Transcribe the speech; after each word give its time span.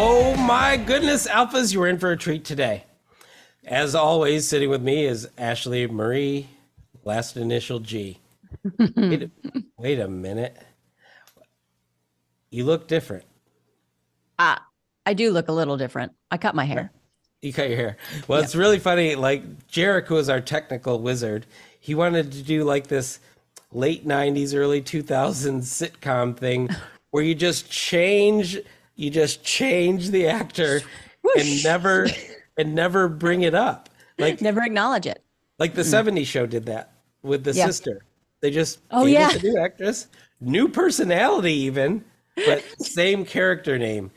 Oh 0.00 0.36
my 0.36 0.76
goodness, 0.76 1.26
Alphas, 1.26 1.72
you 1.72 1.80
were 1.80 1.88
in 1.88 1.98
for 1.98 2.12
a 2.12 2.16
treat 2.16 2.44
today. 2.44 2.84
As 3.66 3.96
always, 3.96 4.46
sitting 4.46 4.70
with 4.70 4.80
me 4.80 5.04
is 5.04 5.28
Ashley 5.36 5.88
Marie, 5.88 6.48
last 7.02 7.36
initial 7.36 7.80
G. 7.80 8.20
wait, 8.78 9.22
a, 9.24 9.30
wait 9.76 9.98
a 9.98 10.06
minute. 10.06 10.56
You 12.50 12.64
look 12.64 12.86
different. 12.86 13.24
Uh, 14.38 14.58
I 15.04 15.14
do 15.14 15.32
look 15.32 15.48
a 15.48 15.52
little 15.52 15.76
different. 15.76 16.12
I 16.30 16.36
cut 16.36 16.54
my 16.54 16.64
hair. 16.64 16.92
You 17.42 17.52
cut 17.52 17.68
your 17.68 17.76
hair. 17.76 17.96
Well, 18.28 18.40
it's 18.40 18.54
really 18.54 18.78
funny. 18.78 19.16
Like 19.16 19.66
Jarek, 19.66 20.06
who 20.06 20.18
is 20.18 20.28
our 20.28 20.40
technical 20.40 21.00
wizard, 21.00 21.44
he 21.80 21.96
wanted 21.96 22.30
to 22.30 22.42
do 22.44 22.62
like 22.62 22.86
this 22.86 23.18
late 23.72 24.06
90s, 24.06 24.54
early 24.54 24.80
2000s 24.80 25.62
sitcom 25.62 26.36
thing 26.36 26.68
where 27.10 27.24
you 27.24 27.34
just 27.34 27.68
change 27.68 28.58
you 28.98 29.08
just 29.10 29.42
change 29.44 30.10
the 30.10 30.26
actor 30.26 30.80
and 31.38 31.62
never 31.64 32.08
and 32.58 32.74
never 32.74 33.08
bring 33.08 33.42
it 33.42 33.54
up. 33.54 33.88
Like 34.18 34.40
Never 34.42 34.60
acknowledge 34.62 35.06
it. 35.06 35.22
like 35.60 35.74
the 35.74 35.82
70s 35.82 36.26
show 36.26 36.44
did 36.44 36.66
that 36.66 36.92
with 37.22 37.44
the 37.44 37.52
Yeah. 37.52 37.66
sister. 37.66 38.04
They 38.40 38.50
just 38.50 38.80
Oh, 38.90 39.04
gave 39.04 39.12
yeah. 39.14 39.30
it 39.32 39.40
the 39.42 39.50
new 39.52 39.58
actress, 39.58 40.08
new 40.40 40.68
personality 40.68 41.52
even, 41.54 42.04
but 42.44 42.64
same 42.80 43.24
character 43.24 43.78
name. 43.78 44.10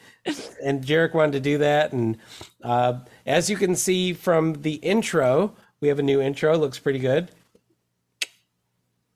And 0.63 0.83
Jarek 0.83 1.13
wanted 1.13 1.33
to 1.33 1.39
do 1.39 1.59
that. 1.59 1.93
And 1.93 2.17
uh, 2.63 2.99
as 3.27 3.49
you 3.49 3.57
can 3.57 3.75
see 3.75 4.13
from 4.13 4.53
the 4.63 4.73
intro, 4.75 5.55
we 5.79 5.87
have 5.89 5.99
a 5.99 6.03
new 6.03 6.19
intro. 6.21 6.57
Looks 6.57 6.79
pretty 6.79 6.99
good. 6.99 7.29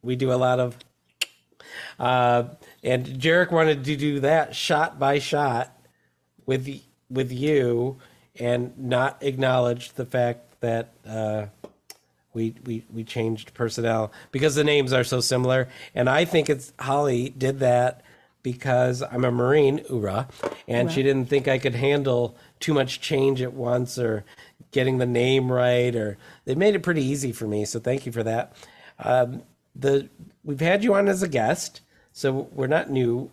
We 0.04 0.16
do 0.16 0.32
a 0.32 0.36
lot 0.36 0.60
of, 0.60 0.78
uh, 2.00 2.44
and 2.86 3.06
Jarek 3.06 3.52
wanted 3.52 3.84
to 3.84 3.96
do 3.96 4.20
that 4.22 4.56
shot 4.56 5.00
by 5.00 5.20
shot 5.20 5.76
with 6.46 6.70
with 7.10 7.32
you, 7.32 7.98
and 8.40 8.78
not 8.78 9.22
acknowledge 9.22 9.94
the 9.94 10.06
fact 10.06 10.60
that 10.62 10.94
uh, 11.08 11.48
we 12.34 12.54
we 12.64 12.86
we 12.94 13.04
changed 13.04 13.56
personnel 13.56 14.12
because 14.32 14.54
the 14.54 14.64
names 14.64 14.94
are 14.94 15.04
so 15.04 15.20
similar. 15.20 15.68
And 15.96 16.08
I 16.08 16.26
think 16.26 16.50
it's 16.50 16.74
Holly 16.80 17.30
did 17.30 17.60
that 17.60 18.04
because 18.44 19.02
I'm 19.02 19.26
a 19.26 19.32
Marine, 19.32 19.84
ura, 19.90 20.28
and 20.68 20.92
she 20.92 21.02
didn't 21.02 21.26
think 21.26 21.48
I 21.48 21.58
could 21.58 21.74
handle 21.74 22.38
too 22.60 22.76
much 22.76 23.02
change 23.02 23.42
at 23.42 23.54
once 23.54 23.98
or 23.98 24.24
getting 24.72 25.00
the 25.00 25.08
name 25.08 25.52
right. 25.52 25.96
Or 25.96 26.20
they 26.44 26.54
made 26.54 26.76
it 26.76 26.84
pretty 26.84 27.04
easy 27.04 27.32
for 27.32 27.48
me, 27.48 27.66
so 27.66 27.80
thank 27.80 28.06
you 28.06 28.12
for 28.12 28.22
that. 28.22 28.56
Um, 29.00 29.42
the 29.76 30.08
we've 30.44 30.60
had 30.60 30.84
you 30.84 30.94
on 30.94 31.08
as 31.08 31.24
a 31.24 31.28
guest, 31.28 31.82
so 32.16 32.48
we're 32.54 32.68
not 32.68 32.90
new, 32.90 33.30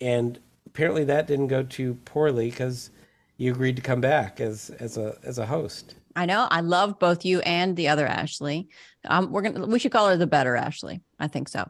and 0.00 0.38
apparently 0.66 1.02
that 1.04 1.26
didn't 1.26 1.48
go 1.48 1.64
too 1.64 1.94
poorly 2.04 2.48
because 2.48 2.90
you 3.38 3.50
agreed 3.50 3.74
to 3.76 3.82
come 3.82 4.00
back 4.00 4.40
as 4.40 4.70
as 4.78 4.96
a 4.96 5.16
as 5.24 5.38
a 5.38 5.46
host. 5.46 5.96
I 6.14 6.26
know. 6.26 6.46
I 6.50 6.60
love 6.60 6.98
both 7.00 7.24
you 7.24 7.40
and 7.40 7.76
the 7.76 7.88
other 7.88 8.06
Ashley. 8.06 8.68
Um, 9.04 9.32
we're 9.32 9.42
gonna. 9.42 9.66
We 9.66 9.78
should 9.80 9.90
call 9.92 10.08
her 10.08 10.16
the 10.16 10.26
better 10.28 10.54
Ashley. 10.56 11.00
I 11.18 11.26
think 11.26 11.48
so. 11.48 11.68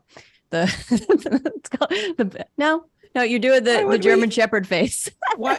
The, 0.50 0.64
it's 1.56 1.68
called 1.70 1.90
the 2.18 2.46
no, 2.58 2.84
no. 3.14 3.22
You're 3.22 3.38
doing 3.38 3.64
the 3.64 3.86
the 3.88 3.98
German 3.98 4.28
we- 4.28 4.34
Shepherd 4.34 4.66
face. 4.66 5.08
Why 5.36 5.58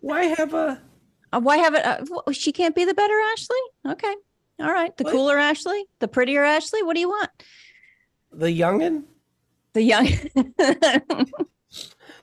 why 0.00 0.24
have 0.38 0.54
a 0.54 0.80
Uh, 1.32 1.40
Why 1.40 1.56
have 1.56 1.74
it? 1.74 1.84
Uh, 1.84 2.32
she 2.32 2.52
can't 2.52 2.74
be 2.76 2.84
the 2.84 2.94
better 2.94 3.18
Ashley. 3.32 3.56
Okay. 3.88 4.14
All 4.60 4.70
right. 4.72 4.96
The 4.96 5.04
What? 5.04 5.12
cooler 5.12 5.38
Ashley, 5.38 5.84
the 5.98 6.06
prettier 6.08 6.44
Ashley. 6.44 6.82
What 6.84 6.94
do 6.94 7.00
you 7.00 7.08
want? 7.08 7.30
the 8.32 8.46
youngin, 8.46 9.04
The 9.78 9.84
young. 9.84 10.06
the 10.34 11.30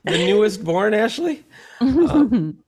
newest 0.04 0.62
born 0.62 0.92
Ashley? 0.92 1.42
Um, 1.80 2.58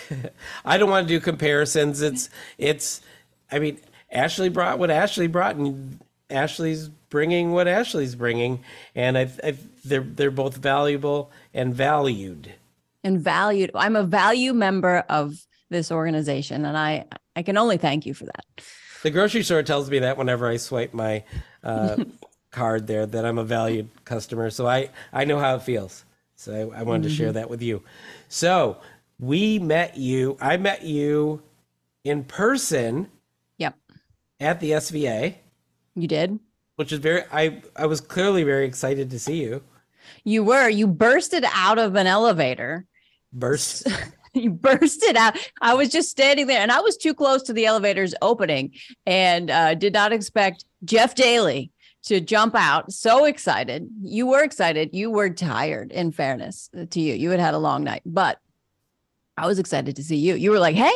I 0.64 0.78
don't 0.78 0.88
want 0.88 1.06
to 1.06 1.14
do 1.14 1.20
comparisons. 1.20 2.00
It's 2.00 2.30
it's. 2.56 3.02
I 3.50 3.58
mean, 3.58 3.78
Ashley 4.10 4.48
brought 4.48 4.78
what 4.78 4.90
Ashley 4.90 5.26
brought, 5.26 5.56
and 5.56 6.00
Ashley's 6.30 6.88
bringing 7.10 7.52
what 7.52 7.68
Ashley's 7.68 8.14
bringing, 8.14 8.64
and 8.94 9.18
I, 9.18 9.30
I 9.44 9.54
they're 9.84 10.00
they're 10.00 10.30
both 10.30 10.56
valuable 10.56 11.30
and 11.52 11.74
valued. 11.74 12.54
and 13.04 13.20
valued. 13.20 13.70
I'm 13.74 13.96
a 13.96 14.02
value 14.02 14.54
member 14.54 15.04
of 15.10 15.34
this 15.68 15.92
organization, 15.92 16.64
and 16.64 16.78
I 16.78 17.04
I 17.36 17.42
can 17.42 17.58
only 17.58 17.76
thank 17.76 18.06
you 18.06 18.14
for 18.14 18.24
that. 18.24 18.64
The 19.02 19.10
grocery 19.10 19.42
store 19.42 19.62
tells 19.62 19.90
me 19.90 19.98
that 19.98 20.16
whenever 20.16 20.48
I 20.48 20.56
swipe 20.56 20.94
my 20.94 21.22
uh, 21.62 22.02
card 22.52 22.86
there, 22.86 23.06
that 23.06 23.24
I'm 23.24 23.38
a 23.38 23.44
valued 23.44 23.88
customer. 24.04 24.50
So 24.50 24.66
I, 24.68 24.90
I 25.12 25.24
know 25.24 25.38
how 25.38 25.56
it 25.56 25.62
feels. 25.62 26.04
So 26.36 26.70
I, 26.72 26.80
I 26.80 26.82
wanted 26.84 27.04
to 27.04 27.10
share 27.10 27.32
that 27.32 27.50
with 27.50 27.62
you. 27.62 27.82
So 28.28 28.76
we 29.18 29.58
met 29.58 29.96
you. 29.96 30.36
I 30.40 30.56
met 30.56 30.84
you 30.84 31.42
in 32.04 32.24
person 32.24 33.08
Yep, 33.58 33.74
at 34.40 34.60
the 34.60 34.72
SVA, 34.72 35.34
you 35.94 36.08
did. 36.08 36.38
which 36.76 36.90
is 36.92 36.98
very. 36.98 37.22
I 37.32 37.62
I 37.76 37.86
was 37.86 38.00
clearly 38.00 38.42
very 38.44 38.66
excited 38.66 39.10
to 39.10 39.18
see 39.18 39.42
you. 39.42 39.62
You 40.24 40.42
were. 40.42 40.68
You 40.68 40.86
bursted 40.88 41.44
out 41.54 41.78
of 41.78 41.94
an 41.94 42.06
elevator. 42.06 42.86
Burst. 43.32 43.86
You 44.34 44.48
bursted 44.50 45.14
out. 45.14 45.36
I 45.60 45.74
was 45.74 45.90
just 45.90 46.08
standing 46.08 46.46
there, 46.46 46.62
and 46.62 46.72
I 46.72 46.80
was 46.80 46.96
too 46.96 47.12
close 47.12 47.42
to 47.42 47.52
the 47.52 47.66
elevator's 47.66 48.14
opening, 48.22 48.72
and 49.04 49.50
uh, 49.50 49.74
did 49.74 49.92
not 49.92 50.10
expect 50.10 50.64
Jeff 50.86 51.14
Daly 51.14 51.70
to 52.04 52.20
jump 52.20 52.54
out. 52.54 52.92
So 52.92 53.24
excited. 53.24 53.88
You 54.02 54.26
were 54.26 54.42
excited. 54.42 54.90
You 54.92 55.10
were 55.10 55.30
tired. 55.30 55.92
In 55.92 56.12
fairness 56.12 56.68
uh, 56.76 56.86
to 56.90 57.00
you, 57.00 57.14
you 57.14 57.30
had 57.30 57.40
had 57.40 57.54
a 57.54 57.58
long 57.58 57.84
night, 57.84 58.02
but 58.04 58.38
I 59.36 59.46
was 59.46 59.58
excited 59.58 59.96
to 59.96 60.04
see 60.04 60.16
you. 60.16 60.34
You 60.34 60.50
were 60.50 60.58
like, 60.58 60.76
"Hey, 60.76 60.92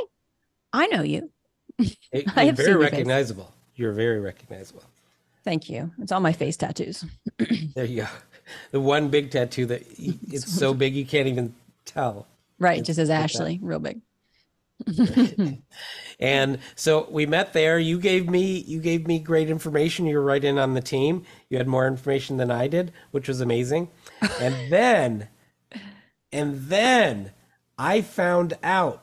I 0.73 0.87
know 0.89 1.03
you." 1.03 1.31
It- 1.79 1.97
I 2.37 2.45
have 2.47 2.57
very 2.57 2.71
your 2.71 2.81
face. 2.83 2.93
recognizable. 2.93 3.53
You're 3.77 3.93
very 3.93 4.21
recognizable. 4.21 4.83
Thank 5.45 5.69
you. 5.71 5.93
It's 6.01 6.11
all 6.11 6.21
my 6.21 6.33
face 6.33 6.57
tattoos. 6.57 7.05
There 7.75 7.85
you 7.85 8.03
go. 8.03 8.09
The 8.71 8.81
one 8.81 9.09
big 9.09 9.31
tattoo 9.31 9.67
that 9.67 9.83
it's 9.99 10.51
so 10.51 10.73
big 10.73 10.95
you 10.95 11.05
can't 11.05 11.29
even 11.29 11.55
tell. 11.85 12.27
Right, 12.59 12.83
just 12.83 12.99
as 12.99 13.11
like 13.11 13.19
that. 13.19 13.25
Ashley, 13.25 13.59
real 13.63 13.79
big. 13.79 14.01
And 16.19 16.59
so 16.75 17.07
we 17.11 17.27
met 17.27 17.53
there. 17.53 17.79
You 17.79 17.99
gave 17.99 18.29
me 18.29 18.59
you 18.61 18.81
gave 18.81 19.07
me 19.07 19.19
great 19.19 19.51
information. 19.51 20.07
You 20.07 20.17
were 20.17 20.25
right 20.25 20.43
in 20.43 20.59
on 20.59 20.75
the 20.75 20.81
team. 20.81 21.25
You 21.51 21.59
had 21.59 21.69
more 21.69 21.87
information 21.87 22.39
than 22.39 22.51
I 22.51 22.69
did, 22.69 22.93
which 23.11 23.29
was 23.29 23.41
amazing. 23.41 23.91
And 24.41 24.55
then 24.73 25.29
and 26.33 26.69
then 26.69 27.33
I 27.79 28.01
found 28.01 28.55
out. 28.63 29.03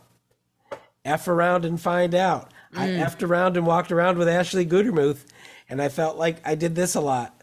F 1.05 1.27
around 1.27 1.65
and 1.65 1.81
find 1.81 2.15
out. 2.15 2.51
I 2.75 2.87
mm. 2.87 3.05
effed 3.05 3.27
around 3.27 3.57
and 3.57 3.67
walked 3.67 3.91
around 3.91 4.17
with 4.17 4.27
Ashley 4.27 4.65
Gutermuth, 4.65 5.25
and 5.69 5.81
I 5.81 5.89
felt 5.89 6.17
like 6.17 6.37
I 6.45 6.55
did 6.55 6.75
this 6.75 6.95
a 6.95 7.01
lot. 7.01 7.41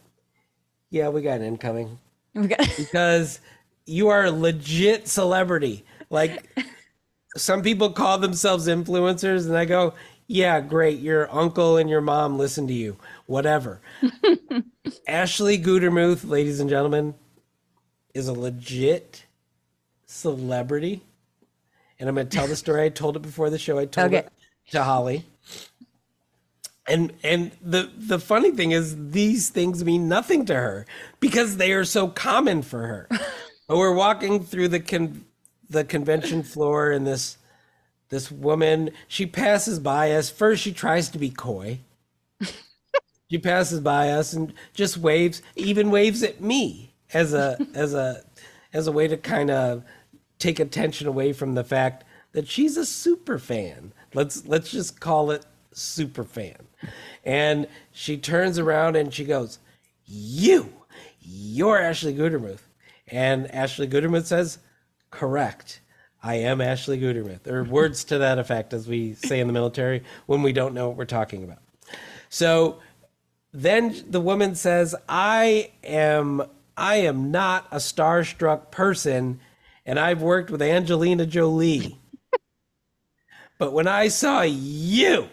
Yeah, 0.90 1.08
we 1.10 1.22
got 1.22 1.40
an 1.40 1.46
incoming 1.46 1.98
We 2.34 2.48
got- 2.48 2.68
because 2.76 3.40
you 3.86 4.08
are 4.08 4.24
a 4.24 4.30
legit 4.30 5.08
celebrity. 5.08 5.84
Like 6.08 6.44
some 7.36 7.62
people 7.62 7.90
call 7.90 8.18
themselves 8.18 8.66
influencers, 8.68 9.46
and 9.46 9.56
I 9.56 9.64
go, 9.64 9.94
"Yeah, 10.26 10.60
great. 10.60 11.00
Your 11.00 11.32
uncle 11.34 11.76
and 11.76 11.88
your 11.88 12.00
mom 12.00 12.38
listen 12.38 12.66
to 12.66 12.72
you. 12.74 12.96
Whatever." 13.26 13.80
Ashley 15.08 15.58
Gutermuth, 15.58 16.24
ladies 16.24 16.60
and 16.60 16.68
gentlemen, 16.70 17.14
is 18.14 18.28
a 18.28 18.32
legit 18.32 19.24
celebrity, 20.06 21.02
and 21.98 22.08
I'm 22.08 22.14
going 22.16 22.28
to 22.28 22.36
tell 22.36 22.46
the 22.48 22.56
story. 22.56 22.84
I 22.84 22.88
told 22.88 23.16
it 23.16 23.22
before 23.22 23.50
the 23.50 23.58
show. 23.58 23.78
I 23.78 23.86
told 23.86 24.08
Okay. 24.08 24.18
it 24.26 24.32
to 24.72 24.82
Holly. 24.82 25.24
And 26.86 27.12
and 27.22 27.52
the 27.62 27.90
the 27.96 28.18
funny 28.18 28.50
thing 28.50 28.72
is 28.72 29.10
these 29.10 29.50
things 29.50 29.84
mean 29.84 30.08
nothing 30.08 30.44
to 30.46 30.54
her 30.54 30.86
because 31.20 31.56
they 31.56 31.72
are 31.72 31.84
so 31.84 32.08
common 32.08 32.62
for 32.62 32.86
her. 32.86 33.08
but 33.68 33.76
we're 33.78 33.94
walking 33.94 34.42
through 34.42 34.68
the 34.68 34.80
con, 34.80 35.24
the 35.70 35.84
convention 35.84 36.42
floor 36.42 36.90
and 36.90 37.06
this 37.06 37.38
this 38.10 38.30
woman 38.30 38.90
she 39.06 39.24
passes 39.24 39.78
by 39.78 40.12
us. 40.12 40.28
First 40.28 40.62
she 40.62 40.72
tries 40.72 41.08
to 41.10 41.18
be 41.18 41.30
coy. 41.30 41.78
she 43.30 43.38
passes 43.38 43.80
by 43.80 44.10
us 44.10 44.32
and 44.32 44.52
just 44.74 44.96
waves, 44.96 45.40
even 45.56 45.90
waves 45.90 46.22
at 46.22 46.40
me 46.40 46.92
as 47.14 47.32
a 47.32 47.56
as 47.74 47.94
a 47.94 48.22
as 48.72 48.86
a 48.86 48.92
way 48.92 49.08
to 49.08 49.16
kind 49.16 49.50
of 49.50 49.84
take 50.38 50.58
attention 50.58 51.06
away 51.06 51.32
from 51.32 51.54
the 51.54 51.64
fact 51.64 52.04
that 52.32 52.48
she's 52.48 52.76
a 52.76 52.84
super 52.84 53.38
fan. 53.38 53.92
Let's 54.12 54.44
let's 54.46 54.72
just 54.72 54.98
call 55.00 55.30
it 55.30 55.46
super 55.72 56.24
fan. 56.24 56.66
And 57.24 57.68
she 57.92 58.16
turns 58.16 58.58
around 58.58 58.96
and 58.96 59.14
she 59.14 59.24
goes, 59.24 59.60
"You, 60.04 60.72
you're 61.20 61.80
Ashley 61.80 62.14
Gutermuth." 62.14 62.66
And 63.06 63.50
Ashley 63.50 63.88
Gutermuth 63.88 64.26
says, 64.26 64.58
"Correct. 65.10 65.80
I 66.22 66.36
am 66.36 66.60
Ashley 66.60 66.98
Gutermuth." 66.98 67.46
Or 67.46 67.64
words 67.64 68.04
to 68.04 68.18
that 68.18 68.38
effect, 68.38 68.72
as 68.72 68.86
we 68.86 69.14
say 69.14 69.40
in 69.40 69.46
the 69.46 69.52
military 69.52 70.02
when 70.26 70.42
we 70.42 70.52
don't 70.52 70.74
know 70.74 70.88
what 70.88 70.96
we're 70.96 71.04
talking 71.04 71.44
about. 71.44 71.58
So 72.28 72.78
then 73.52 74.04
the 74.08 74.20
woman 74.20 74.54
says, 74.54 74.94
"I 75.08 75.72
am 75.82 76.42
I 76.76 76.96
am 76.96 77.30
not 77.30 77.66
a 77.70 77.76
starstruck 77.76 78.70
person, 78.70 79.40
and 79.84 79.98
I've 79.98 80.22
worked 80.22 80.50
with 80.50 80.62
Angelina 80.62 81.26
Jolie." 81.26 81.98
but 83.58 83.72
when 83.72 83.86
I 83.86 84.08
saw 84.08 84.42
you, 84.42 85.28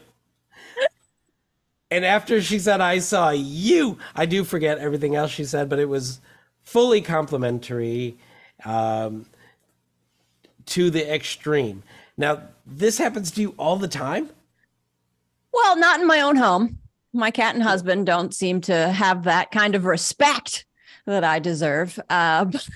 and 1.89 2.03
after 2.03 2.41
she 2.41 2.59
said, 2.59 2.81
I 2.81 2.99
saw 2.99 3.29
you, 3.29 3.97
I 4.15 4.25
do 4.25 4.43
forget 4.43 4.77
everything 4.77 5.15
else 5.15 5.31
she 5.31 5.45
said, 5.45 5.69
but 5.69 5.79
it 5.79 5.87
was 5.87 6.19
fully 6.63 7.01
complimentary 7.01 8.17
um, 8.65 9.25
to 10.67 10.89
the 10.89 11.13
extreme. 11.13 11.83
Now, 12.17 12.41
this 12.65 12.97
happens 12.97 13.31
to 13.31 13.41
you 13.41 13.53
all 13.57 13.77
the 13.77 13.87
time? 13.87 14.29
Well, 15.53 15.77
not 15.77 15.99
in 15.99 16.07
my 16.07 16.21
own 16.21 16.35
home. 16.35 16.79
My 17.13 17.31
cat 17.31 17.55
and 17.55 17.63
husband 17.63 18.05
don't 18.05 18.33
seem 18.33 18.61
to 18.61 18.89
have 18.89 19.23
that 19.23 19.51
kind 19.51 19.75
of 19.75 19.85
respect 19.85 20.65
that 21.05 21.23
I 21.23 21.39
deserve. 21.39 21.99
Uh, 22.09 22.45
but, 22.45 22.67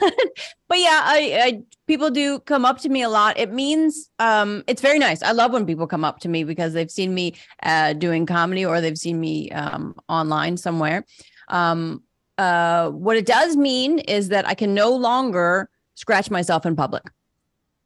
but 0.68 0.78
yeah, 0.78 1.02
I, 1.04 1.40
I 1.44 1.64
people 1.88 2.10
do 2.10 2.40
come 2.40 2.64
up 2.64 2.80
to 2.80 2.90
me 2.90 3.02
a 3.02 3.10
lot. 3.10 3.38
It 3.38 3.52
means 3.52 4.10
um, 4.20 4.64
it's 4.68 4.82
very 4.82 5.00
nice. 5.00 5.22
I 5.22 5.32
love 5.32 5.52
when 5.52 5.66
people 5.66 5.88
come 5.88 6.06
up 6.06 6.20
to 6.20 6.30
me 6.30 6.44
because 6.44 6.74
they've 6.74 6.92
seen 6.92 7.14
me 7.14 7.36
uh, 7.64 7.94
doing 7.94 8.26
comedy 8.26 8.66
or 8.66 8.82
they've 8.82 8.98
seen 8.98 9.20
me 9.20 9.52
um, 9.52 9.96
online 10.08 10.58
somewhere. 10.58 11.06
Um, 11.50 12.04
uh, 12.38 12.90
what 12.90 13.18
it 13.18 13.26
does 13.26 13.56
mean 13.56 14.00
is 14.00 14.30
that 14.30 14.48
I 14.48 14.54
can 14.54 14.74
no 14.74 14.96
longer 14.96 15.70
scratch 15.96 16.32
myself 16.32 16.66
in 16.66 16.76
public 16.76 17.04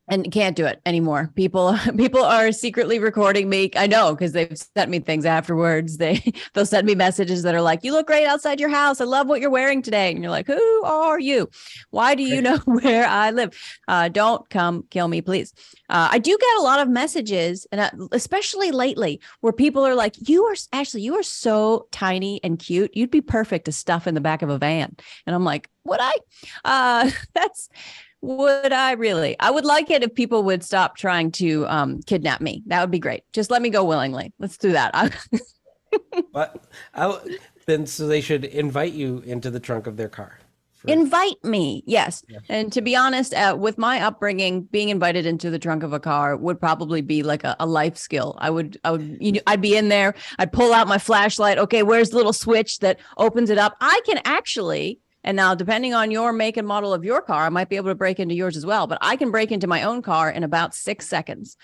and 0.08 0.32
can't 0.32 0.56
do 0.56 0.66
it 0.66 0.82
anymore. 0.86 1.32
People 1.36 1.78
people 1.98 2.24
are 2.24 2.52
secretly 2.52 3.00
recording 3.00 3.50
me. 3.50 3.72
I 3.76 3.88
know 3.88 4.14
because 4.14 4.34
they've 4.34 4.58
sent 4.58 4.90
me 4.90 5.00
things 5.00 5.26
afterwards. 5.26 5.98
They 5.98 6.34
they'll 6.54 6.66
send 6.66 6.86
me 6.86 6.96
messages 6.96 7.44
that 7.44 7.56
are 7.56 7.62
like, 7.62 7.84
"You 7.84 7.92
look 7.92 8.08
great 8.08 8.26
outside 8.26 8.60
your 8.60 8.70
house. 8.70 9.02
I 9.02 9.06
love 9.06 9.28
what 9.28 9.42
you're 9.42 9.50
wearing 9.50 9.82
today." 9.82 10.12
And 10.12 10.22
you're 10.22 10.32
like, 10.32 10.48
"Who 10.48 10.84
are 10.84 11.20
you? 11.20 11.50
Why 11.90 12.16
do 12.16 12.24
you 12.24 12.42
know 12.42 12.58
where 12.66 13.06
I 13.06 13.32
live? 13.32 13.58
Uh, 13.88 14.10
don't 14.10 14.48
come 14.50 14.86
kill 14.90 15.08
me, 15.08 15.22
please." 15.22 15.54
Uh, 15.90 16.10
I 16.12 16.20
do 16.20 16.38
get 16.40 16.58
a 16.58 16.62
lot 16.62 16.80
of 16.80 16.90
messages, 16.90 17.68
and 17.72 17.82
uh, 17.82 17.92
especially 18.12 18.72
lately, 18.72 19.20
where 19.42 19.54
people 19.54 19.86
are 19.86 19.96
like, 19.96 20.16
"You 20.30 20.46
are 20.46 20.56
actually 20.72 21.02
you 21.02 21.16
are 21.16 21.24
so 21.24 21.88
tiny 21.92 22.40
and 22.44 22.60
cute. 22.60 22.96
You'd 22.96 23.12
be 23.12 23.22
perfect 23.22 23.66
to 23.66 23.72
stuff 23.72 24.08
in 24.08 24.16
the 24.16 24.22
back 24.22 24.42
of 24.42 24.50
a 24.50 24.58
van." 24.58 24.96
And 25.26 25.36
I'm 25.36 25.44
like, 25.44 25.70
"Would 25.86 26.00
I?" 26.02 26.14
Uh, 26.64 27.12
that's 27.34 27.70
would 28.26 28.74
I 28.74 28.94
really? 28.94 29.36
I 29.40 29.52
would 29.52 29.66
like 29.66 29.90
it 29.90 30.04
if 30.04 30.16
people 30.16 30.44
would 30.44 30.64
stop 30.64 30.98
trying 30.98 31.32
to 31.34 31.68
um, 31.68 32.02
kidnap 32.04 32.42
me. 32.42 32.64
That 32.68 32.82
would 32.82 32.92
be 32.92 33.00
great. 33.00 33.24
Just 33.34 33.52
let 33.52 33.62
me 33.62 33.70
go 33.70 33.84
willingly. 33.84 34.34
Let's 34.40 34.58
do 34.58 34.72
that. 34.72 35.16
but 36.34 36.66
I, 36.94 37.20
then, 37.66 37.86
so 37.86 38.08
they 38.08 38.22
should 38.22 38.46
invite 38.46 38.94
you 38.94 39.20
into 39.26 39.52
the 39.52 39.60
trunk 39.60 39.88
of 39.88 39.98
their 39.98 40.10
car. 40.10 40.40
For... 40.74 40.90
Invite 40.90 41.44
me, 41.44 41.84
yes. 41.86 42.24
Yeah. 42.28 42.40
And 42.50 42.72
to 42.74 42.82
be 42.82 42.96
honest, 42.96 43.34
uh, 43.34 43.56
with 43.58 43.78
my 43.78 44.02
upbringing, 44.02 44.64
being 44.64 44.90
invited 44.90 45.26
into 45.26 45.50
the 45.50 45.60
trunk 45.60 45.84
of 45.84 45.94
a 45.94 46.00
car 46.00 46.36
would 46.36 46.60
probably 46.60 47.02
be 47.02 47.24
like 47.24 47.44
a, 47.44 47.56
a 47.60 47.66
life 47.66 47.98
skill. 47.98 48.36
I 48.40 48.50
would, 48.50 48.80
I 48.84 48.92
would, 48.92 49.18
you 49.22 49.34
know, 49.34 49.42
I'd 49.48 49.62
be 49.62 49.78
in 49.78 49.90
there. 49.90 50.16
I'd 50.40 50.52
pull 50.52 50.74
out 50.74 50.88
my 50.88 50.98
flashlight. 50.98 51.58
Okay, 51.58 51.84
where's 51.84 52.10
the 52.10 52.18
little 52.18 52.34
switch 52.34 52.80
that 52.80 53.00
opens 53.18 53.50
it 53.50 53.58
up? 53.58 53.76
I 53.82 54.02
can 54.06 54.20
actually 54.26 55.00
and 55.26 55.36
now, 55.36 55.56
depending 55.56 55.96
on 55.96 56.12
your 56.12 56.32
make 56.32 56.56
and 56.56 56.68
model 56.68 56.94
of 56.94 57.04
your 57.04 57.20
car, 57.20 57.48
I 57.48 57.50
might 57.50 57.68
be 57.68 57.78
able 57.78 57.90
to 57.90 57.96
break 57.96 58.20
into 58.20 58.36
yours 58.36 58.56
as 58.56 58.64
well. 58.64 58.86
But 58.86 59.00
I 59.02 59.16
can 59.16 59.32
break 59.32 59.52
into 59.52 59.66
my 59.66 59.82
own 59.82 60.04
car 60.04 60.30
in 60.30 60.44
about 60.44 60.76
six 60.76 61.08
seconds. 61.08 61.58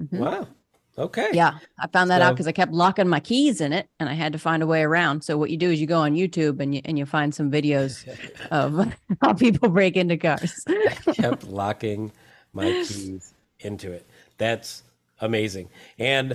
Mm-hmm. 0.00 0.18
Wow. 0.18 0.48
Okay. 0.96 1.28
Yeah. 1.34 1.58
I 1.78 1.88
found 1.88 2.10
that 2.10 2.22
so, 2.22 2.28
out 2.28 2.30
because 2.30 2.46
I 2.46 2.52
kept 2.52 2.72
locking 2.72 3.06
my 3.06 3.20
keys 3.20 3.60
in 3.60 3.74
it 3.74 3.90
and 4.00 4.08
I 4.08 4.14
had 4.14 4.32
to 4.32 4.38
find 4.38 4.62
a 4.62 4.66
way 4.66 4.82
around. 4.82 5.24
So 5.24 5.36
what 5.36 5.50
you 5.50 5.58
do 5.58 5.70
is 5.70 5.78
you 5.78 5.86
go 5.86 6.00
on 6.00 6.14
YouTube 6.14 6.58
and 6.58 6.74
you 6.74 6.80
and 6.86 6.98
you 6.98 7.04
find 7.04 7.34
some 7.34 7.50
videos 7.50 8.08
of 8.50 8.94
how 9.20 9.34
people 9.34 9.68
break 9.68 9.94
into 9.94 10.16
cars. 10.16 10.64
I 10.66 11.12
kept 11.12 11.44
locking 11.44 12.12
my 12.54 12.82
keys 12.88 13.34
into 13.60 13.92
it. 13.92 14.06
That's 14.38 14.84
amazing. 15.20 15.68
And 15.98 16.32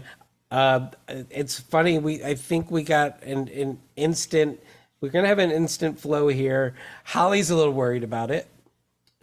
uh, 0.51 0.89
it's 1.07 1.59
funny. 1.59 1.97
We 1.97 2.23
I 2.23 2.35
think 2.35 2.69
we 2.69 2.83
got 2.83 3.23
an, 3.23 3.47
an 3.47 3.79
instant 3.95 4.59
we're 5.01 5.09
going 5.09 5.23
to 5.23 5.29
have 5.29 5.39
an 5.39 5.51
instant 5.51 5.99
flow 5.99 6.27
here. 6.27 6.75
Holly's 7.03 7.49
a 7.49 7.55
little 7.55 7.73
worried 7.73 8.03
about 8.03 8.31
it. 8.31 8.47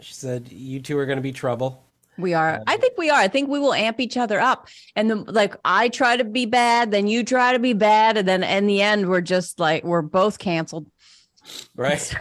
She 0.01 0.13
said, 0.13 0.51
You 0.51 0.81
two 0.81 0.99
are 0.99 1.07
going 1.07 1.17
to 1.17 1.23
be 1.23 1.33
trouble. 1.33 1.85
We 2.19 2.35
are. 2.35 2.63
I 2.67 2.77
think 2.77 2.99
we 2.99 3.11
are. 3.11 3.19
I 3.19 3.29
think 3.29 3.49
we 3.49 3.61
will 3.61 3.73
amp 3.73 4.01
each 4.01 4.17
other 4.17 4.41
up. 4.41 4.69
And 4.97 5.09
then, 5.09 5.25
like, 5.27 5.55
I 5.65 5.89
try 5.89 6.17
to 6.17 6.25
be 6.25 6.47
bad, 6.47 6.91
then 6.91 7.07
you 7.07 7.23
try 7.23 7.53
to 7.53 7.61
be 7.61 7.75
bad. 7.75 8.17
And 8.17 8.27
then 8.27 8.43
in 8.43 8.67
the 8.67 8.83
end, 8.83 9.09
we're 9.09 9.21
just 9.21 9.61
like, 9.61 9.85
we're 9.85 10.03
both 10.03 10.41
canceled. 10.41 10.91
Right. 11.77 12.13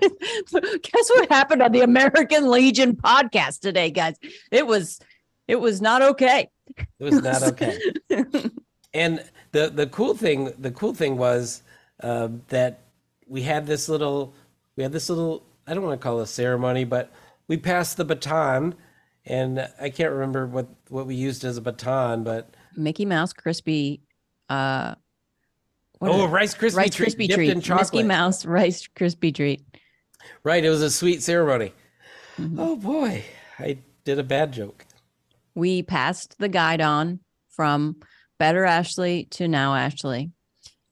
Guess 0.02 0.52
what 0.52 1.30
happened 1.30 1.62
on 1.62 1.72
the 1.72 1.80
American 1.80 2.50
Legion 2.50 2.94
podcast 2.94 3.60
today, 3.60 3.90
guys? 3.90 4.16
It 4.52 4.66
was, 4.66 5.00
it 5.48 5.56
was 5.56 5.80
not 5.80 6.02
okay. 6.02 6.50
It 6.76 7.04
was 7.04 7.22
not 7.22 7.42
okay. 7.44 7.78
and 8.92 9.24
the, 9.52 9.70
the 9.70 9.86
cool 9.86 10.14
thing, 10.14 10.52
the 10.58 10.70
cool 10.70 10.94
thing 10.94 11.16
was 11.16 11.62
uh, 12.02 12.28
that 12.48 12.80
we 13.28 13.42
had 13.42 13.66
this 13.66 13.88
little 13.88 14.34
we 14.76 14.82
had 14.82 14.92
this 14.92 15.08
little 15.08 15.44
I 15.66 15.74
don't 15.74 15.84
want 15.84 16.00
to 16.00 16.02
call 16.02 16.20
it 16.20 16.24
a 16.24 16.26
ceremony, 16.26 16.84
but 16.84 17.12
we 17.46 17.58
passed 17.58 17.98
the 17.98 18.04
baton, 18.04 18.74
and 19.26 19.68
I 19.80 19.90
can't 19.90 20.12
remember 20.12 20.46
what 20.46 20.68
what 20.88 21.06
we 21.06 21.14
used 21.14 21.44
as 21.44 21.56
a 21.56 21.60
baton, 21.60 22.24
but 22.24 22.54
Mickey 22.76 23.04
Mouse 23.04 23.32
crispy. 23.32 24.02
Uh, 24.48 24.94
oh, 26.00 26.26
Rice 26.26 26.54
Krispie 26.54 26.76
Rice 26.76 26.94
treat 26.94 27.08
Krispie 27.08 27.34
treat. 27.34 27.68
Mickey 27.68 28.02
Mouse 28.02 28.46
Rice 28.46 28.88
Krispie 28.96 29.34
treat. 29.34 29.62
Right, 30.42 30.64
it 30.64 30.70
was 30.70 30.82
a 30.82 30.90
sweet 30.90 31.22
ceremony. 31.22 31.72
Mm-hmm. 32.38 32.58
Oh 32.58 32.76
boy, 32.76 33.24
I 33.58 33.78
did 34.04 34.18
a 34.18 34.24
bad 34.24 34.52
joke. 34.52 34.86
We 35.54 35.82
passed 35.82 36.38
the 36.38 36.48
guide 36.48 36.80
on 36.80 37.20
from 37.50 37.96
Better 38.38 38.64
Ashley 38.64 39.24
to 39.32 39.48
Now 39.48 39.74
Ashley, 39.74 40.30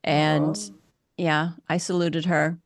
and. 0.05 0.57
Oh 0.57 0.76
yeah, 1.17 1.51
I 1.69 1.77
saluted 1.79 2.27
her. 2.27 2.59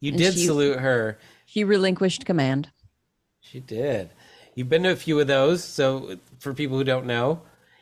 You 0.00 0.12
did 0.12 0.34
she, 0.34 0.46
salute 0.46 0.78
her. 0.78 1.18
She 1.46 1.64
relinquished 1.64 2.24
command. 2.24 2.70
She 3.40 3.60
did. 3.60 4.10
You've 4.54 4.68
been 4.68 4.82
to 4.84 4.90
a 4.90 4.96
few 4.96 5.18
of 5.20 5.26
those. 5.26 5.64
So, 5.64 6.18
for 6.38 6.54
people 6.54 6.76
who 6.76 6.84
don't 6.84 7.06
know, 7.06 7.40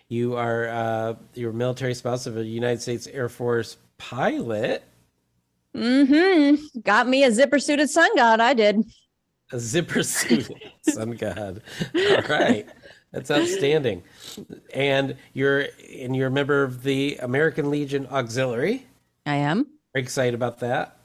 you 0.08 0.36
are 0.36 0.68
uh, 0.68 1.14
you're 1.34 1.52
military 1.52 1.94
spouse 1.94 2.26
of 2.26 2.36
a 2.36 2.44
United 2.44 2.82
States 2.82 3.06
Air 3.06 3.28
Force 3.28 3.76
pilot. 3.98 4.84
Mm-hmm. 5.74 6.80
Got 6.80 7.08
me 7.08 7.24
a 7.24 7.32
zipper 7.32 7.58
suited 7.58 7.90
sun 7.90 8.14
god. 8.16 8.40
I 8.40 8.54
did. 8.54 8.84
A 9.52 9.58
zipper 9.58 10.02
suited 10.02 10.60
sun 10.82 11.12
god. 11.12 11.62
All 11.94 12.22
right. 12.28 12.66
That's 13.12 13.30
outstanding. 13.30 14.02
And 14.72 15.16
you're 15.32 15.66
and 15.92 16.16
you're 16.16 16.28
a 16.28 16.32
member 16.32 16.64
of 16.64 16.82
the 16.82 17.16
American 17.22 17.70
Legion 17.70 18.08
Auxiliary. 18.10 18.86
I 19.26 19.37
am 19.37 19.66
Very 19.93 20.02
excited 20.02 20.35
about 20.35 20.61
that. 20.61 20.97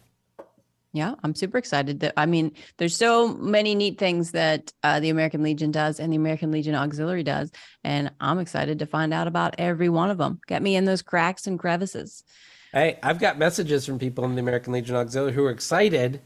Yeah, 0.92 1.14
I'm 1.24 1.36
super 1.36 1.60
excited. 1.60 2.00
That 2.00 2.14
I 2.18 2.26
mean, 2.26 2.52
there's 2.78 2.96
so 2.96 3.28
many 3.28 3.76
neat 3.76 4.00
things 4.00 4.32
that 4.32 4.74
uh, 4.82 5.00
the 5.00 5.10
American 5.10 5.44
Legion 5.44 5.72
does 5.72 6.00
and 6.00 6.12
the 6.12 6.18
American 6.18 6.52
Legion 6.52 6.74
Auxiliary 6.74 7.22
does, 7.22 7.52
and 7.84 8.12
I'm 8.20 8.40
excited 8.40 8.80
to 8.80 8.88
find 8.88 9.14
out 9.14 9.28
about 9.28 9.56
every 9.60 9.90
one 9.90 10.10
of 10.10 10.18
them. 10.18 10.40
Get 10.48 10.64
me 10.64 10.76
in 10.76 10.86
those 10.86 11.04
cracks 11.04 11.46
and 11.46 11.60
crevices. 11.60 12.24
Hey, 12.74 12.98
I've 13.04 13.20
got 13.20 13.38
messages 13.38 13.86
from 13.86 14.00
people 14.00 14.26
in 14.26 14.36
the 14.36 14.42
American 14.42 14.74
Legion 14.74 14.96
Auxiliary 14.96 15.34
who 15.34 15.46
are 15.46 15.52
excited 15.52 16.22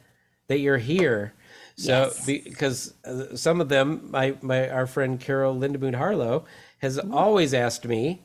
that 0.47 0.59
you're 0.59 0.77
here. 0.77 1.33
So 1.75 1.91
yes. 1.91 2.25
because 2.25 2.93
uh, 3.03 3.35
some 3.35 3.59
of 3.59 3.67
them, 3.67 4.09
my 4.11 4.35
my 4.41 4.69
our 4.69 4.87
friend 4.87 5.19
Carol 5.19 5.57
Lindemoon 5.57 5.95
Harlow 5.95 6.45
has 6.79 6.97
Ooh. 6.97 7.13
always 7.13 7.53
asked 7.53 7.85
me, 7.85 8.21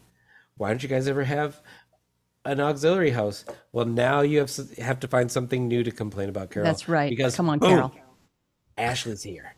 why 0.57 0.69
don't 0.69 0.83
you 0.83 0.89
guys 0.89 1.09
ever 1.09 1.25
have 1.25 1.61
an 2.45 2.61
auxiliary 2.61 3.11
house. 3.11 3.45
Well, 3.73 3.87
now 3.87 4.21
you 4.21 4.39
have 4.39 4.51
have 4.79 5.01
to 5.01 5.09
find 5.09 5.31
something 5.31 5.69
new 5.69 5.83
to 5.83 5.91
complain 5.91 6.29
about, 6.29 6.51
Carol. 6.51 6.67
That's 6.67 6.89
right. 6.89 7.11
Because 7.11 7.37
come 7.37 7.49
on, 7.49 7.59
boom, 7.59 7.71
Carol. 7.71 7.95
Ashley's 8.77 9.23
here. 9.23 9.55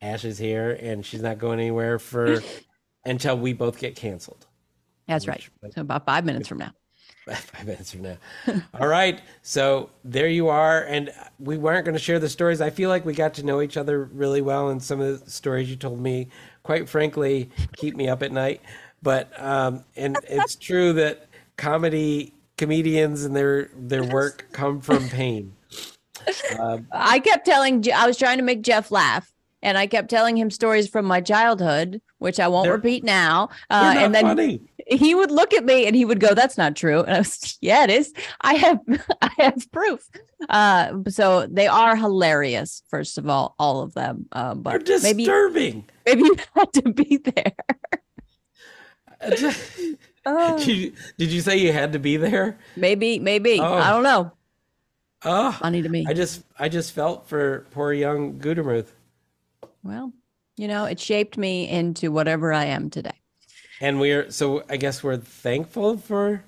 Ashley's 0.00 0.38
here, 0.38 0.78
and 0.80 1.04
she's 1.06 1.22
not 1.22 1.38
going 1.38 1.60
anywhere 1.60 1.98
for 1.98 2.42
until 3.04 3.38
we 3.38 3.52
both 3.52 3.78
get 3.78 3.96
canceled. 3.96 4.46
That's 5.06 5.26
right. 5.26 5.42
So 5.74 5.80
about 5.80 6.06
five 6.06 6.24
minutes 6.24 6.48
from 6.48 6.58
now. 6.58 6.72
Five 7.26 7.66
minutes 7.66 7.92
from 7.92 8.02
now. 8.02 8.16
All 8.74 8.88
right. 8.88 9.20
So 9.42 9.90
there 10.02 10.26
you 10.26 10.48
are. 10.48 10.82
And 10.82 11.10
we 11.38 11.56
weren't 11.56 11.84
going 11.84 11.94
to 11.94 12.02
share 12.02 12.18
the 12.18 12.28
stories. 12.28 12.60
I 12.60 12.70
feel 12.70 12.88
like 12.88 13.04
we 13.06 13.14
got 13.14 13.34
to 13.34 13.44
know 13.44 13.62
each 13.62 13.76
other 13.76 14.06
really 14.06 14.40
well. 14.40 14.70
And 14.70 14.82
some 14.82 15.00
of 15.00 15.24
the 15.24 15.30
stories 15.30 15.70
you 15.70 15.76
told 15.76 16.00
me 16.00 16.30
quite 16.62 16.88
frankly, 16.88 17.50
keep 17.76 17.96
me 17.96 18.08
up 18.08 18.22
at 18.22 18.32
night. 18.32 18.60
But 19.02 19.32
um, 19.40 19.84
and 19.96 20.16
it's 20.28 20.54
true 20.54 20.92
that 20.94 21.28
comedy 21.62 22.34
comedians 22.56 23.24
and 23.24 23.36
their 23.36 23.68
their 23.76 24.02
work 24.02 24.48
come 24.52 24.80
from 24.80 25.08
pain. 25.08 25.54
I 26.92 27.20
kept 27.20 27.46
telling, 27.46 27.84
I 27.92 28.06
was 28.06 28.16
trying 28.16 28.38
to 28.38 28.44
make 28.44 28.62
Jeff 28.62 28.90
laugh, 28.90 29.32
and 29.62 29.78
I 29.78 29.86
kept 29.86 30.10
telling 30.10 30.36
him 30.36 30.50
stories 30.50 30.88
from 30.88 31.04
my 31.04 31.20
childhood, 31.20 32.00
which 32.18 32.40
I 32.40 32.48
won't 32.48 32.68
repeat 32.68 33.04
now. 33.04 33.48
Uh, 33.70 33.94
and 33.96 34.14
then 34.14 34.24
funny. 34.24 34.60
he 34.86 35.14
would 35.14 35.30
look 35.30 35.52
at 35.54 35.64
me 35.64 35.86
and 35.86 35.94
he 35.94 36.04
would 36.04 36.18
go, 36.18 36.34
"That's 36.34 36.58
not 36.58 36.74
true." 36.74 37.00
And 37.02 37.14
I 37.14 37.18
was, 37.18 37.58
"Yeah, 37.60 37.84
it 37.84 37.90
is. 37.90 38.12
I 38.40 38.54
have, 38.54 38.80
I 39.22 39.30
have 39.38 39.70
proof." 39.70 40.08
Uh, 40.48 40.94
so 41.08 41.46
they 41.46 41.68
are 41.68 41.94
hilarious. 41.94 42.82
First 42.88 43.18
of 43.18 43.28
all, 43.28 43.54
all 43.60 43.82
of 43.82 43.94
them. 43.94 44.26
Um, 44.32 44.64
They're 44.64 44.80
but 44.80 45.02
maybe, 45.02 45.24
disturbing. 45.24 45.84
maybe 46.06 46.22
you 46.22 46.36
had 46.56 46.72
to 46.72 46.92
be 46.92 47.18
there. 47.18 47.54
Oh, 50.24 50.58
did, 50.58 50.66
you, 50.68 50.92
did 51.18 51.30
you 51.30 51.40
say 51.40 51.56
you 51.58 51.72
had 51.72 51.92
to 51.94 51.98
be 51.98 52.16
there? 52.16 52.58
maybe, 52.76 53.18
maybe. 53.18 53.58
Oh. 53.60 53.74
I 53.74 53.90
don't 53.90 54.04
know. 54.04 54.32
Ah. 55.24 55.48
Oh, 55.48 55.58
Funny 55.60 55.82
to 55.82 55.88
me. 55.88 56.04
I 56.08 56.14
just 56.14 56.42
I 56.58 56.68
just 56.68 56.92
felt 56.92 57.28
for 57.28 57.66
poor 57.70 57.92
young 57.92 58.38
Gutermuth. 58.38 58.92
well, 59.82 60.12
you 60.56 60.68
know, 60.68 60.84
it 60.84 60.98
shaped 61.00 61.36
me 61.38 61.68
into 61.68 62.10
whatever 62.12 62.52
I 62.52 62.66
am 62.66 62.90
today. 62.90 63.18
And 63.80 63.98
we're 64.00 64.30
so 64.30 64.64
I 64.68 64.76
guess 64.76 65.02
we're 65.02 65.16
thankful 65.16 65.96
for 65.96 66.44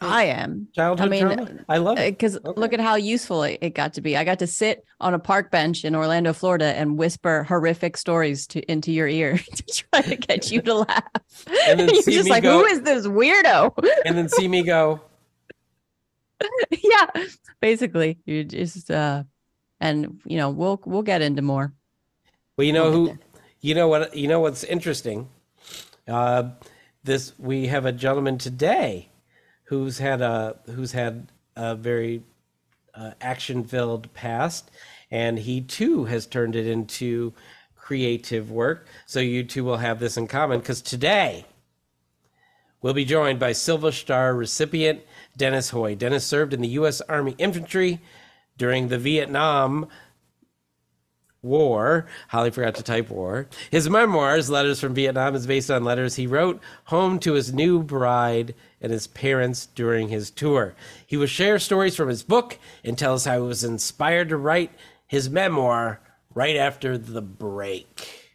I 0.00 0.24
am. 0.24 0.68
childhood 0.74 1.06
I 1.06 1.10
mean, 1.10 1.26
trauma. 1.26 1.64
I 1.68 1.78
love 1.78 1.98
it. 1.98 2.12
because 2.12 2.38
look 2.44 2.74
at 2.74 2.80
how 2.80 2.96
useful 2.96 3.42
it, 3.44 3.58
it 3.62 3.70
got 3.70 3.94
to 3.94 4.02
be. 4.02 4.16
I 4.16 4.24
got 4.24 4.38
to 4.40 4.46
sit 4.46 4.84
on 5.00 5.14
a 5.14 5.18
park 5.18 5.50
bench 5.50 5.84
in 5.84 5.94
Orlando, 5.94 6.34
Florida, 6.34 6.66
and 6.66 6.98
whisper 6.98 7.44
horrific 7.44 7.96
stories 7.96 8.46
to 8.48 8.60
into 8.70 8.92
your 8.92 9.08
ear 9.08 9.38
to 9.54 9.62
try 9.64 10.02
to 10.02 10.16
get 10.16 10.50
you 10.50 10.60
to 10.62 10.74
laugh. 10.74 11.02
And 11.68 11.80
then 11.80 11.88
You're 11.94 12.02
just 12.02 12.28
like, 12.28 12.42
go- 12.42 12.58
who 12.58 12.64
is 12.66 12.82
this 12.82 13.06
weirdo? 13.06 13.72
And 14.04 14.16
then 14.16 14.28
see 14.28 14.48
me 14.48 14.62
go. 14.62 15.00
yeah, 16.70 17.06
basically, 17.60 18.18
you 18.26 18.44
just 18.44 18.90
uh, 18.90 19.24
and 19.80 20.20
you 20.26 20.36
know, 20.36 20.50
we'll 20.50 20.80
we'll 20.84 21.02
get 21.02 21.22
into 21.22 21.40
more. 21.40 21.72
Well, 22.56 22.66
you 22.66 22.72
know 22.74 22.90
We'll 22.90 23.06
who, 23.06 23.18
you 23.62 23.74
know 23.74 23.88
what, 23.88 24.14
you 24.14 24.28
know 24.28 24.40
what's 24.40 24.62
interesting. 24.64 25.28
Uh, 26.06 26.50
this 27.02 27.32
we 27.38 27.68
have 27.68 27.86
a 27.86 27.92
gentleman 27.92 28.36
today 28.36 29.08
who's 29.66 29.98
had 29.98 30.20
a 30.20 30.56
who's 30.66 30.92
had 30.92 31.28
a 31.56 31.74
very 31.74 32.22
uh, 32.94 33.12
action-filled 33.20 34.12
past, 34.14 34.70
and 35.10 35.38
he 35.38 35.60
too 35.60 36.04
has 36.06 36.26
turned 36.26 36.56
it 36.56 36.66
into 36.66 37.32
creative 37.76 38.50
work. 38.50 38.86
So 39.06 39.20
you 39.20 39.44
two 39.44 39.64
will 39.64 39.76
have 39.76 40.00
this 40.00 40.16
in 40.16 40.26
common 40.26 40.60
because 40.60 40.82
today 40.82 41.44
we'll 42.82 42.94
be 42.94 43.04
joined 43.04 43.38
by 43.38 43.52
Silver 43.52 43.92
Star 43.92 44.34
recipient 44.34 45.00
Dennis 45.36 45.70
Hoy. 45.70 45.94
Dennis 45.94 46.26
served 46.26 46.52
in 46.52 46.62
the 46.62 46.68
U.S. 46.68 47.00
Army 47.02 47.34
Infantry 47.38 48.00
during 48.56 48.88
the 48.88 48.98
Vietnam 48.98 49.88
War. 51.46 52.06
Holly 52.28 52.50
forgot 52.50 52.74
to 52.74 52.82
type 52.82 53.08
war. 53.08 53.48
His 53.70 53.88
memoirs, 53.88 54.50
Letters 54.50 54.80
from 54.80 54.94
Vietnam, 54.94 55.34
is 55.34 55.46
based 55.46 55.70
on 55.70 55.84
letters 55.84 56.16
he 56.16 56.26
wrote 56.26 56.60
home 56.84 57.18
to 57.20 57.32
his 57.32 57.52
new 57.52 57.82
bride 57.82 58.54
and 58.80 58.92
his 58.92 59.06
parents 59.06 59.66
during 59.66 60.08
his 60.08 60.30
tour. 60.30 60.74
He 61.06 61.16
will 61.16 61.26
share 61.26 61.58
stories 61.58 61.96
from 61.96 62.08
his 62.08 62.22
book 62.22 62.58
and 62.84 62.98
tell 62.98 63.14
us 63.14 63.24
how 63.24 63.40
he 63.40 63.46
was 63.46 63.64
inspired 63.64 64.28
to 64.28 64.36
write 64.36 64.72
his 65.06 65.30
memoir 65.30 66.00
right 66.34 66.56
after 66.56 66.98
the 66.98 67.22
break. 67.22 68.26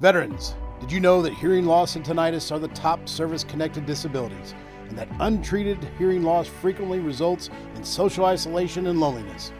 Veterans, 0.00 0.54
did 0.80 0.92
you 0.92 1.00
know 1.00 1.20
that 1.20 1.34
hearing 1.34 1.66
loss 1.66 1.96
and 1.96 2.04
tinnitus 2.04 2.52
are 2.52 2.58
the 2.58 2.68
top 2.68 3.08
service 3.08 3.44
connected 3.44 3.84
disabilities, 3.84 4.54
and 4.88 4.96
that 4.96 5.08
untreated 5.20 5.78
hearing 5.98 6.22
loss 6.22 6.46
frequently 6.46 7.00
results 7.00 7.50
in 7.74 7.84
social 7.84 8.24
isolation 8.24 8.86
and 8.86 8.98
loneliness? 8.98 9.52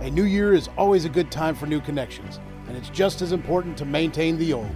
A 0.00 0.10
new 0.10 0.24
year 0.24 0.54
is 0.54 0.68
always 0.76 1.04
a 1.04 1.08
good 1.08 1.30
time 1.30 1.54
for 1.54 1.66
new 1.66 1.80
connections, 1.80 2.40
and 2.68 2.76
it's 2.76 2.90
just 2.90 3.22
as 3.22 3.32
important 3.32 3.76
to 3.78 3.84
maintain 3.84 4.36
the 4.36 4.52
old. 4.52 4.70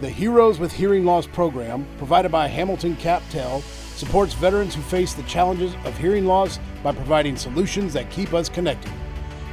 The 0.00 0.10
Heroes 0.10 0.58
with 0.58 0.72
Hearing 0.72 1.04
Loss 1.04 1.28
program, 1.28 1.86
provided 1.96 2.30
by 2.30 2.48
Hamilton 2.48 2.96
CapTel, 2.96 3.62
supports 3.96 4.34
veterans 4.34 4.74
who 4.74 4.82
face 4.82 5.14
the 5.14 5.22
challenges 5.22 5.74
of 5.84 5.96
hearing 5.96 6.26
loss 6.26 6.60
by 6.82 6.92
providing 6.92 7.36
solutions 7.36 7.94
that 7.94 8.10
keep 8.10 8.34
us 8.34 8.48
connected. 8.48 8.92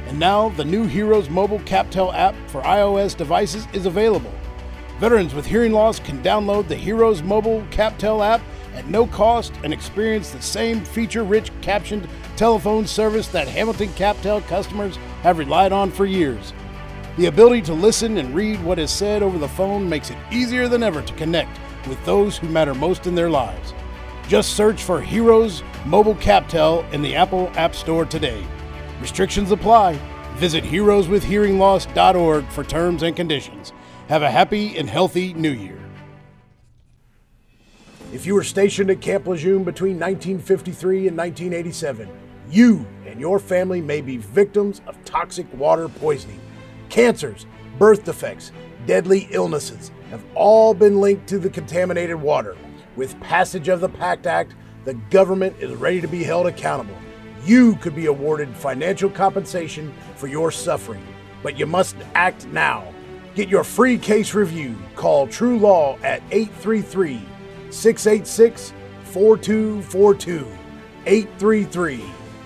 And 0.06 0.18
now, 0.18 0.50
the 0.50 0.64
new 0.64 0.86
Heroes 0.86 1.30
mobile 1.30 1.60
CapTel 1.60 2.14
app 2.14 2.34
for 2.48 2.60
iOS 2.60 3.16
devices 3.16 3.66
is 3.72 3.86
available. 3.86 4.32
Veterans 5.00 5.34
with 5.34 5.46
hearing 5.46 5.72
loss 5.72 5.98
can 5.98 6.22
download 6.22 6.68
the 6.68 6.76
Heroes 6.76 7.22
mobile 7.22 7.62
CapTel 7.70 8.24
app 8.24 8.42
at 8.74 8.86
no 8.86 9.06
cost 9.06 9.54
and 9.64 9.72
experience 9.72 10.30
the 10.30 10.42
same 10.42 10.84
feature 10.84 11.24
rich 11.24 11.50
captioned 11.62 12.06
telephone 12.36 12.86
service 12.86 13.28
that 13.28 13.48
Hamilton 13.48 13.88
CapTel 13.90 14.46
customers 14.46 14.96
have 15.22 15.38
relied 15.38 15.72
on 15.72 15.90
for 15.90 16.06
years. 16.06 16.52
The 17.16 17.26
ability 17.26 17.62
to 17.62 17.74
listen 17.74 18.18
and 18.18 18.34
read 18.34 18.62
what 18.64 18.78
is 18.78 18.90
said 18.90 19.22
over 19.22 19.38
the 19.38 19.48
phone 19.48 19.88
makes 19.88 20.10
it 20.10 20.18
easier 20.32 20.66
than 20.66 20.82
ever 20.82 21.00
to 21.00 21.14
connect 21.14 21.58
with 21.86 22.04
those 22.04 22.36
who 22.36 22.48
matter 22.48 22.74
most 22.74 23.06
in 23.06 23.14
their 23.14 23.30
lives. 23.30 23.72
Just 24.26 24.56
search 24.56 24.82
for 24.82 25.00
Heroes 25.00 25.62
Mobile 25.84 26.14
CapTel 26.16 26.90
in 26.92 27.02
the 27.02 27.14
Apple 27.14 27.50
App 27.54 27.74
Store 27.74 28.04
today. 28.04 28.44
Restrictions 29.00 29.50
apply. 29.50 29.98
Visit 30.36 30.64
heroeswithhearingloss.org 30.64 32.48
for 32.48 32.64
terms 32.64 33.02
and 33.02 33.14
conditions. 33.14 33.72
Have 34.08 34.22
a 34.22 34.30
happy 34.30 34.76
and 34.76 34.88
healthy 34.88 35.34
new 35.34 35.52
year. 35.52 35.78
If 38.12 38.26
you 38.26 38.34
were 38.34 38.44
stationed 38.44 38.90
at 38.90 39.00
Camp 39.00 39.26
Lejeune 39.26 39.64
between 39.64 39.98
1953 39.98 41.08
and 41.08 41.16
1987, 41.16 42.08
you 42.54 42.86
and 43.04 43.20
your 43.20 43.40
family 43.40 43.80
may 43.80 44.00
be 44.00 44.16
victims 44.16 44.80
of 44.86 45.02
toxic 45.04 45.46
water 45.54 45.88
poisoning. 45.88 46.40
Cancers, 46.88 47.46
birth 47.78 48.04
defects, 48.04 48.52
deadly 48.86 49.26
illnesses 49.32 49.90
have 50.10 50.24
all 50.36 50.72
been 50.72 51.00
linked 51.00 51.26
to 51.28 51.38
the 51.38 51.50
contaminated 51.50 52.14
water. 52.16 52.56
With 52.94 53.18
passage 53.20 53.68
of 53.68 53.80
the 53.80 53.88
PACT 53.88 54.26
Act, 54.26 54.54
the 54.84 54.94
government 55.10 55.56
is 55.58 55.74
ready 55.74 56.00
to 56.00 56.06
be 56.06 56.22
held 56.22 56.46
accountable. 56.46 56.96
You 57.44 57.74
could 57.76 57.96
be 57.96 58.06
awarded 58.06 58.56
financial 58.56 59.10
compensation 59.10 59.92
for 60.14 60.28
your 60.28 60.52
suffering, 60.52 61.04
but 61.42 61.58
you 61.58 61.66
must 61.66 61.96
act 62.14 62.46
now. 62.48 62.86
Get 63.34 63.48
your 63.48 63.64
free 63.64 63.98
case 63.98 64.32
review. 64.32 64.76
Call 64.94 65.26
TruLaw 65.26 66.02
at 66.04 66.22
833 66.30 67.20
686 67.70 68.72
4242. 69.04 70.46
833 71.06 72.04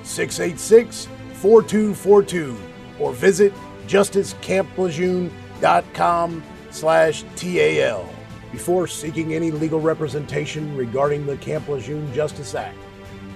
686 0.09 1.07
4242. 1.35 2.57
Or 2.99 3.13
visit 3.13 3.53
justicecamp.lejeune.com 3.87 6.43
slash 6.71 7.25
TAL. 7.37 8.09
Before 8.53 8.87
seeking 8.87 9.35
any 9.35 9.51
legal 9.51 9.81
representation 9.81 10.77
regarding 10.77 11.27
the 11.27 11.37
Camp 11.37 11.69
Lejeune 11.69 12.13
Justice 12.15 12.55
Act, 12.55 12.79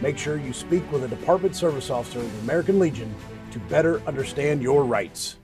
make 0.00 0.18
sure 0.18 0.38
you 0.38 0.52
speak 0.52 0.90
with 0.90 1.04
a 1.04 1.08
Department 1.08 1.54
Service 1.54 1.90
Officer 1.90 2.20
of 2.20 2.32
the 2.32 2.38
American 2.40 2.78
Legion 2.78 3.14
to 3.50 3.58
better 3.60 4.00
understand 4.06 4.62
your 4.62 4.84
rights. 4.84 5.36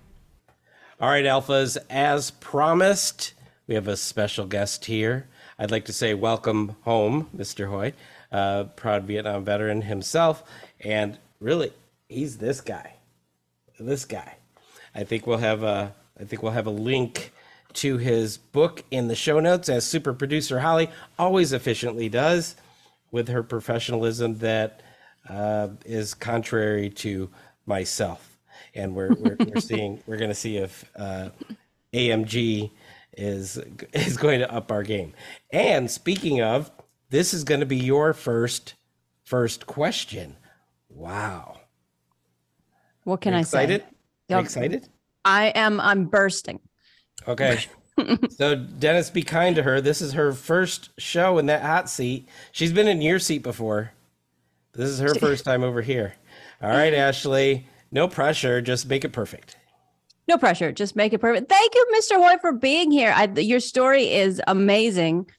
All 1.00 1.11
right, 1.11 1.25
Alphas, 1.25 1.76
as 1.88 2.32
promised, 2.32 3.35
we 3.66 3.75
have 3.75 3.87
a 3.87 3.97
special 3.97 4.47
guest 4.47 4.87
here. 4.87 5.28
I'd 5.58 5.70
like 5.70 5.85
to 5.85 5.92
say 5.92 6.14
welcome 6.14 6.76
home, 6.82 7.28
Mr. 7.37 7.68
Hoy, 7.68 7.92
uh, 8.32 8.64
proud 8.64 9.04
Vietnam 9.04 9.44
veteran 9.44 9.82
himself. 9.82 10.42
And 10.80 11.18
really, 11.40 11.73
he's 12.08 12.38
this 12.38 12.61
guy. 12.61 12.94
This 13.78 14.04
guy. 14.04 14.37
I 14.94 15.04
think 15.04 15.26
we'll 15.26 15.38
have 15.38 15.62
a 15.62 15.94
I 16.20 16.25
think 16.25 16.42
we'll 16.42 16.52
have 16.52 16.66
a 16.66 16.70
link 16.70 17.32
to 17.75 17.99
his 17.99 18.38
book 18.38 18.82
in 18.90 19.08
the 19.08 19.14
show 19.14 19.38
notes 19.38 19.68
as 19.68 19.85
super 19.85 20.12
producer 20.12 20.58
Holly 20.58 20.90
always 21.18 21.52
efficiently 21.52 22.08
does 22.08 22.56
with 23.11 23.28
her 23.28 23.42
professionalism 23.42 24.38
that 24.38 24.82
uh, 25.28 25.68
is 25.85 26.14
contrary 26.14 26.90
to 26.90 27.30
myself. 27.66 28.38
And 28.75 28.94
we're 28.94 29.14
we're, 29.14 29.37
we're 29.38 29.61
seeing 29.61 30.02
we're 30.06 30.16
going 30.16 30.30
to 30.30 30.35
see 30.35 30.56
if 30.56 30.90
uh, 30.97 31.30
AMG 31.92 32.70
is 33.16 33.58
is 33.92 34.16
going 34.16 34.40
to 34.40 34.52
up 34.52 34.73
our 34.73 34.82
game. 34.82 35.12
And 35.52 35.90
speaking 35.90 36.42
of, 36.42 36.70
this 37.11 37.32
is 37.32 37.44
going 37.44 37.61
to 37.61 37.66
be 37.66 37.76
your 37.76 38.12
first 38.12 38.75
first 39.25 39.66
question. 39.66 40.37
Wow. 40.99 41.61
What 43.05 43.21
can 43.21 43.33
I 43.33 43.40
excited? 43.40 43.85
say? 44.28 44.40
Excited? 44.40 44.88
I 45.25 45.47
am. 45.55 45.81
I'm 45.81 46.07
bursting. 46.07 46.59
Okay. 47.26 47.61
so 48.31 48.57
Dennis, 48.57 49.09
be 49.09 49.23
kind 49.23 49.55
to 49.57 49.62
her. 49.62 49.81
This 49.81 50.02
is 50.02 50.14
her 50.14 50.33
first 50.33 50.90
show 50.99 51.38
in 51.38 51.47
that 51.47 51.62
hot 51.62 51.88
seat. 51.88 52.28
She's 52.50 52.73
been 52.73 52.88
in 52.88 53.00
your 53.00 53.21
seat 53.21 53.45
before. 53.45 53.93
This 54.73 54.90
is 54.90 54.99
her 54.99 55.14
first 55.21 55.45
time 55.45 55.62
over 55.62 55.83
here. 55.83 56.14
All 56.61 56.71
right, 56.71 56.93
Ashley. 56.95 57.67
No 57.93 58.09
pressure. 58.09 58.61
Just 58.61 58.88
make 58.88 59.05
it 59.05 59.12
perfect. 59.12 59.57
No 60.26 60.37
pressure. 60.37 60.73
Just 60.73 60.97
make 60.97 61.12
it 61.12 61.21
perfect. 61.21 61.49
Thank 61.49 61.75
you, 61.76 61.87
Mr. 61.95 62.17
Hoy, 62.17 62.38
for 62.40 62.52
being 62.52 62.90
here. 62.90 63.12
I, 63.14 63.26
your 63.37 63.61
story 63.61 64.12
is 64.12 64.43
amazing. 64.49 65.31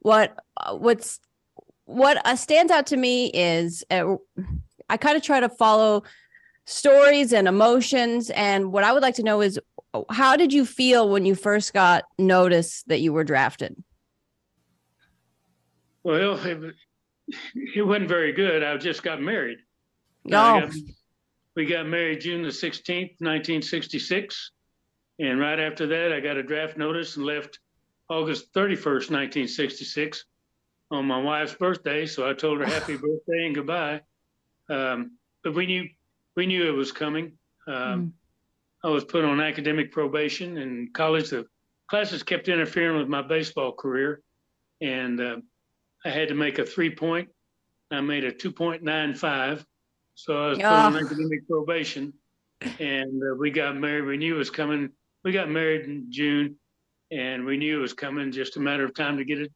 What 0.00 0.38
uh, 0.58 0.76
what's 0.76 1.20
what 1.86 2.24
uh, 2.26 2.36
stands 2.36 2.70
out 2.70 2.86
to 2.88 2.96
me 2.98 3.30
is 3.32 3.82
uh, 3.90 4.16
I 4.88 4.96
kind 4.96 5.16
of 5.16 5.22
try 5.22 5.40
to 5.40 5.48
follow 5.48 6.04
stories 6.64 7.32
and 7.32 7.48
emotions. 7.48 8.30
And 8.30 8.72
what 8.72 8.84
I 8.84 8.92
would 8.92 9.02
like 9.02 9.14
to 9.16 9.22
know 9.22 9.40
is 9.40 9.58
how 10.10 10.36
did 10.36 10.52
you 10.52 10.66
feel 10.66 11.08
when 11.08 11.24
you 11.24 11.34
first 11.34 11.72
got 11.72 12.04
notice 12.18 12.82
that 12.86 13.00
you 13.00 13.12
were 13.12 13.24
drafted? 13.24 13.82
Well, 16.02 16.38
it, 16.44 16.74
it 17.74 17.82
wasn't 17.82 18.08
very 18.08 18.32
good. 18.32 18.62
I 18.62 18.76
just 18.76 19.02
got 19.02 19.20
married. 19.20 19.58
Oh. 20.26 20.30
No. 20.30 20.60
Got, 20.60 20.74
we 21.56 21.64
got 21.64 21.86
married 21.86 22.20
June 22.20 22.42
the 22.42 22.48
16th, 22.48 23.16
1966. 23.18 24.52
And 25.18 25.40
right 25.40 25.58
after 25.58 25.86
that, 25.86 26.12
I 26.12 26.20
got 26.20 26.36
a 26.36 26.42
draft 26.42 26.76
notice 26.76 27.16
and 27.16 27.24
left 27.24 27.58
August 28.10 28.52
31st, 28.52 29.10
1966 29.10 30.24
on 30.90 31.06
my 31.06 31.20
wife's 31.20 31.54
birthday. 31.54 32.06
So 32.06 32.28
I 32.28 32.34
told 32.34 32.60
her 32.60 32.66
happy 32.66 32.96
birthday 32.96 33.46
and 33.46 33.54
goodbye. 33.54 34.02
Um, 34.68 35.18
but 35.44 35.54
we 35.54 35.66
knew 35.66 35.88
we 36.36 36.46
knew 36.46 36.66
it 36.68 36.76
was 36.76 36.92
coming. 36.92 37.32
Um, 37.66 37.74
mm. 37.74 38.12
I 38.84 38.88
was 38.88 39.04
put 39.04 39.24
on 39.24 39.40
academic 39.40 39.90
probation 39.90 40.58
in 40.58 40.90
college. 40.92 41.30
The 41.30 41.46
classes 41.88 42.22
kept 42.22 42.48
interfering 42.48 42.98
with 42.98 43.08
my 43.08 43.22
baseball 43.22 43.72
career, 43.72 44.22
and 44.80 45.20
uh, 45.20 45.36
I 46.04 46.10
had 46.10 46.28
to 46.28 46.34
make 46.34 46.58
a 46.58 46.66
three 46.66 46.94
point. 46.94 47.28
I 47.90 48.00
made 48.00 48.24
a 48.24 48.32
2.95. 48.32 49.64
So 50.14 50.44
I 50.44 50.48
was 50.48 50.58
put 50.58 50.66
on 50.66 50.96
academic 50.96 51.46
probation, 51.48 52.12
and 52.78 53.22
uh, 53.22 53.36
we 53.38 53.50
got 53.50 53.76
married. 53.76 54.04
We 54.04 54.16
knew 54.16 54.34
it 54.34 54.38
was 54.38 54.50
coming. 54.50 54.90
We 55.24 55.32
got 55.32 55.50
married 55.50 55.86
in 55.86 56.06
June, 56.10 56.56
and 57.10 57.44
we 57.44 57.56
knew 57.56 57.78
it 57.78 57.82
was 57.82 57.92
coming. 57.92 58.32
Just 58.32 58.56
a 58.56 58.60
matter 58.60 58.84
of 58.84 58.94
time 58.94 59.18
to 59.18 59.24
get 59.24 59.40
it 59.40 59.52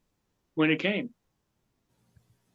when 0.55 0.71
it 0.71 0.79
came. 0.79 1.11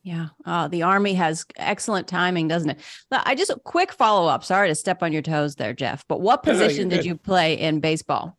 Yeah. 0.06 0.28
Uh, 0.46 0.68
the 0.68 0.84
Army 0.84 1.16
has 1.16 1.48
excellent 1.58 2.08
timing, 2.08 2.48
doesn't 2.48 2.70
it? 2.70 2.80
I 3.12 3.34
just 3.34 3.50
a 3.50 3.56
quick 3.56 3.92
follow 3.92 4.30
up. 4.30 4.44
Sorry 4.44 4.68
to 4.68 4.76
step 4.76 5.02
on 5.02 5.12
your 5.12 5.24
toes 5.24 5.56
there, 5.56 5.74
Jeff, 5.74 6.06
but 6.08 6.22
what 6.22 6.44
position 6.44 6.90
no, 6.90 6.96
did 6.96 7.06
you 7.06 7.16
play 7.16 7.56
in 7.56 7.80
baseball? 7.80 8.38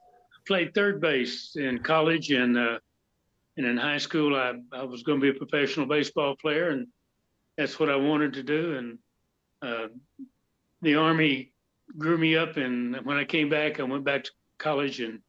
I 0.00 0.38
played 0.44 0.74
third 0.74 1.00
base 1.00 1.54
in 1.54 1.78
college 1.78 2.32
and 2.32 2.58
uh, 2.58 2.78
and 3.56 3.64
in 3.64 3.76
high 3.76 3.98
school. 3.98 4.34
I, 4.34 4.54
I 4.72 4.82
was 4.82 5.04
going 5.04 5.20
to 5.20 5.22
be 5.22 5.36
a 5.36 5.38
professional 5.38 5.86
baseball 5.86 6.34
player, 6.34 6.70
and 6.70 6.88
that's 7.56 7.78
what 7.78 7.90
I 7.90 7.96
wanted 7.96 8.32
to 8.32 8.42
do. 8.42 8.74
And 8.74 8.98
uh, 9.62 9.86
the 10.82 10.96
Army 10.96 11.52
grew 11.96 12.18
me 12.18 12.36
up, 12.36 12.56
and 12.56 12.96
when 13.04 13.18
I 13.18 13.24
came 13.24 13.48
back, 13.48 13.78
I 13.78 13.84
went 13.84 14.02
back 14.02 14.24
to 14.24 14.30
college 14.58 14.98
and 14.98 15.20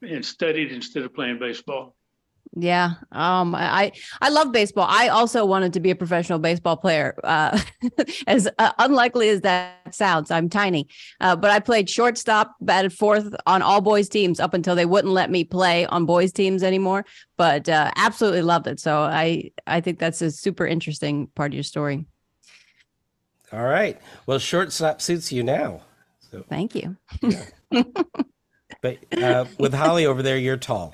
and 0.00 0.24
studied 0.24 0.70
instead 0.70 1.02
of 1.02 1.12
playing 1.12 1.40
baseball. 1.40 1.96
Yeah. 2.54 2.94
Um, 3.12 3.54
I, 3.54 3.92
I 4.20 4.28
love 4.28 4.52
baseball. 4.52 4.86
I 4.88 5.08
also 5.08 5.46
wanted 5.46 5.72
to 5.72 5.80
be 5.80 5.90
a 5.90 5.96
professional 5.96 6.38
baseball 6.38 6.76
player. 6.76 7.18
Uh, 7.24 7.58
as 8.26 8.46
uh, 8.58 8.72
unlikely 8.78 9.30
as 9.30 9.40
that 9.40 9.94
sounds, 9.94 10.30
I'm 10.30 10.50
tiny, 10.50 10.86
uh, 11.20 11.34
but 11.34 11.50
I 11.50 11.60
played 11.60 11.88
shortstop, 11.88 12.54
batted 12.60 12.92
fourth 12.92 13.34
on 13.46 13.62
all 13.62 13.80
boys 13.80 14.08
teams 14.08 14.38
up 14.38 14.52
until 14.52 14.74
they 14.74 14.84
wouldn't 14.84 15.14
let 15.14 15.30
me 15.30 15.44
play 15.44 15.86
on 15.86 16.04
boys 16.04 16.30
teams 16.30 16.62
anymore. 16.62 17.06
But 17.38 17.70
uh, 17.70 17.90
absolutely 17.96 18.42
loved 18.42 18.66
it. 18.66 18.80
So 18.80 18.98
I, 18.98 19.50
I 19.66 19.80
think 19.80 19.98
that's 19.98 20.20
a 20.20 20.30
super 20.30 20.66
interesting 20.66 21.28
part 21.28 21.52
of 21.52 21.54
your 21.54 21.62
story. 21.62 22.04
All 23.50 23.64
right. 23.64 23.98
Well, 24.26 24.38
shortstop 24.38 25.00
suits 25.00 25.32
you 25.32 25.42
now. 25.42 25.82
So 26.30 26.44
thank 26.48 26.74
you. 26.74 26.96
Yeah. 27.22 27.44
but 28.82 28.98
uh, 29.16 29.46
with 29.58 29.72
Holly 29.72 30.06
over 30.06 30.22
there, 30.22 30.36
you're 30.38 30.56
tall. 30.56 30.92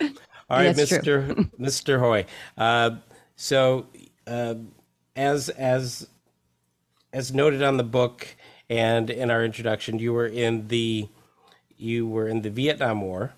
All 0.50 0.57
right, 0.59 0.75
Mr. 0.75 1.50
Mr. 1.61 1.99
Hoy. 1.99 2.25
Uh, 2.57 2.97
so, 3.37 3.87
uh, 4.26 4.54
as 5.15 5.50
as 5.50 6.08
as 7.13 7.32
noted 7.34 7.63
on 7.63 7.76
the 7.76 7.84
book 7.84 8.26
and 8.71 9.11
in 9.11 9.30
our 9.30 9.45
introduction, 9.45 9.99
you 9.99 10.13
were 10.13 10.26
in 10.26 10.69
the 10.69 11.08
you 11.76 12.06
were 12.06 12.28
in 12.28 12.43
the 12.43 12.50
Vietnam 12.50 13.02
War. 13.02 13.34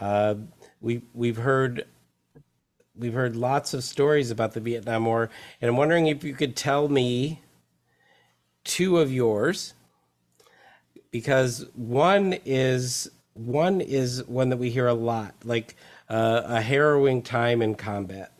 Uh, 0.00 0.36
we 0.80 1.02
we've 1.12 1.36
heard 1.36 1.86
we've 2.96 3.14
heard 3.14 3.36
lots 3.36 3.74
of 3.74 3.84
stories 3.84 4.30
about 4.30 4.54
the 4.54 4.60
Vietnam 4.60 5.04
War, 5.04 5.28
and 5.60 5.68
I'm 5.68 5.76
wondering 5.76 6.06
if 6.06 6.24
you 6.24 6.34
could 6.34 6.56
tell 6.56 6.88
me 6.88 7.42
two 8.64 8.98
of 8.98 9.12
yours, 9.12 9.74
because 11.10 11.66
one 11.74 12.34
is 12.46 13.10
one 13.34 13.80
is 13.80 14.24
one 14.26 14.48
that 14.48 14.56
we 14.56 14.70
hear 14.70 14.86
a 14.86 14.94
lot, 14.94 15.34
like 15.44 15.76
uh, 16.08 16.42
a 16.44 16.60
harrowing 16.60 17.22
time 17.22 17.62
in 17.62 17.74
combat. 17.74 18.32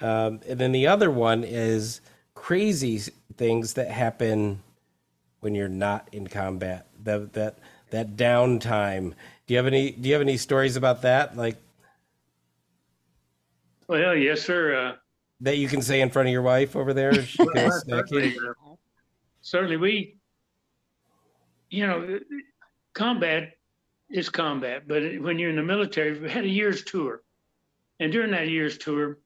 Um, 0.00 0.40
and 0.48 0.58
then 0.58 0.72
the 0.72 0.86
other 0.86 1.10
one 1.10 1.44
is 1.44 2.00
crazy 2.34 3.00
things 3.36 3.74
that 3.74 3.90
happen 3.90 4.62
when 5.40 5.54
you're 5.54 5.68
not 5.68 6.08
in 6.12 6.26
combat. 6.26 6.86
That 7.04 7.32
that 7.34 7.58
that 7.90 8.16
downtime. 8.16 9.14
Do 9.46 9.54
you 9.54 9.56
have 9.56 9.66
any 9.66 9.90
Do 9.90 10.08
you 10.08 10.14
have 10.14 10.22
any 10.22 10.36
stories 10.36 10.76
about 10.76 11.02
that? 11.02 11.36
Like, 11.36 11.56
well, 13.88 14.14
yes, 14.14 14.42
sir. 14.42 14.74
Uh, 14.74 14.96
that 15.40 15.56
you 15.56 15.68
can 15.68 15.82
say 15.82 16.00
in 16.00 16.10
front 16.10 16.28
of 16.28 16.32
your 16.32 16.42
wife 16.42 16.76
over 16.76 16.92
there. 16.92 17.12
well, 17.38 17.80
certainly, 17.88 18.36
uh, 18.36 18.74
certainly, 19.40 19.76
we, 19.76 20.16
you 21.70 21.86
know, 21.86 22.20
combat 22.92 23.54
is 24.10 24.28
combat. 24.28 24.88
But 24.88 25.02
when 25.20 25.38
you're 25.38 25.50
in 25.50 25.56
the 25.56 25.62
military, 25.62 26.18
we 26.18 26.30
had 26.30 26.44
a 26.44 26.48
year's 26.48 26.84
tour. 26.84 27.22
And 27.98 28.10
during 28.10 28.32
that 28.32 28.48
year's 28.48 28.78
tour, 28.78 29.18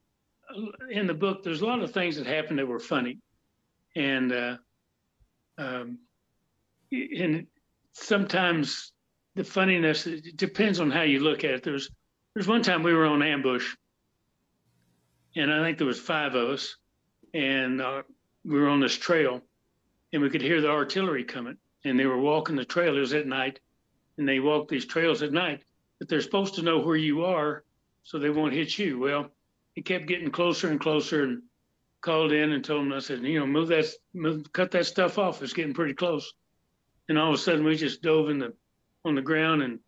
in 0.91 1.07
the 1.07 1.15
book, 1.15 1.43
there's 1.43 1.63
a 1.63 1.67
lot 1.67 1.81
of 1.81 1.93
things 1.93 2.17
that 2.17 2.27
happened 2.27 2.59
that 2.59 2.67
were 2.67 2.79
funny. 2.81 3.19
And, 3.97 4.33
uh, 4.33 4.57
um, 5.59 5.99
and 6.93 7.47
sometimes 7.93 8.93
the 9.35 9.45
funniness 9.45 10.05
depends 10.37 10.81
on 10.81 10.91
how 10.91 11.03
you 11.03 11.21
look 11.21 11.45
at 11.45 11.51
it. 11.51 11.63
There's, 11.63 11.91
there's 12.35 12.49
one 12.49 12.63
time 12.63 12.83
we 12.83 12.93
were 12.93 13.07
on 13.07 13.23
ambush, 13.23 13.75
and 15.37 15.53
I 15.53 15.63
think 15.63 15.79
there 15.79 15.87
was 15.87 16.01
five 16.01 16.35
of 16.35 16.51
us, 16.51 16.77
and 17.33 17.81
uh, 17.81 18.03
we 18.45 18.61
were 18.61 18.69
on 18.69 18.81
this 18.81 18.97
trail, 18.97 19.41
and 20.13 20.23
we 20.23 20.31
could 20.31 20.43
hear 20.43 20.61
the 20.61 20.71
artillery 20.71 21.25
coming, 21.25 21.57
and 21.85 21.99
they 21.99 22.07
were 22.07 22.19
walking 22.19 22.57
the 22.57 22.65
trail. 22.65 22.97
It 22.97 23.01
was 23.01 23.15
at 23.15 23.27
night, 23.27 23.61
and 24.19 24.29
they 24.29 24.41
walk 24.41 24.69
these 24.69 24.87
trails 24.87 25.23
at 25.23 25.33
night, 25.33 25.63
but 25.99 26.09
they're 26.09 26.21
supposed 26.21 26.55
to 26.55 26.63
know 26.63 26.79
where 26.79 26.97
you 26.97 27.25
are 27.25 27.65
so 28.03 28.19
they 28.19 28.31
won't 28.31 28.53
hit 28.53 28.79
you. 28.79 28.99
Well, 28.99 29.31
he 29.75 29.83
kept 29.83 30.07
getting 30.07 30.31
closer 30.31 30.69
and 30.69 30.81
closer 30.81 31.25
and 31.25 31.43
called 32.01 32.33
in 32.33 32.53
and 32.53 32.65
told 32.65 32.87
him, 32.87 32.93
I 32.93 32.99
said, 32.99 33.23
you 33.23 33.41
know, 33.41 33.47
move 33.47 33.69
that, 33.69 33.87
move, 34.13 34.53
cut 34.53 34.71
that 34.73 34.87
stuff 34.87 35.19
off. 35.19 35.43
It's 35.43 35.55
getting 35.55 35.75
pretty 35.75 35.95
close. 35.95 36.35
And 37.09 37.19
all 37.19 37.31
of 37.31 37.35
a 37.35 37.39
sudden 37.39 37.65
we 37.65 37.77
just 37.77 38.03
dove 38.03 38.29
in 38.29 38.39
the, 38.39 38.53
on 39.05 39.15
the 39.15 39.23
ground 39.23 39.63
and, 39.63 39.81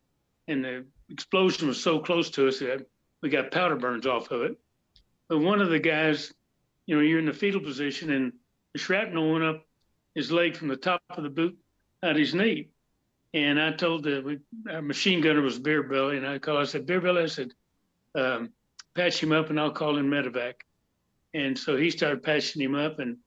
and 0.49 0.65
the 0.65 0.87
explosion 1.11 1.69
was 1.69 1.81
so 1.81 1.99
close 1.99 2.31
to 2.31 2.49
us 2.49 2.59
that 2.61 2.87
we 3.23 3.29
got 3.29 3.51
powder 3.51 3.77
burns 3.77 4.07
off 4.07 4.31
of 4.31 4.43
it. 4.43 4.59
But 5.29 5.39
one 5.39 5.61
of 5.61 5.71
the 5.71 5.79
guys, 5.79 6.33
you 6.87 6.97
know, 6.97 7.03
you're 7.03 7.19
in 7.19 7.27
the 7.27 7.33
fetal 7.33 7.61
position 7.61 8.11
and 8.11 8.33
the 8.73 8.79
shrapnel 8.79 9.33
went 9.33 9.45
up 9.45 9.67
his 10.15 10.33
leg 10.33 10.57
from 10.57 10.69
the 10.69 10.77
top 10.77 11.03
of 11.11 11.23
the 11.23 11.31
boot 11.31 11.57
at 12.03 12.17
his 12.17 12.35
knee. 12.35 12.69
And 13.37 13.61
I 13.61 13.71
told 13.71 14.05
the 14.05 14.41
our 14.71 14.81
machine 14.81 15.21
gunner 15.21 15.43
was 15.43 15.59
Beer 15.59 15.83
Belly, 15.83 16.17
and 16.17 16.27
I 16.27 16.39
called. 16.39 16.59
I 16.59 16.65
said, 16.65 16.87
Beer 16.87 17.03
Belly, 17.03 17.25
I 17.25 17.27
said, 17.27 17.53
um, 18.15 18.49
patch 18.95 19.23
him 19.23 19.31
up, 19.31 19.51
and 19.51 19.61
I'll 19.61 19.71
call 19.71 19.99
in 19.99 20.09
medevac. 20.09 20.55
And 21.35 21.59
so 21.59 21.77
he 21.77 21.91
started 21.91 22.23
patching 22.23 22.63
him 22.63 22.75
up, 22.75 22.99
and 22.99 23.19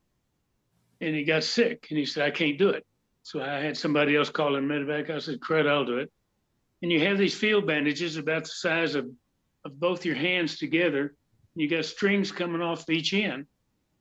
and 1.00 1.16
he 1.16 1.24
got 1.24 1.44
sick, 1.44 1.86
and 1.92 2.00
he 2.00 2.08
said, 2.08 2.26
I 2.26 2.32
can't 2.32 2.58
do 2.58 2.70
it. 2.70 2.88
So 3.22 3.40
I 3.40 3.60
had 3.60 3.78
somebody 3.78 4.16
else 4.16 4.32
call 4.32 4.56
in 4.56 4.68
medevac. 4.68 5.12
I 5.12 5.20
said, 5.20 5.42
crud, 5.42 5.70
I'll 5.70 5.86
do 5.86 6.00
it. 6.00 6.12
And 6.82 6.92
you 6.92 7.02
have 7.02 7.20
these 7.20 7.36
field 7.36 7.68
bandages 7.68 8.18
about 8.18 8.46
the 8.46 8.50
size 8.50 8.96
of 8.96 9.08
of 9.64 9.80
both 9.80 10.06
your 10.06 10.16
hands 10.16 10.58
together. 10.58 11.14
You 11.54 11.70
got 11.70 11.86
strings 11.86 12.32
coming 12.32 12.64
off 12.64 12.90
each 12.90 13.14
end, 13.14 13.46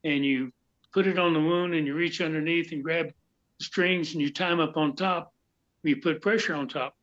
and 0.05 0.25
you 0.25 0.53
put 0.95 1.07
it 1.07 1.19
on 1.19 1.35
the 1.35 1.41
wound, 1.41 1.75
and 1.75 1.87
you 1.87 1.95
reach 1.95 2.23
underneath 2.23 2.73
and 2.73 2.83
grab 2.83 3.13
strings, 3.61 4.15
and 4.15 4.23
you 4.23 4.33
tie 4.33 4.49
them 4.49 4.61
up 4.61 4.79
on 4.79 4.97
top 4.97 5.35
you 5.83 5.97
put 5.97 6.23
pressure 6.23 6.55
on 6.55 6.69
top. 6.69 6.95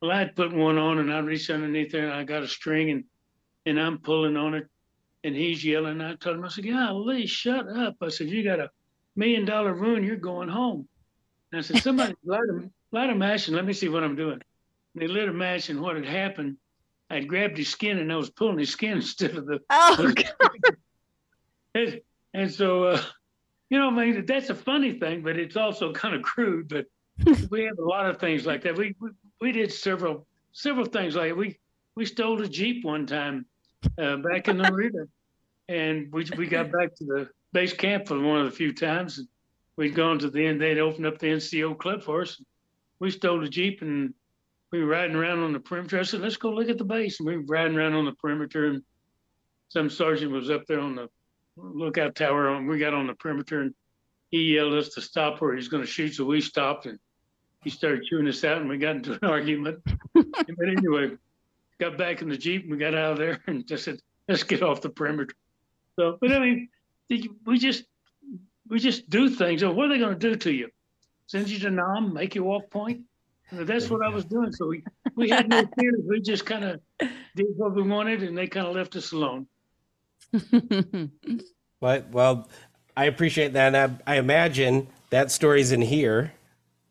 Well, 0.00 0.10
I'd 0.10 0.36
put 0.36 0.52
one 0.52 0.78
on 0.78 0.98
and 0.98 1.12
I 1.12 1.18
reached 1.18 1.50
underneath 1.50 1.92
there 1.92 2.04
and 2.04 2.14
I 2.14 2.24
got 2.24 2.42
a 2.42 2.48
string 2.48 2.90
and 2.90 3.04
and 3.66 3.78
I'm 3.78 3.98
pulling 3.98 4.36
on 4.36 4.54
it 4.54 4.66
and 5.24 5.34
he's 5.34 5.64
yelling. 5.64 6.00
I 6.00 6.14
told 6.14 6.36
him, 6.36 6.44
I 6.44 6.48
said, 6.48 6.66
Golly, 6.66 7.26
shut 7.26 7.68
up. 7.68 7.96
I 8.00 8.08
said, 8.08 8.28
You 8.28 8.42
got 8.42 8.60
a 8.60 8.70
million 9.16 9.44
dollar 9.44 9.74
wound, 9.74 10.04
you're 10.04 10.16
going 10.16 10.48
home. 10.48 10.88
And 11.52 11.58
I 11.58 11.62
said, 11.62 11.78
Somebody 11.82 12.14
light 12.24 12.40
a, 12.48 12.70
light 12.92 13.10
a 13.10 13.14
match 13.14 13.48
and 13.48 13.56
let 13.56 13.66
me 13.66 13.72
see 13.72 13.88
what 13.88 14.04
I'm 14.04 14.16
doing. 14.16 14.40
And 14.94 15.02
they 15.02 15.06
lit 15.06 15.28
a 15.28 15.32
match 15.32 15.68
and 15.68 15.80
what 15.80 15.96
had 15.96 16.06
happened, 16.06 16.56
I'd 17.10 17.28
grabbed 17.28 17.58
his 17.58 17.68
skin 17.68 17.98
and 17.98 18.12
I 18.12 18.16
was 18.16 18.30
pulling 18.30 18.58
his 18.58 18.70
skin 18.70 18.92
instead 18.96 19.36
of 19.36 19.46
the. 19.46 19.60
Oh, 19.70 20.12
and, 21.74 22.00
and 22.34 22.50
so, 22.50 22.84
uh, 22.84 23.02
you 23.68 23.78
know, 23.78 23.88
I 23.88 23.90
mean, 23.90 24.26
that's 24.26 24.50
a 24.50 24.54
funny 24.54 24.98
thing, 24.98 25.22
but 25.22 25.38
it's 25.38 25.56
also 25.56 25.92
kind 25.92 26.14
of 26.14 26.22
crude. 26.22 26.68
But 26.68 26.86
we 27.50 27.64
have 27.64 27.78
a 27.78 27.84
lot 27.84 28.06
of 28.06 28.18
things 28.18 28.46
like 28.46 28.62
that. 28.62 28.76
We, 28.76 28.94
we 29.00 29.10
we 29.40 29.52
did 29.52 29.72
several 29.72 30.26
several 30.52 30.86
things 30.86 31.16
like 31.16 31.34
we 31.34 31.58
we 31.96 32.04
stole 32.04 32.40
a 32.42 32.48
jeep 32.48 32.84
one 32.84 33.06
time 33.06 33.46
uh, 33.98 34.16
back 34.16 34.48
in 34.48 34.58
the 34.58 34.72
river, 34.72 35.08
and 35.68 36.12
we 36.12 36.26
we 36.36 36.46
got 36.46 36.70
back 36.72 36.94
to 36.96 37.04
the 37.04 37.30
base 37.52 37.72
camp 37.72 38.08
for 38.08 38.18
one 38.18 38.40
of 38.40 38.46
the 38.46 38.56
few 38.56 38.72
times. 38.72 39.18
And 39.18 39.28
we'd 39.76 39.94
gone 39.94 40.18
to 40.20 40.30
the 40.30 40.46
end. 40.46 40.60
They'd 40.60 40.78
opened 40.78 41.06
up 41.06 41.18
the 41.18 41.28
NCO 41.28 41.78
club 41.78 42.02
for 42.02 42.22
us. 42.22 42.40
We 42.98 43.10
stole 43.10 43.44
a 43.44 43.48
jeep 43.48 43.82
and 43.82 44.14
we 44.72 44.80
were 44.80 44.90
riding 44.90 45.16
around 45.16 45.40
on 45.40 45.52
the 45.52 45.60
perimeter. 45.60 45.98
I 45.98 46.02
said, 46.02 46.20
"Let's 46.20 46.36
go 46.36 46.50
look 46.50 46.68
at 46.68 46.78
the 46.78 46.84
base." 46.84 47.20
And 47.20 47.26
we 47.26 47.36
were 47.36 47.44
riding 47.44 47.76
around 47.76 47.94
on 47.94 48.04
the 48.04 48.12
perimeter, 48.12 48.66
and 48.66 48.82
some 49.68 49.90
sergeant 49.90 50.32
was 50.32 50.50
up 50.50 50.66
there 50.66 50.80
on 50.80 50.94
the 50.94 51.08
lookout 51.56 52.14
tower. 52.14 52.54
And 52.54 52.68
we 52.68 52.78
got 52.78 52.94
on 52.94 53.06
the 53.06 53.14
perimeter, 53.14 53.62
and 53.62 53.74
he 54.30 54.54
yelled 54.54 54.74
us 54.74 54.90
to 54.90 55.00
stop, 55.00 55.42
or 55.42 55.54
he's 55.54 55.68
going 55.68 55.82
to 55.82 55.90
shoot. 55.90 56.14
So 56.14 56.24
we 56.24 56.40
stopped, 56.40 56.86
and 56.86 56.98
he 57.62 57.70
started 57.70 58.04
chewing 58.04 58.28
us 58.28 58.42
out, 58.44 58.58
and 58.58 58.68
we 58.68 58.78
got 58.78 58.96
into 58.96 59.12
an 59.12 59.18
argument. 59.22 59.80
but 60.14 60.68
anyway, 60.68 61.10
got 61.78 61.98
back 61.98 62.22
in 62.22 62.28
the 62.28 62.36
jeep, 62.36 62.62
and 62.62 62.72
we 62.72 62.78
got 62.78 62.94
out 62.94 63.12
of 63.12 63.18
there, 63.18 63.40
and 63.46 63.66
just 63.66 63.84
said, 63.84 64.00
"Let's 64.28 64.42
get 64.42 64.62
off 64.62 64.80
the 64.80 64.90
perimeter." 64.90 65.34
So, 65.96 66.18
but 66.20 66.32
I 66.32 66.38
mean, 66.38 66.68
we 67.44 67.58
just 67.58 67.84
we 68.68 68.78
just 68.78 69.10
do 69.10 69.28
things. 69.28 69.60
So, 69.60 69.72
what 69.72 69.86
are 69.86 69.88
they 69.90 69.98
going 69.98 70.18
to 70.18 70.30
do 70.30 70.36
to 70.36 70.52
you? 70.52 70.68
Send 71.26 71.48
you 71.48 71.58
to 71.60 71.70
Nam, 71.70 72.12
make 72.12 72.34
you 72.34 72.44
walk 72.44 72.70
point? 72.70 73.02
That's 73.52 73.90
what 73.90 74.04
I 74.04 74.08
was 74.08 74.24
doing. 74.24 74.52
So 74.52 74.68
we, 74.68 74.84
we 75.16 75.28
had 75.28 75.48
no 75.48 75.64
fears. 75.78 76.00
We 76.08 76.20
just 76.20 76.46
kind 76.46 76.64
of 76.64 76.80
did 77.34 77.46
what 77.56 77.74
we 77.74 77.82
wanted, 77.82 78.22
and 78.22 78.36
they 78.36 78.46
kind 78.46 78.66
of 78.66 78.74
left 78.74 78.96
us 78.96 79.12
alone. 79.12 79.46
well, 81.80 82.02
well, 82.12 82.48
I 82.96 83.06
appreciate 83.06 83.52
that. 83.54 83.74
I, 83.74 84.14
I 84.14 84.16
imagine 84.18 84.86
that 85.10 85.30
story's 85.30 85.72
in 85.72 85.82
here. 85.82 86.32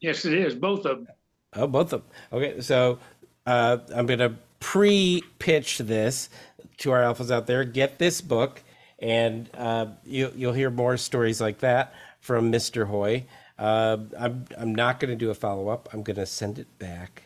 Yes, 0.02 0.26
it 0.26 0.34
is. 0.34 0.56
Both 0.56 0.86
of 0.86 1.06
them. 1.06 1.08
Oh, 1.54 1.68
both 1.68 1.94
of 1.94 2.02
them. 2.02 2.12
Okay, 2.32 2.62
so 2.62 3.00
uh, 3.46 3.78
I'm 3.94 4.06
going 4.06 4.20
to 4.20 4.36
pre-pitch 4.60 5.80
this 5.80 6.30
to 6.78 6.92
our 6.92 7.02
alphas 7.02 7.32
out 7.32 7.48
there. 7.48 7.64
Get 7.64 8.00
this 8.00 8.22
book, 8.22 8.62
and 9.00 9.50
uh, 9.56 9.88
you, 10.06 10.32
you'll 10.36 10.54
hear 10.54 10.70
more 10.70 10.98
stories 10.98 11.42
like 11.42 11.60
that 11.60 11.94
from 12.20 12.52
Mr. 12.52 12.88
Hoy. 12.88 13.26
Uh, 13.58 13.98
I'm 14.18 14.46
I'm 14.58 14.74
not 14.74 15.00
going 15.00 15.10
to 15.10 15.18
do 15.18 15.30
a 15.30 15.36
follow 15.36 15.68
up. 15.68 15.90
I'm 15.92 16.04
going 16.04 16.16
to 16.16 16.26
send 16.26 16.60
it 16.60 16.80
back 16.80 17.24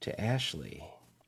to 0.00 0.20
Ashley. 0.20 0.82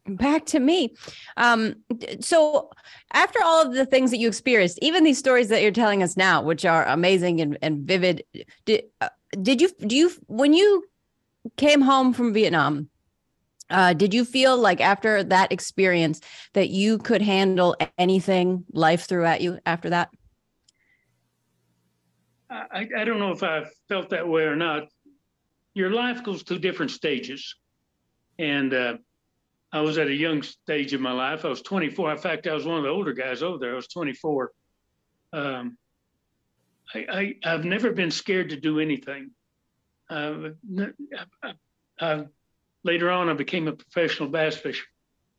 Back 0.08 0.46
to 0.46 0.60
me. 0.60 0.94
Um, 1.36 1.76
so 2.20 2.70
after 3.12 3.40
all 3.44 3.66
of 3.66 3.74
the 3.74 3.86
things 3.86 4.10
that 4.10 4.18
you 4.18 4.28
experienced, 4.28 4.78
even 4.82 5.04
these 5.04 5.18
stories 5.18 5.48
that 5.48 5.62
you're 5.62 5.72
telling 5.72 6.02
us 6.02 6.16
now, 6.16 6.42
which 6.42 6.64
are 6.64 6.86
amazing 6.86 7.40
and, 7.40 7.58
and 7.60 7.80
vivid, 7.80 8.22
did, 8.64 8.84
uh, 9.00 9.08
did 9.42 9.60
you 9.60 9.70
do 9.84 9.96
you 9.96 10.12
when 10.26 10.52
you 10.52 10.84
came 11.56 11.80
home 11.80 12.12
from 12.12 12.32
Vietnam? 12.32 12.88
Uh, 13.68 13.92
did 13.92 14.14
you 14.14 14.24
feel 14.24 14.56
like 14.56 14.80
after 14.80 15.24
that 15.24 15.50
experience 15.50 16.20
that 16.52 16.70
you 16.70 16.98
could 16.98 17.20
handle 17.20 17.76
anything 17.98 18.64
life 18.72 19.08
threw 19.08 19.24
at 19.24 19.40
you 19.40 19.58
after 19.66 19.90
that? 19.90 20.10
I, 22.48 22.86
I 22.96 23.04
don't 23.04 23.18
know 23.18 23.32
if 23.32 23.42
I 23.42 23.64
felt 23.88 24.10
that 24.10 24.28
way 24.28 24.44
or 24.44 24.54
not. 24.54 24.84
Your 25.74 25.90
life 25.90 26.22
goes 26.22 26.42
through 26.42 26.60
different 26.60 26.92
stages. 26.92 27.56
And 28.38 28.72
uh, 28.72 28.96
I 29.72 29.80
was 29.80 29.98
at 29.98 30.08
a 30.08 30.14
young 30.14 30.42
stage 30.42 30.92
of 30.92 31.00
my 31.00 31.12
life. 31.12 31.44
I 31.44 31.48
was 31.48 31.62
24. 31.62 32.12
In 32.12 32.18
fact, 32.18 32.46
I 32.46 32.54
was 32.54 32.64
one 32.64 32.78
of 32.78 32.84
the 32.84 32.90
older 32.90 33.12
guys 33.12 33.42
over 33.42 33.58
there. 33.58 33.72
I 33.72 33.76
was 33.76 33.88
24. 33.88 34.52
Um, 35.32 35.76
I, 36.94 37.34
I, 37.42 37.48
have 37.48 37.64
never 37.64 37.92
been 37.92 38.10
scared 38.10 38.50
to 38.50 38.56
do 38.56 38.78
anything. 38.78 39.32
Uh, 40.08 40.50
I, 41.42 41.52
I, 42.00 42.26
later 42.84 43.10
on, 43.10 43.28
I 43.28 43.34
became 43.34 43.66
a 43.66 43.72
professional 43.72 44.28
bass 44.28 44.56
fisher. 44.56 44.86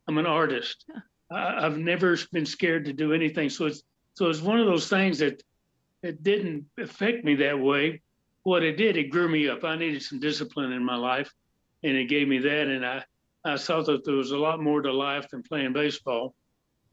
I'm 0.07 0.17
an 0.17 0.25
artist. 0.25 0.85
I've 1.31 1.77
never 1.77 2.17
been 2.31 2.45
scared 2.45 2.85
to 2.85 2.93
do 2.93 3.13
anything. 3.13 3.49
So 3.49 3.65
it's 3.65 3.83
so 4.13 4.29
it's 4.29 4.41
one 4.41 4.59
of 4.59 4.65
those 4.65 4.89
things 4.89 5.19
that 5.19 5.43
it 6.01 6.23
didn't 6.23 6.65
affect 6.77 7.23
me 7.23 7.35
that 7.35 7.59
way. 7.59 8.01
What 8.43 8.63
it 8.63 8.77
did, 8.77 8.97
it 8.97 9.09
grew 9.09 9.27
me 9.27 9.49
up. 9.49 9.63
I 9.63 9.75
needed 9.75 10.01
some 10.01 10.19
discipline 10.19 10.71
in 10.71 10.83
my 10.83 10.95
life, 10.95 11.31
and 11.83 11.95
it 11.95 12.05
gave 12.05 12.27
me 12.27 12.39
that. 12.39 12.67
And 12.67 12.85
I, 12.85 13.03
I 13.47 13.55
saw 13.55 13.81
that 13.83 14.05
there 14.05 14.15
was 14.15 14.31
a 14.31 14.37
lot 14.37 14.61
more 14.61 14.81
to 14.81 14.91
life 14.91 15.29
than 15.29 15.43
playing 15.43 15.73
baseball, 15.73 16.35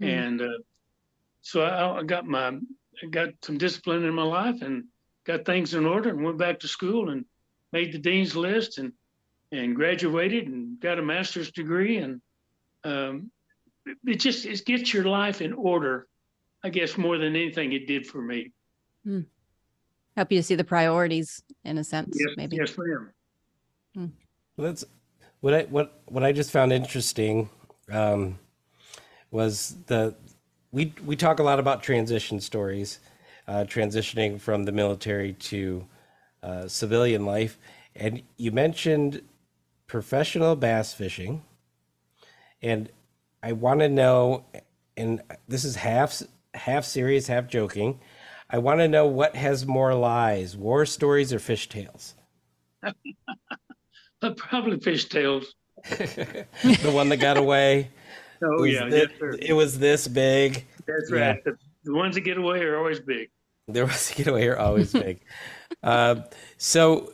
mm. 0.00 0.08
and 0.08 0.40
uh, 0.40 0.58
so 1.42 1.62
I, 1.62 2.00
I 2.00 2.02
got 2.02 2.26
my, 2.26 2.48
I 2.48 3.06
got 3.10 3.30
some 3.42 3.58
discipline 3.58 4.04
in 4.04 4.14
my 4.14 4.24
life 4.24 4.62
and 4.62 4.84
got 5.24 5.44
things 5.44 5.74
in 5.74 5.86
order, 5.86 6.10
and 6.10 6.24
went 6.24 6.38
back 6.38 6.60
to 6.60 6.68
school 6.68 7.10
and 7.10 7.24
made 7.72 7.92
the 7.92 7.98
dean's 7.98 8.36
list 8.36 8.78
and 8.78 8.92
and 9.52 9.76
graduated 9.76 10.48
and 10.48 10.80
got 10.80 10.98
a 10.98 11.02
master's 11.02 11.52
degree 11.52 11.98
and 11.98 12.20
um, 12.82 13.30
it 14.04 14.16
just 14.16 14.46
it 14.46 14.64
gets 14.64 14.92
your 14.92 15.04
life 15.04 15.40
in 15.40 15.52
order 15.52 16.08
i 16.64 16.68
guess 16.68 16.98
more 16.98 17.18
than 17.18 17.36
anything 17.36 17.72
it 17.72 17.86
did 17.86 18.04
for 18.06 18.20
me 18.20 18.50
Hmm. 19.04 19.20
Help 20.16 20.32
you 20.32 20.42
see 20.42 20.54
the 20.54 20.64
priorities 20.64 21.42
in 21.64 21.78
a 21.78 21.84
sense, 21.84 22.16
yes, 22.18 22.34
maybe. 22.36 22.56
Yes, 22.56 22.76
ma'am. 22.78 23.10
Hmm. 23.94 24.06
Well, 24.56 24.68
that's 24.68 24.84
what 25.44 25.52
I 25.52 25.62
what 25.64 26.00
what 26.06 26.24
I 26.24 26.32
just 26.32 26.50
found 26.50 26.72
interesting 26.72 27.50
um, 27.92 28.38
was 29.30 29.76
the 29.88 30.14
we 30.72 30.94
we 31.04 31.16
talk 31.16 31.38
a 31.38 31.42
lot 31.42 31.58
about 31.58 31.82
transition 31.82 32.40
stories, 32.40 32.98
uh, 33.46 33.64
transitioning 33.68 34.40
from 34.40 34.64
the 34.64 34.72
military 34.72 35.34
to 35.34 35.86
uh, 36.42 36.66
civilian 36.66 37.26
life, 37.26 37.58
and 37.94 38.22
you 38.38 38.52
mentioned 38.52 39.20
professional 39.86 40.56
bass 40.56 40.94
fishing, 40.94 41.42
and 42.62 42.88
I 43.42 43.52
want 43.52 43.80
to 43.80 43.90
know, 43.90 44.46
and 44.96 45.20
this 45.46 45.64
is 45.66 45.76
half 45.76 46.22
half 46.54 46.86
serious, 46.86 47.26
half 47.26 47.48
joking. 47.48 48.00
I 48.48 48.56
want 48.56 48.80
to 48.80 48.88
know 48.88 49.06
what 49.06 49.36
has 49.36 49.66
more 49.66 49.94
lies, 49.94 50.56
war 50.56 50.86
stories 50.86 51.34
or 51.34 51.38
fish 51.38 51.68
tales? 51.68 52.14
Probably 54.36 54.78
fish 54.78 55.06
tales. 55.06 55.54
the 55.88 56.90
one 56.92 57.08
that 57.10 57.18
got 57.18 57.36
away. 57.36 57.90
Oh 58.46 58.64
yeah, 58.64 58.88
this, 58.88 59.08
yes, 59.22 59.36
it 59.38 59.52
was 59.54 59.78
this 59.78 60.06
big. 60.06 60.66
That's 60.86 61.10
right. 61.10 61.36
Yeah. 61.36 61.52
The, 61.52 61.56
the, 61.84 61.94
ones 61.94 62.14
that 62.16 62.22
get 62.22 62.36
away 62.36 62.62
are 62.62 62.76
always 62.76 63.00
big. 63.00 63.30
The 63.68 63.86
ones 63.86 64.08
that 64.08 64.16
get 64.18 64.26
away 64.26 64.48
are 64.48 64.58
always 64.58 64.92
big. 65.04 65.20
uh, 65.82 66.16
so 66.58 67.12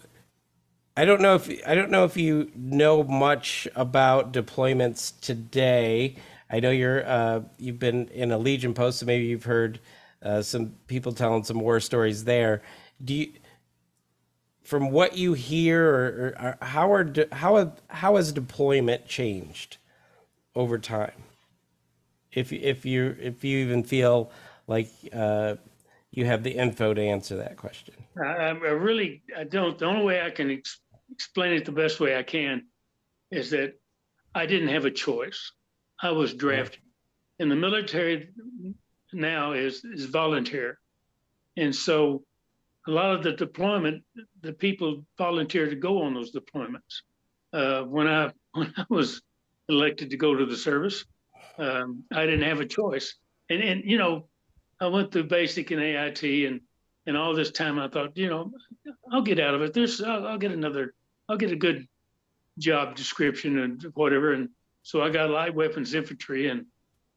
I 0.97 1.05
don't 1.05 1.21
know 1.21 1.37
if 1.37 1.49
I 1.67 1.75
don't 1.75 1.91
know 1.91 2.05
if 2.05 2.17
you 2.17 2.51
know 2.57 3.05
much 3.05 3.69
about 3.77 4.33
deployments 4.33 5.13
today. 5.21 6.17
I 6.51 6.59
know 6.59 6.71
you're 6.71 7.07
uh, 7.07 7.43
you've 7.59 7.79
been 7.79 8.09
in 8.09 8.33
a 8.33 8.39
Legion 8.39 8.75
post, 8.75 8.99
so 8.99 9.07
maybe 9.07 9.27
you've 9.27 9.45
heard 9.45 9.79
uh, 10.23 10.43
some 10.43 10.75
people 10.89 11.13
telling 11.13 11.45
some 11.45 11.61
war 11.61 11.81
stories 11.81 12.25
there. 12.25 12.63
Do 13.05 13.15
you, 13.15 13.33
from 14.63 14.91
what 14.91 15.17
you 15.17 15.33
hear, 15.35 15.85
or, 15.85 16.07
or, 16.07 16.43
or 16.43 16.67
how 16.67 16.93
are 16.93 17.13
how 17.33 17.73
how 17.89 18.17
has 18.17 18.33
deployment 18.33 19.07
changed 19.07 19.79
over 20.55 20.79
time? 20.79 21.25
If 22.33 22.53
if 22.53 22.85
you 22.85 23.17
if 23.21 23.43
you 23.45 23.59
even 23.59 23.83
feel 23.83 24.31
like 24.67 24.91
uh, 25.13 25.57
you 26.11 26.27
have 26.27 26.43
the 26.43 26.53
info 26.53 26.95
to 26.95 27.03
answer 27.03 27.37
that 27.37 27.57
question, 27.57 27.95
I, 28.23 28.25
I 28.27 28.51
really 28.51 29.23
I 29.37 29.45
don't. 29.45 29.79
The 29.79 29.87
only 29.87 30.05
way 30.05 30.23
I 30.23 30.31
can 30.31 30.51
ex- 30.51 30.81
explain 31.11 31.53
it 31.55 31.65
the 31.65 31.73
best 31.73 31.99
way 31.99 32.17
I 32.17 32.23
can 32.23 32.67
is 33.31 33.51
that 33.51 33.75
I 34.35 34.47
didn't 34.47 34.69
have 34.69 34.85
a 34.85 34.91
choice. 34.91 35.53
I 36.01 36.13
was 36.13 36.33
drafted. 36.35 36.81
and 37.39 37.51
the 37.51 37.57
military, 37.57 38.31
now 39.13 39.53
is 39.53 39.85
is 39.85 40.05
volunteer, 40.05 40.79
and 41.57 41.75
so 41.75 42.25
a 42.87 42.91
lot 42.91 43.15
of 43.15 43.23
the 43.23 43.33
deployment, 43.33 44.03
the 44.43 44.53
people 44.53 45.05
volunteer 45.19 45.69
to 45.69 45.77
go 45.77 46.03
on 46.03 46.15
those 46.15 46.33
deployments. 46.33 47.03
Uh, 47.53 47.83
when 47.83 48.07
I 48.07 48.33
when 48.53 48.73
I 48.77 48.85
was 48.89 49.23
elected 49.69 50.11
to 50.11 50.17
go 50.17 50.35
to 50.35 50.47
the 50.47 50.57
service, 50.57 51.05
um, 51.59 52.05
I 52.13 52.25
didn't 52.25 52.49
have 52.49 52.61
a 52.61 52.67
choice, 52.67 53.17
and 53.49 53.63
and 53.63 53.83
you 53.85 53.99
know, 53.99 54.29
I 54.81 54.87
went 54.87 55.13
through 55.13 55.25
basic 55.25 55.71
and 55.71 55.81
AIT 55.81 56.23
and 56.23 56.61
and 57.07 57.17
all 57.17 57.35
this 57.35 57.51
time 57.51 57.79
I 57.79 57.89
thought, 57.89 58.17
you 58.17 58.29
know, 58.29 58.53
I'll 59.11 59.23
get 59.23 59.41
out 59.41 59.55
of 59.55 59.63
it. 59.63 59.73
There's 59.75 60.01
I'll, 60.03 60.27
I'll 60.27 60.39
get 60.39 60.53
another, 60.53 60.95
I'll 61.29 61.37
get 61.37 61.53
a 61.53 61.57
good 61.57 61.87
job 62.59 62.95
description 62.95 63.59
and 63.59 63.83
whatever, 63.95 64.33
and 64.33 64.51
so 64.83 65.03
I 65.03 65.11
got 65.11 65.31
light 65.31 65.55
weapons 65.55 65.95
infantry 65.95 66.49
and 66.49 66.67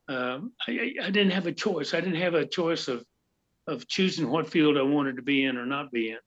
um, 0.09 0.51
I, 0.67 0.93
I, 1.01 1.09
didn't 1.11 1.31
have 1.31 1.47
a 1.47 1.51
choice. 1.53 1.93
I 1.93 2.01
didn't 2.01 2.21
have 2.21 2.33
a 2.33 2.45
choice 2.45 2.89
of 2.89 3.05
of 3.67 3.87
choosing 3.87 4.29
what 4.29 4.49
field 4.49 4.77
I 4.77 4.81
wanted 4.81 5.15
to 5.15 5.21
be 5.21 5.45
in 5.45 5.57
or 5.57 5.65
not 5.65 5.91
be 5.91 6.09
in. 6.09 6.17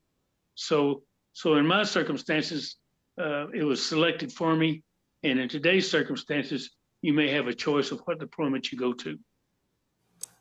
So 0.55 1.03
so 1.33 1.57
in 1.57 1.66
my 1.66 1.83
circumstances, 1.83 2.77
uh, 3.20 3.49
it 3.49 3.62
was 3.62 3.85
selected 3.85 4.33
for 4.33 4.57
me. 4.57 4.83
And 5.22 5.38
in 5.38 5.49
today's 5.49 5.90
circumstances, 5.90 6.70
you 7.03 7.12
may 7.12 7.29
have 7.31 7.46
a 7.46 7.55
choice 7.55 7.90
of 7.90 8.01
what 8.07 8.18
deployment 8.18 8.72
you 8.72 8.79
go 8.79 8.92
to. 8.94 9.18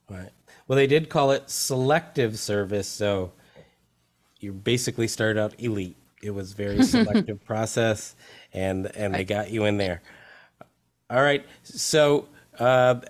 Right. 0.10 0.32
Well, 0.68 0.78
they 0.78 0.88
did 0.88 1.10
call 1.10 1.32
it 1.32 1.50
selective 1.50 2.40
service, 2.40 2.88
so 2.88 3.34
you 4.40 4.54
basically 4.54 5.08
started 5.08 5.40
out 5.40 5.54
elite 5.60 5.98
it 6.26 6.34
was 6.34 6.54
very 6.54 6.84
selective 6.96 7.44
process, 7.46 8.16
and 8.54 8.88
and 8.96 9.14
they 9.14 9.24
got 9.24 9.52
you 9.52 9.66
in 9.66 9.78
there. 9.78 10.02
All 11.10 11.22
right. 11.22 11.46
So, 11.64 12.28
uh, 12.60 13.02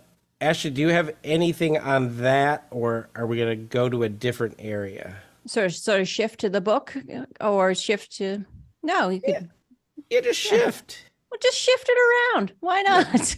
Ashley, 0.45 0.69
do 0.69 0.81
you 0.81 0.89
have 0.89 1.11
anything 1.23 1.75
on 1.79 2.17
that, 2.17 2.67
or 2.69 3.09
are 3.15 3.25
we 3.25 3.37
going 3.37 3.49
to 3.49 3.55
go 3.55 3.89
to 3.89 4.03
a 4.03 4.09
different 4.09 4.57
area? 4.59 5.15
Sort 5.47 5.65
of, 5.65 5.75
sort 5.75 6.01
of 6.01 6.07
shift 6.07 6.39
to 6.41 6.49
the 6.49 6.61
book, 6.61 6.95
or 7.41 7.73
shift 7.73 8.15
to 8.17 8.45
no, 8.83 9.09
you 9.09 9.21
could. 9.21 9.29
Yeah. 9.31 9.41
Yeah, 10.11 10.21
just 10.21 10.39
shift. 10.39 11.09
Well, 11.31 11.39
just 11.41 11.57
shift 11.57 11.89
it 11.89 11.97
around. 12.37 12.53
Why 12.59 12.83
not? 12.83 13.37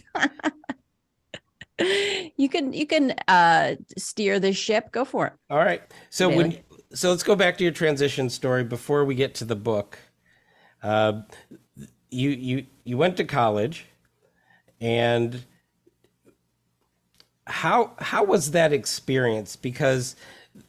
you 2.36 2.48
can 2.50 2.74
you 2.74 2.86
can 2.86 3.14
uh 3.26 3.76
steer 3.96 4.38
the 4.38 4.52
ship. 4.52 4.92
Go 4.92 5.06
for 5.06 5.28
it. 5.28 5.32
All 5.48 5.58
right. 5.58 5.80
So 6.10 6.28
when 6.28 6.58
so 6.92 7.08
let's 7.08 7.22
go 7.22 7.34
back 7.34 7.56
to 7.56 7.64
your 7.64 7.72
transition 7.72 8.28
story 8.28 8.64
before 8.64 9.06
we 9.06 9.14
get 9.14 9.34
to 9.36 9.46
the 9.46 9.56
book. 9.56 9.98
Uh, 10.82 11.22
you 12.10 12.28
you 12.28 12.66
you 12.84 12.98
went 12.98 13.16
to 13.16 13.24
college, 13.24 13.86
and 14.78 15.42
how 17.48 17.92
how 17.98 18.24
was 18.24 18.52
that 18.52 18.72
experience? 18.72 19.56
Because 19.56 20.16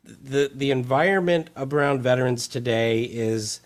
the 0.05 0.51
the 0.53 0.71
environment 0.71 1.49
around 1.57 2.01
veterans 2.01 2.47
today 2.47 3.03
is 3.03 3.59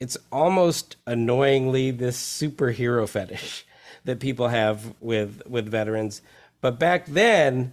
it's 0.00 0.16
almost 0.30 0.96
annoyingly 1.06 1.90
this 1.90 2.18
superhero 2.20 3.08
fetish 3.08 3.66
that 4.04 4.20
people 4.20 4.48
have 4.48 4.94
with 5.00 5.42
with 5.46 5.68
veterans. 5.68 6.22
But 6.60 6.78
back 6.78 7.06
then, 7.06 7.72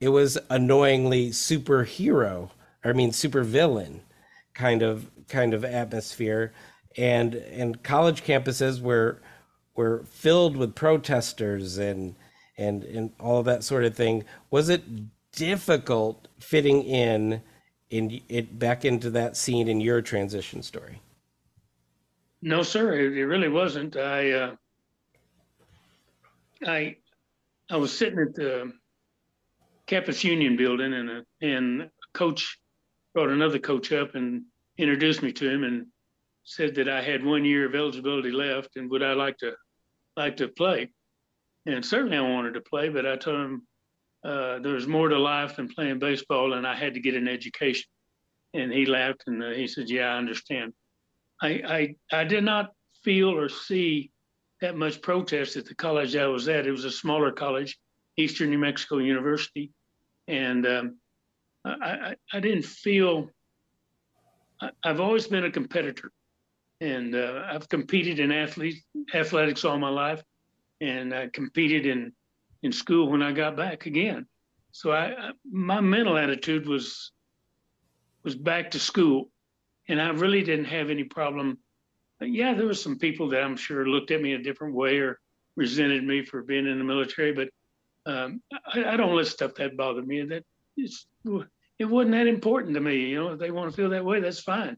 it 0.00 0.08
was 0.08 0.38
annoyingly 0.48 1.30
superhero, 1.30 2.50
I 2.84 2.92
mean 2.92 3.10
supervillain 3.10 4.00
kind 4.54 4.82
of 4.82 5.10
kind 5.28 5.52
of 5.54 5.64
atmosphere, 5.64 6.52
and 6.96 7.34
and 7.34 7.82
college 7.82 8.22
campuses 8.24 8.80
were 8.80 9.20
were 9.74 10.04
filled 10.10 10.56
with 10.56 10.74
protesters 10.74 11.78
and 11.78 12.14
and 12.58 12.84
and 12.84 13.12
all 13.20 13.38
of 13.38 13.44
that 13.46 13.64
sort 13.64 13.84
of 13.84 13.94
thing. 13.94 14.24
Was 14.50 14.68
it 14.68 14.82
difficult 15.32 16.28
fitting 16.38 16.82
in 16.82 17.42
in 17.90 18.20
it 18.28 18.58
back 18.58 18.84
into 18.84 19.10
that 19.10 19.36
scene 19.36 19.68
in 19.68 19.80
your 19.80 20.02
transition 20.02 20.62
story? 20.62 21.00
No, 22.42 22.62
sir, 22.62 22.92
it, 22.94 23.16
it 23.16 23.26
really 23.26 23.48
wasn't. 23.48 23.96
I, 23.96 24.30
uh, 24.30 24.54
I, 26.66 26.96
I 27.70 27.76
was 27.76 27.96
sitting 27.96 28.18
at 28.18 28.34
the 28.34 28.72
campus 29.86 30.22
union 30.22 30.56
building, 30.56 30.92
and 30.92 31.10
a, 31.10 31.24
and 31.40 31.82
a 31.82 31.90
coach 32.12 32.58
brought 33.14 33.30
another 33.30 33.58
coach 33.58 33.92
up 33.92 34.14
and 34.14 34.44
introduced 34.78 35.22
me 35.22 35.32
to 35.32 35.50
him, 35.50 35.64
and 35.64 35.86
said 36.44 36.74
that 36.76 36.88
I 36.88 37.02
had 37.02 37.24
one 37.24 37.44
year 37.44 37.66
of 37.66 37.74
eligibility 37.74 38.30
left, 38.30 38.76
and 38.76 38.90
would 38.90 39.02
I 39.02 39.14
like 39.14 39.38
to 39.38 39.54
like 40.16 40.36
to 40.38 40.48
play? 40.48 40.90
And 41.66 41.84
certainly 41.84 42.16
I 42.16 42.20
wanted 42.20 42.54
to 42.54 42.60
play, 42.60 42.88
but 42.88 43.06
I 43.06 43.16
told 43.16 43.40
him 43.40 43.66
uh, 44.24 44.58
there 44.60 44.74
was 44.74 44.86
more 44.86 45.08
to 45.08 45.18
life 45.18 45.56
than 45.56 45.68
playing 45.68 45.98
baseball, 45.98 46.54
and 46.54 46.66
I 46.66 46.74
had 46.74 46.94
to 46.94 47.00
get 47.00 47.14
an 47.14 47.28
education. 47.28 47.88
And 48.54 48.72
he 48.72 48.86
laughed 48.86 49.24
and 49.26 49.42
uh, 49.42 49.50
he 49.50 49.66
said, 49.66 49.90
"Yeah, 49.90 50.14
I 50.14 50.18
understand." 50.18 50.72
I, 51.42 51.94
I 52.10 52.20
I 52.20 52.24
did 52.24 52.44
not 52.44 52.72
feel 53.02 53.28
or 53.28 53.48
see 53.48 54.10
that 54.60 54.76
much 54.76 55.02
protest 55.02 55.56
at 55.56 55.66
the 55.66 55.74
college 55.74 56.16
I 56.16 56.26
was 56.26 56.48
at. 56.48 56.66
It 56.66 56.70
was 56.70 56.84
a 56.84 56.90
smaller 56.90 57.30
college, 57.30 57.78
Eastern 58.16 58.50
New 58.50 58.58
Mexico 58.58 58.98
University, 58.98 59.72
and 60.26 60.66
um, 60.66 60.96
I, 61.64 61.70
I 61.72 62.16
I 62.32 62.40
didn't 62.40 62.64
feel. 62.64 63.28
I, 64.60 64.70
I've 64.82 65.00
always 65.00 65.26
been 65.26 65.44
a 65.44 65.50
competitor, 65.50 66.10
and 66.80 67.14
uh, 67.14 67.42
I've 67.50 67.68
competed 67.68 68.18
in 68.18 68.32
athlete 68.32 68.82
athletics 69.12 69.64
all 69.64 69.78
my 69.78 69.90
life, 69.90 70.22
and 70.80 71.14
I 71.14 71.28
competed 71.28 71.86
in 71.86 72.12
in 72.62 72.72
school 72.72 73.10
when 73.10 73.22
I 73.22 73.32
got 73.32 73.56
back 73.56 73.86
again. 73.86 74.26
So 74.72 74.92
I, 74.92 75.06
I 75.06 75.30
my 75.50 75.80
mental 75.80 76.16
attitude 76.18 76.66
was 76.66 77.12
was 78.24 78.34
back 78.34 78.72
to 78.72 78.78
school 78.78 79.30
and 79.88 80.00
I 80.00 80.10
really 80.10 80.42
didn't 80.42 80.66
have 80.66 80.90
any 80.90 81.04
problem. 81.04 81.58
Yeah, 82.20 82.54
there 82.54 82.66
were 82.66 82.74
some 82.74 82.98
people 82.98 83.28
that 83.30 83.42
I'm 83.42 83.56
sure 83.56 83.86
looked 83.86 84.10
at 84.10 84.22
me 84.22 84.32
a 84.32 84.38
different 84.38 84.74
way 84.74 84.98
or 84.98 85.20
resented 85.54 86.04
me 86.04 86.24
for 86.24 86.42
being 86.42 86.66
in 86.66 86.78
the 86.78 86.84
military, 86.84 87.32
but 87.32 87.48
um, 88.10 88.42
I, 88.72 88.84
I 88.84 88.96
don't 88.96 89.14
let 89.14 89.26
stuff 89.26 89.54
that 89.56 89.76
bother 89.76 90.02
me. 90.02 90.22
That 90.22 90.44
it 90.76 91.84
wasn't 91.84 92.12
that 92.12 92.26
important 92.26 92.74
to 92.74 92.80
me. 92.80 93.06
You 93.06 93.16
know, 93.16 93.32
if 93.32 93.38
they 93.38 93.50
want 93.50 93.70
to 93.70 93.76
feel 93.76 93.90
that 93.90 94.04
way, 94.04 94.20
that's 94.20 94.40
fine. 94.40 94.76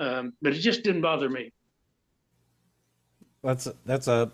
Um, 0.00 0.34
but 0.40 0.52
it 0.52 0.60
just 0.60 0.84
didn't 0.84 1.02
bother 1.02 1.28
me. 1.28 1.52
That's 3.42 3.68
that's 3.84 4.08
a 4.08 4.30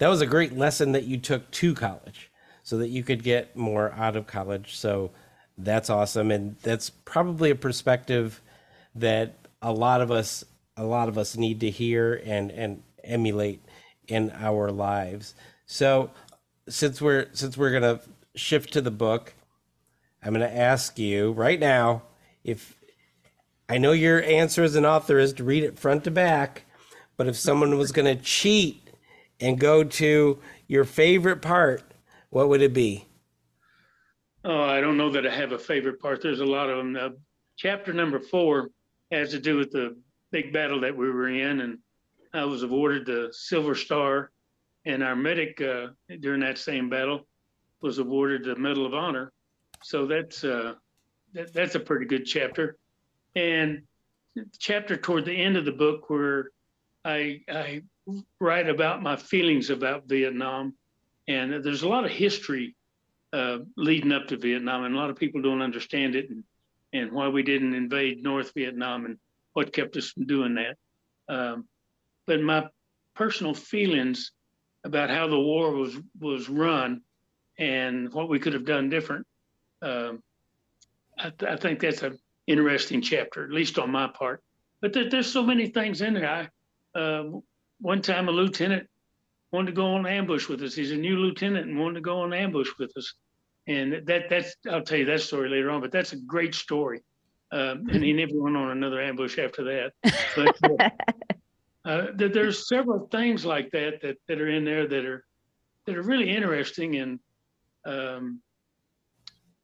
that 0.00 0.08
was 0.08 0.22
a 0.22 0.26
great 0.26 0.56
lesson 0.56 0.92
that 0.92 1.04
you 1.04 1.18
took 1.18 1.48
to 1.50 1.74
college 1.74 2.30
so 2.62 2.78
that 2.78 2.88
you 2.88 3.02
could 3.02 3.22
get 3.22 3.54
more 3.54 3.92
out 3.92 4.16
of 4.16 4.26
college. 4.26 4.76
So 4.76 5.10
that's 5.58 5.90
awesome 5.90 6.30
and 6.30 6.56
that's 6.62 6.88
probably 6.88 7.50
a 7.50 7.54
perspective 7.54 8.40
that 8.94 9.34
a 9.60 9.72
lot 9.72 10.00
of 10.00 10.10
us 10.10 10.42
a 10.76 10.84
lot 10.84 11.10
of 11.10 11.18
us 11.18 11.36
need 11.36 11.60
to 11.60 11.70
hear 11.70 12.14
and 12.24 12.50
and 12.50 12.82
emulate 13.04 13.62
in 14.08 14.30
our 14.30 14.70
lives. 14.70 15.34
So 15.66 16.10
since 16.66 17.02
we're 17.02 17.26
since 17.32 17.58
we're 17.58 17.78
going 17.78 17.98
to 17.98 18.00
shift 18.34 18.72
to 18.72 18.80
the 18.80 18.90
book, 18.90 19.34
I'm 20.22 20.32
going 20.32 20.48
to 20.48 20.56
ask 20.56 20.98
you 20.98 21.32
right 21.32 21.60
now 21.60 22.02
if 22.42 22.80
I 23.68 23.76
know 23.76 23.92
your 23.92 24.22
answer 24.22 24.64
as 24.64 24.76
an 24.76 24.86
author 24.86 25.18
is 25.18 25.34
to 25.34 25.44
read 25.44 25.62
it 25.62 25.78
front 25.78 26.04
to 26.04 26.10
back, 26.10 26.64
but 27.18 27.26
if 27.26 27.36
someone 27.36 27.76
was 27.76 27.92
going 27.92 28.16
to 28.16 28.22
cheat 28.22 28.89
and 29.40 29.58
go 29.58 29.82
to 29.84 30.38
your 30.66 30.84
favorite 30.84 31.42
part, 31.42 31.82
what 32.30 32.48
would 32.48 32.62
it 32.62 32.72
be? 32.74 33.06
Oh, 34.44 34.62
I 34.62 34.80
don't 34.80 34.96
know 34.96 35.10
that 35.10 35.26
I 35.26 35.34
have 35.34 35.52
a 35.52 35.58
favorite 35.58 36.00
part. 36.00 36.22
There's 36.22 36.40
a 36.40 36.46
lot 36.46 36.70
of 36.70 36.78
them. 36.78 36.96
Uh, 36.96 37.08
chapter 37.56 37.92
number 37.92 38.18
four 38.18 38.70
has 39.12 39.30
to 39.30 39.40
do 39.40 39.56
with 39.56 39.70
the 39.70 39.96
big 40.30 40.52
battle 40.52 40.80
that 40.80 40.96
we 40.96 41.10
were 41.10 41.28
in, 41.28 41.60
and 41.60 41.78
I 42.32 42.44
was 42.44 42.62
awarded 42.62 43.06
the 43.06 43.28
Silver 43.32 43.74
Star, 43.74 44.30
and 44.86 45.02
our 45.02 45.16
medic 45.16 45.60
uh, 45.60 45.88
during 46.20 46.40
that 46.40 46.58
same 46.58 46.88
battle 46.88 47.26
was 47.82 47.98
awarded 47.98 48.44
the 48.44 48.56
Medal 48.56 48.86
of 48.86 48.94
Honor. 48.94 49.32
So 49.82 50.06
that's 50.06 50.44
uh, 50.44 50.74
that, 51.34 51.52
that's 51.52 51.74
a 51.74 51.80
pretty 51.80 52.06
good 52.06 52.24
chapter. 52.24 52.76
And 53.34 53.82
chapter 54.58 54.96
toward 54.96 55.24
the 55.24 55.34
end 55.34 55.56
of 55.56 55.64
the 55.64 55.72
book 55.72 56.08
where 56.08 56.50
I 57.04 57.40
I 57.48 57.82
write 58.40 58.68
about 58.68 59.02
my 59.02 59.16
feelings 59.16 59.70
about 59.70 60.08
Vietnam, 60.08 60.74
and 61.28 61.64
there's 61.64 61.82
a 61.82 61.88
lot 61.88 62.04
of 62.04 62.10
history 62.10 62.74
uh, 63.32 63.58
leading 63.76 64.12
up 64.12 64.28
to 64.28 64.36
Vietnam, 64.36 64.84
and 64.84 64.94
a 64.94 64.98
lot 64.98 65.10
of 65.10 65.16
people 65.16 65.42
don't 65.42 65.62
understand 65.62 66.16
it, 66.16 66.30
and, 66.30 66.44
and 66.92 67.12
why 67.12 67.28
we 67.28 67.42
didn't 67.42 67.74
invade 67.74 68.22
North 68.22 68.52
Vietnam, 68.54 69.04
and 69.04 69.18
what 69.52 69.72
kept 69.72 69.96
us 69.96 70.10
from 70.10 70.26
doing 70.26 70.54
that. 70.54 70.76
Um, 71.28 71.68
but 72.26 72.40
my 72.40 72.68
personal 73.14 73.54
feelings 73.54 74.32
about 74.84 75.10
how 75.10 75.28
the 75.28 75.38
war 75.38 75.72
was 75.72 75.96
was 76.18 76.48
run, 76.48 77.02
and 77.58 78.12
what 78.12 78.28
we 78.28 78.38
could 78.38 78.54
have 78.54 78.64
done 78.64 78.88
different, 78.88 79.26
um, 79.82 80.22
I, 81.18 81.30
th- 81.30 81.52
I 81.52 81.56
think 81.56 81.80
that's 81.80 82.02
an 82.02 82.18
interesting 82.46 83.02
chapter, 83.02 83.44
at 83.44 83.50
least 83.50 83.78
on 83.78 83.90
my 83.90 84.08
part. 84.08 84.42
But 84.80 84.92
there, 84.92 85.10
there's 85.10 85.30
so 85.30 85.42
many 85.42 85.66
things 85.66 86.00
in 86.00 86.14
there. 86.14 86.50
I 86.94 86.98
uh, 86.98 87.24
one 87.80 88.02
time 88.02 88.28
a 88.28 88.32
lieutenant 88.32 88.88
wanted 89.52 89.66
to 89.66 89.72
go 89.72 89.94
on 89.94 90.06
ambush 90.06 90.48
with 90.48 90.62
us. 90.62 90.74
He's 90.74 90.92
a 90.92 90.96
new 90.96 91.16
lieutenant 91.16 91.66
and 91.66 91.78
wanted 91.78 91.94
to 91.94 92.00
go 92.00 92.20
on 92.20 92.32
ambush 92.32 92.68
with 92.78 92.96
us. 92.96 93.14
And 93.66 94.06
that 94.06 94.28
that's 94.28 94.56
I'll 94.70 94.82
tell 94.82 94.98
you 94.98 95.04
that 95.06 95.20
story 95.20 95.48
later 95.48 95.70
on. 95.70 95.80
But 95.80 95.92
that's 95.92 96.12
a 96.12 96.16
great 96.16 96.54
story. 96.54 97.02
Um, 97.52 97.88
and 97.90 98.02
he 98.02 98.12
never 98.12 98.32
went 98.34 98.56
on 98.56 98.70
another 98.70 99.00
ambush 99.00 99.38
after 99.38 99.64
that. 99.64 99.92
But 100.36 100.56
uh, 100.62 100.90
uh, 101.88 102.06
there's 102.14 102.68
several 102.68 103.08
things 103.08 103.44
like 103.44 103.70
that, 103.72 104.02
that 104.02 104.18
that 104.28 104.40
are 104.40 104.48
in 104.48 104.64
there 104.64 104.86
that 104.86 105.04
are 105.04 105.24
that 105.86 105.96
are 105.96 106.02
really 106.02 106.30
interesting 106.30 106.96
and 106.96 107.20
um, 107.84 108.40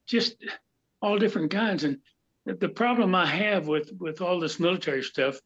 just 0.06 0.36
all 1.00 1.18
different 1.18 1.50
kinds. 1.52 1.84
And 1.84 1.98
the, 2.44 2.54
the 2.54 2.68
problem 2.68 3.14
I 3.14 3.26
have 3.26 3.68
with 3.68 3.92
with 3.98 4.20
all 4.20 4.40
this 4.40 4.58
military 4.58 5.02
stuff 5.02 5.38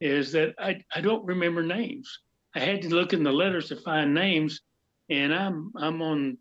is 0.00 0.32
that 0.32 0.54
I, 0.58 0.80
I 0.94 1.00
don't 1.00 1.24
remember 1.24 1.62
names. 1.62 2.20
I 2.54 2.60
had 2.60 2.82
to 2.82 2.88
look 2.88 3.12
in 3.12 3.22
the 3.22 3.32
letters 3.32 3.68
to 3.68 3.76
find 3.76 4.14
names, 4.14 4.60
and 5.10 5.34
I'm 5.34 5.72
I'm 5.76 6.02
on 6.02 6.38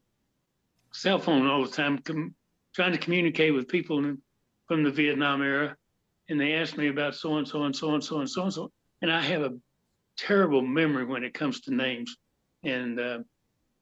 cell 0.93 1.19
phone 1.19 1.47
all 1.47 1.63
the 1.63 1.71
time, 1.71 1.99
com- 1.99 2.35
trying 2.73 2.91
to 2.91 2.97
communicate 2.97 3.53
with 3.53 3.67
people 3.67 3.99
in, 3.99 4.19
from 4.67 4.83
the 4.83 4.91
Vietnam 4.91 5.41
era, 5.41 5.75
and 6.29 6.39
they 6.39 6.53
ask 6.53 6.77
me 6.77 6.87
about 6.87 7.15
so 7.15 7.37
and 7.37 7.47
so 7.47 7.63
and 7.63 7.75
so 7.75 7.93
and 7.93 8.03
so 8.03 8.19
and 8.19 8.29
so 8.29 8.43
and 8.43 8.53
so, 8.53 8.71
and 9.01 9.11
I 9.11 9.21
have 9.21 9.41
a 9.41 9.57
terrible 10.17 10.61
memory 10.61 11.05
when 11.05 11.23
it 11.23 11.33
comes 11.33 11.61
to 11.61 11.73
names, 11.73 12.15
and 12.63 12.99
uh, 12.99 13.19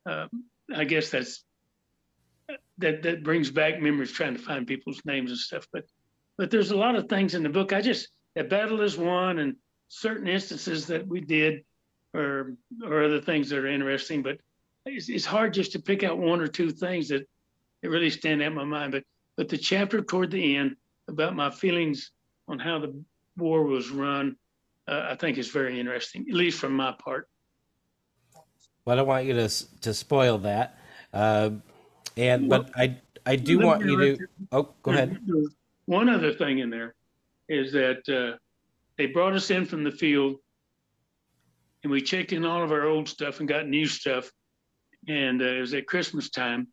uh, 0.05 0.27
I 0.73 0.86
guess 0.86 1.10
that's 1.10 1.43
that 2.77 3.03
that 3.03 3.23
brings 3.23 3.51
back 3.51 3.79
memories 3.81 4.12
trying 4.12 4.36
to 4.36 4.41
find 4.41 4.67
people's 4.67 5.01
names 5.05 5.31
and 5.31 5.39
stuff. 5.39 5.67
But 5.71 5.84
but 6.38 6.49
there's 6.49 6.71
a 6.71 6.77
lot 6.77 6.95
of 6.95 7.10
things 7.10 7.36
in 7.36 7.43
the 7.43 7.49
book. 7.49 7.73
I 7.73 7.81
just 7.81 8.10
that 8.35 8.49
battle 8.49 8.81
is 8.81 8.97
won, 8.97 9.39
and 9.39 9.55
certain 9.87 10.27
instances 10.27 10.87
that 10.87 11.07
we 11.07 11.21
did, 11.21 11.63
or 12.13 12.55
or 12.83 13.03
other 13.03 13.21
things 13.21 13.49
that 13.49 13.59
are 13.59 13.67
interesting. 13.67 14.23
But 14.23 14.37
it's, 14.85 15.09
it's 15.09 15.25
hard 15.25 15.53
just 15.53 15.73
to 15.73 15.79
pick 15.79 16.03
out 16.03 16.17
one 16.17 16.41
or 16.41 16.47
two 16.47 16.71
things 16.71 17.09
that, 17.09 17.27
that 17.81 17.89
really 17.89 18.09
stand 18.09 18.41
out 18.41 18.47
in 18.47 18.55
my 18.55 18.63
mind. 18.63 18.91
But 18.91 19.03
but 19.37 19.49
the 19.49 19.57
chapter 19.57 20.01
toward 20.01 20.31
the 20.31 20.55
end 20.55 20.75
about 21.07 21.35
my 21.35 21.49
feelings 21.49 22.11
on 22.47 22.59
how 22.59 22.79
the 22.79 23.03
war 23.37 23.63
was 23.63 23.89
run, 23.89 24.35
uh, 24.87 25.07
I 25.09 25.15
think 25.15 25.37
is 25.37 25.49
very 25.49 25.79
interesting, 25.79 26.25
at 26.29 26.35
least 26.35 26.59
from 26.59 26.73
my 26.73 26.93
part. 26.93 27.27
Well, 28.85 28.93
I 28.93 28.97
don't 28.97 29.07
want 29.07 29.25
you 29.25 29.33
to 29.33 29.49
to 29.81 29.93
spoil 29.93 30.39
that, 30.39 30.79
uh, 31.13 31.51
and 32.17 32.49
but 32.49 32.71
I 32.75 32.97
I 33.25 33.35
do 33.35 33.59
want 33.59 33.85
you 33.85 33.97
to. 33.97 34.27
Oh, 34.51 34.69
go 34.81 34.91
ahead. 34.91 35.19
One 35.85 36.07
other 36.07 36.33
thing 36.33 36.59
in 36.59 36.69
there 36.69 36.95
is 37.51 37.73
that 37.73 38.07
uh, 38.09 38.37
they 38.97 39.07
brought 39.07 39.33
us 39.33 39.51
in 39.51 39.65
from 39.65 39.83
the 39.83 39.91
field 39.91 40.37
and 41.83 41.91
we 41.91 42.01
checked 42.01 42.31
in 42.31 42.45
all 42.45 42.63
of 42.63 42.71
our 42.71 42.85
old 42.85 43.09
stuff 43.09 43.39
and 43.39 43.49
got 43.49 43.67
new 43.67 43.85
stuff. 43.85 44.31
And 45.07 45.41
uh, 45.41 45.45
it 45.45 45.59
was 45.59 45.73
at 45.73 45.87
Christmas 45.87 46.29
time. 46.29 46.67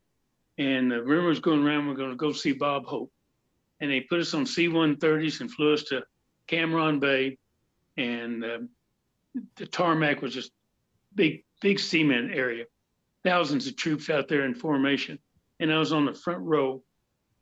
And 0.59 0.91
the 0.91 1.03
rumor 1.03 1.29
was 1.29 1.41
going 1.41 1.65
around, 1.65 1.89
we're 1.89 1.95
going 1.95 2.11
to 2.11 2.17
go 2.17 2.33
see 2.33 2.53
Bob 2.53 2.85
Hope. 2.85 3.11
And 3.81 3.91
they 3.91 4.01
put 4.01 4.21
us 4.21 4.35
on 4.35 4.45
C 4.45 4.69
130s 4.69 5.41
and 5.41 5.51
flew 5.51 5.73
us 5.73 5.85
to 5.85 6.03
Cam 6.47 6.73
Ranh 6.73 7.01
Bay. 7.01 7.39
And 7.97 8.45
um 8.45 8.69
the 9.57 9.67
tarmac 9.67 10.21
was 10.23 10.35
just 10.35 10.51
big, 11.15 11.45
big 11.61 11.79
cement 11.79 12.33
area. 12.33 12.65
Thousands 13.25 13.67
of 13.67 13.77
troops 13.77 14.11
out 14.11 14.29
there 14.29 14.45
in 14.45 14.55
formation. 14.55 15.19
And 15.61 15.73
I 15.73 15.79
was 15.79 15.93
on 15.93 16.07
the 16.07 16.15
front 16.15 16.41
row 16.41 16.83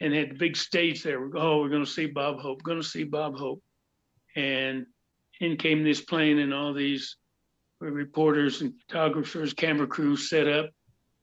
and 0.01 0.13
had 0.13 0.31
the 0.31 0.35
big 0.35 0.57
stage 0.57 1.03
there. 1.03 1.21
We're, 1.21 1.39
oh, 1.39 1.61
we're 1.61 1.69
going 1.69 1.85
to 1.85 1.91
see 1.91 2.07
Bob 2.07 2.41
Hope, 2.41 2.63
going 2.63 2.81
to 2.81 2.87
see 2.87 3.05
Bob 3.05 3.37
Hope. 3.37 3.63
And 4.35 4.87
in 5.41 5.57
came 5.57 5.83
this 5.83 6.01
plane 6.01 6.39
and 6.39 6.53
all 6.53 6.75
these 6.75 7.17
reporters 7.81 8.61
and 8.61 8.75
photographers, 8.87 9.55
camera 9.55 9.87
crews 9.87 10.29
set 10.29 10.49
up. 10.49 10.71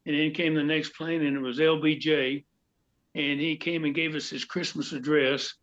And 0.06 0.16
in 0.16 0.34
came 0.34 0.56
the 0.56 0.64
next 0.64 0.96
plane 0.96 1.24
and 1.24 1.38
it 1.38 1.42
was 1.42 1.60
LBJ. 1.60 2.44
And 3.16 3.40
he 3.40 3.56
came 3.58 3.86
and 3.86 3.94
gave 3.94 4.16
us 4.16 4.30
his 4.30 4.46
Christmas 4.46 4.92
address. 4.92 5.54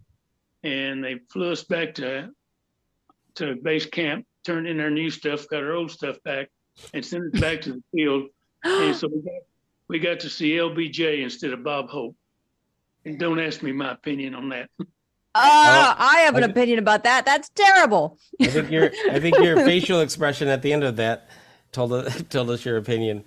And 0.63 1.03
they 1.03 1.19
flew 1.33 1.51
us 1.51 1.65
back 1.65 1.95
to, 1.95 2.31
to 3.37 3.57
base 3.57 3.87
camp, 3.87 4.27
turned 4.45 4.69
in 4.69 4.81
our 4.81 4.91
new 4.91 5.11
stuff, 5.11 5.49
got 5.49 5.63
our 5.63 5.73
old 5.73 5.91
stuff 5.91 6.17
back, 6.25 6.49
and 6.95 7.05
sent 7.05 7.35
us 7.35 7.41
back 7.41 7.61
to 7.63 7.73
the 7.73 7.83
field. 7.93 8.29
And 8.63 8.95
so 8.95 9.09
we 9.09 9.23
got, 9.23 9.43
we 9.89 9.99
got 9.99 10.21
to 10.21 10.29
see 10.29 10.53
LBJ 10.53 11.23
instead 11.23 11.53
of 11.53 11.65
Bob 11.65 11.89
Hope. 11.89 12.15
And 13.05 13.19
don't 13.19 13.39
ask 13.41 13.63
me 13.63 13.73
my 13.73 13.93
opinion 13.93 14.35
on 14.35 14.49
that. 14.51 14.71
Uh, 15.33 15.95
I 15.97 16.23
have 16.25 16.35
an 16.35 16.43
I- 16.43 16.49
opinion 16.49 16.81
about 16.81 17.05
that. 17.05 17.25
That's 17.25 17.49
terrible. 17.51 18.19
I 18.41 18.49
think 18.49 18.69
your 18.69 18.91
I 19.13 19.21
think 19.21 19.39
your 19.39 19.55
facial 19.65 20.01
expression 20.01 20.49
at 20.49 20.61
the 20.61 20.73
end 20.73 20.83
of 20.83 20.97
that 20.97 21.29
told 21.71 21.93
us 21.93 22.21
told 22.31 22.51
us 22.51 22.65
your 22.65 22.77
opinion. 22.77 23.23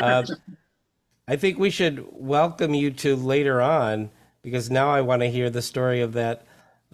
Uh, 0.00 0.22
I 1.26 1.34
think 1.34 1.58
we 1.58 1.70
should 1.70 2.06
welcome 2.12 2.72
you 2.72 2.92
to 2.92 3.16
later 3.16 3.60
on 3.60 4.10
because 4.42 4.70
now 4.70 4.90
I 4.90 5.00
want 5.00 5.22
to 5.22 5.28
hear 5.28 5.50
the 5.50 5.60
story 5.60 6.00
of 6.00 6.12
that 6.12 6.46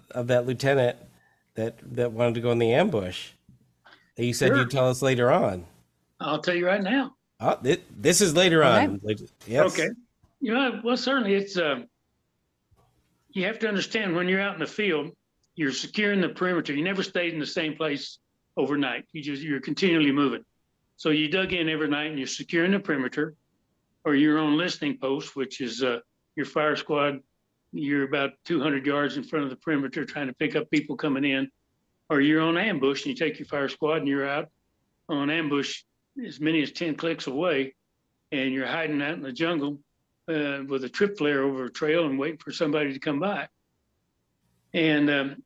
of 0.09 0.25
that 0.29 0.47
lieutenant 0.47 0.97
that 1.53 1.75
that 1.95 2.11
wanted 2.13 2.33
to 2.33 2.41
go 2.41 2.49
in 2.51 2.57
the 2.57 2.73
ambush. 2.73 3.29
That 4.15 4.25
you 4.25 4.33
said 4.33 4.47
Sure. 4.47 4.57
you'd 4.57 4.71
tell 4.71 4.89
us 4.89 5.03
later 5.03 5.31
on. 5.31 5.67
I'll 6.19 6.41
tell 6.41 6.55
you 6.55 6.65
right 6.65 6.81
now. 6.81 7.13
Oh, 7.39 7.57
thi- 7.61 7.83
this 7.95 8.21
is 8.21 8.35
later 8.35 8.63
on. 8.63 8.99
Yes. 9.45 9.71
Okay. 9.79 9.89
You 10.41 10.55
know, 10.55 10.81
well, 10.83 10.97
certainly 10.97 11.35
it's, 11.35 11.57
uh, 11.59 11.81
you 13.37 13.45
have 13.45 13.59
to 13.59 13.67
understand 13.67 14.15
when 14.15 14.27
you're 14.27 14.41
out 14.41 14.55
in 14.55 14.59
the 14.59 14.65
field, 14.65 15.11
you're 15.55 15.71
securing 15.71 16.21
the 16.21 16.29
perimeter. 16.29 16.73
You 16.73 16.83
never 16.83 17.03
stayed 17.03 17.33
in 17.33 17.39
the 17.39 17.45
same 17.45 17.75
place 17.75 18.17
overnight. 18.57 19.05
You 19.11 19.21
just, 19.21 19.43
you're 19.43 19.61
continually 19.61 20.11
moving. 20.11 20.43
So 20.95 21.11
you 21.11 21.29
dug 21.29 21.53
in 21.53 21.69
every 21.69 21.87
night 21.87 22.09
and 22.09 22.17
you're 22.17 22.27
securing 22.27 22.71
the 22.71 22.79
perimeter 22.79 23.35
or 24.03 24.15
your 24.15 24.39
own 24.39 24.57
listening 24.57 24.97
post, 24.97 25.35
which 25.35 25.61
is, 25.61 25.83
uh, 25.83 25.99
your 26.35 26.47
fire 26.47 26.75
squad. 26.75 27.19
You're 27.71 28.05
about 28.05 28.31
200 28.45 28.83
yards 28.87 29.17
in 29.17 29.23
front 29.23 29.45
of 29.45 29.51
the 29.51 29.57
perimeter 29.57 30.03
trying 30.03 30.27
to 30.27 30.33
pick 30.33 30.55
up 30.55 30.71
people 30.71 30.97
coming 30.97 31.23
in, 31.23 31.51
or 32.09 32.21
you're 32.21 32.41
on 32.41 32.57
ambush 32.57 33.05
and 33.05 33.11
you 33.11 33.15
take 33.15 33.37
your 33.37 33.45
fire 33.45 33.69
squad 33.69 33.97
and 33.97 34.07
you're 34.07 34.27
out 34.27 34.49
on 35.09 35.29
ambush 35.29 35.83
as 36.25 36.39
many 36.39 36.63
as 36.63 36.71
10 36.71 36.95
clicks 36.95 37.27
away 37.27 37.75
and 38.31 38.51
you're 38.51 38.65
hiding 38.65 38.99
out 39.03 39.13
in 39.13 39.21
the 39.21 39.31
jungle 39.31 39.79
uh, 40.29 40.63
with 40.67 40.83
a 40.83 40.89
trip 40.89 41.17
flare 41.17 41.43
over 41.43 41.65
a 41.65 41.71
trail 41.71 42.05
and 42.05 42.19
waiting 42.19 42.37
for 42.37 42.51
somebody 42.51 42.93
to 42.93 42.99
come 42.99 43.19
by. 43.19 43.47
And 44.73 45.09
um, 45.09 45.43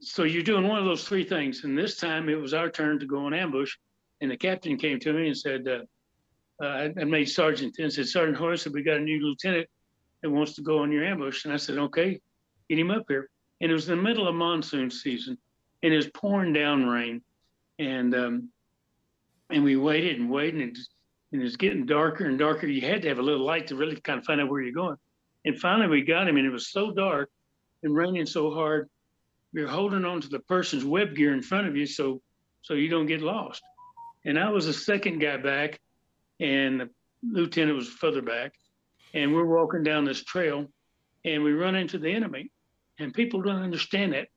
so 0.00 0.24
you're 0.24 0.42
doing 0.42 0.66
one 0.66 0.78
of 0.78 0.84
those 0.84 1.04
three 1.04 1.24
things. 1.24 1.64
And 1.64 1.76
this 1.76 1.96
time 1.96 2.28
it 2.28 2.40
was 2.40 2.54
our 2.54 2.70
turn 2.70 2.98
to 2.98 3.06
go 3.06 3.26
on 3.26 3.34
ambush. 3.34 3.76
And 4.20 4.30
the 4.30 4.36
captain 4.36 4.76
came 4.76 4.98
to 5.00 5.12
me 5.12 5.28
and 5.28 5.36
said, 5.36 5.66
uh, 5.68 6.64
uh, 6.64 6.88
I, 6.98 7.04
made 7.04 7.26
Sergeant 7.26 7.76
and 7.78 7.92
said, 7.92 8.08
Sergeant 8.08 8.36
Horace, 8.36 8.66
we 8.66 8.82
got 8.82 8.96
a 8.96 9.00
new 9.00 9.24
lieutenant 9.24 9.68
that 10.22 10.30
wants 10.30 10.54
to 10.54 10.62
go 10.62 10.80
on 10.80 10.90
your 10.90 11.04
ambush. 11.04 11.44
And 11.44 11.54
I 11.54 11.56
said, 11.56 11.78
okay, 11.78 12.20
get 12.68 12.78
him 12.78 12.90
up 12.90 13.04
here. 13.08 13.30
And 13.60 13.70
it 13.70 13.74
was 13.74 13.88
in 13.88 13.96
the 13.96 14.02
middle 14.02 14.26
of 14.26 14.34
monsoon 14.34 14.90
season 14.90 15.38
and 15.82 15.92
it 15.92 15.96
was 15.96 16.10
pouring 16.10 16.52
down 16.52 16.86
rain. 16.86 17.22
And 17.78 18.14
um, 18.14 18.48
and 19.50 19.64
we 19.64 19.76
waited 19.76 20.18
and 20.18 20.30
waited 20.30 20.60
and, 20.60 20.76
and 21.32 21.40
it 21.40 21.44
was 21.44 21.56
getting 21.56 21.86
darker 21.86 22.24
and 22.24 22.38
darker. 22.38 22.66
You 22.66 22.80
had 22.80 23.02
to 23.02 23.08
have 23.08 23.18
a 23.18 23.22
little 23.22 23.44
light 23.44 23.66
to 23.68 23.76
really 23.76 23.96
kind 23.96 24.18
of 24.18 24.24
find 24.24 24.40
out 24.40 24.48
where 24.48 24.62
you're 24.62 24.72
going. 24.72 24.96
And 25.44 25.58
finally 25.58 25.88
we 25.88 26.02
got 26.02 26.28
him 26.28 26.36
and 26.36 26.46
it 26.46 26.50
was 26.50 26.68
so 26.68 26.90
dark 26.90 27.30
and 27.82 27.94
raining 27.94 28.26
so 28.26 28.52
hard. 28.52 28.88
You're 29.52 29.68
holding 29.68 30.04
on 30.04 30.20
to 30.20 30.28
the 30.28 30.40
person's 30.40 30.84
web 30.84 31.14
gear 31.14 31.32
in 31.32 31.42
front 31.42 31.68
of 31.68 31.76
you 31.76 31.86
so 31.86 32.20
so 32.62 32.74
you 32.74 32.88
don't 32.88 33.06
get 33.06 33.22
lost. 33.22 33.62
And 34.24 34.38
I 34.38 34.50
was 34.50 34.66
the 34.66 34.72
second 34.72 35.20
guy 35.20 35.36
back 35.36 35.80
and 36.40 36.80
the 36.80 36.90
lieutenant 37.22 37.76
was 37.76 37.88
further 37.88 38.22
back. 38.22 38.52
And 39.14 39.34
we're 39.34 39.46
walking 39.46 39.82
down 39.82 40.04
this 40.04 40.22
trail 40.22 40.66
and 41.24 41.42
we 41.42 41.52
run 41.52 41.74
into 41.74 41.98
the 41.98 42.10
enemy. 42.10 42.50
And 42.98 43.14
people 43.14 43.42
don't 43.42 43.62
understand 43.62 44.12
that. 44.12 44.28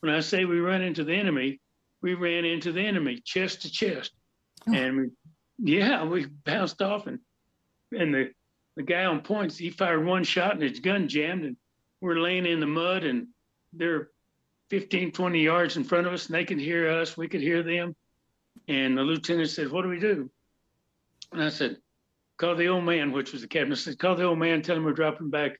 When 0.00 0.12
I 0.12 0.20
say 0.20 0.44
we 0.44 0.60
run 0.60 0.82
into 0.82 1.04
the 1.04 1.14
enemy, 1.14 1.60
we 2.02 2.14
ran 2.14 2.44
into 2.44 2.72
the 2.72 2.82
enemy 2.82 3.20
chest 3.24 3.62
to 3.62 3.70
chest. 3.70 4.12
Oh. 4.68 4.74
And 4.74 4.96
we, 4.96 5.04
yeah, 5.58 6.04
we 6.04 6.26
bounced 6.26 6.82
off 6.82 7.06
and 7.06 7.18
and 7.92 8.14
the 8.14 8.30
the 8.76 8.82
guy 8.84 9.04
on 9.04 9.22
points, 9.22 9.56
he 9.58 9.70
fired 9.70 10.06
one 10.06 10.22
shot 10.22 10.52
and 10.52 10.62
his 10.62 10.78
gun 10.78 11.08
jammed 11.08 11.44
and 11.44 11.56
we're 12.00 12.20
laying 12.20 12.46
in 12.46 12.60
the 12.60 12.66
mud 12.66 13.02
and 13.02 13.26
they're 13.72 14.08
15, 14.70 15.10
20 15.10 15.42
yards 15.42 15.76
in 15.76 15.82
front 15.82 16.06
of 16.06 16.12
us 16.12 16.26
and 16.26 16.34
they 16.36 16.44
could 16.44 16.60
hear 16.60 16.88
us, 16.88 17.16
we 17.16 17.26
could 17.26 17.40
hear 17.40 17.64
them. 17.64 17.96
And 18.68 18.96
the 18.96 19.02
lieutenant 19.02 19.50
said, 19.50 19.72
What 19.72 19.82
do 19.82 19.88
we 19.88 19.98
do? 19.98 20.30
And 21.32 21.42
I 21.42 21.48
said, 21.48 21.78
Call 22.36 22.54
the 22.54 22.68
old 22.68 22.84
man, 22.84 23.10
which 23.10 23.32
was 23.32 23.42
the 23.42 23.48
captain. 23.48 23.72
I 23.72 23.76
said, 23.76 23.98
Call 23.98 24.14
the 24.14 24.24
old 24.24 24.38
man, 24.38 24.62
tell 24.62 24.76
him 24.76 24.84
we're 24.84 24.92
dropping 24.92 25.30
back 25.30 25.58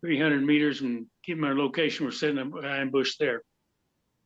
300 0.00 0.44
meters 0.44 0.80
and 0.80 1.06
give 1.24 1.38
him 1.38 1.44
our 1.44 1.54
location. 1.54 2.06
We're 2.06 2.12
setting 2.12 2.38
up 2.38 2.54
an 2.54 2.64
ambush 2.64 3.16
there. 3.18 3.42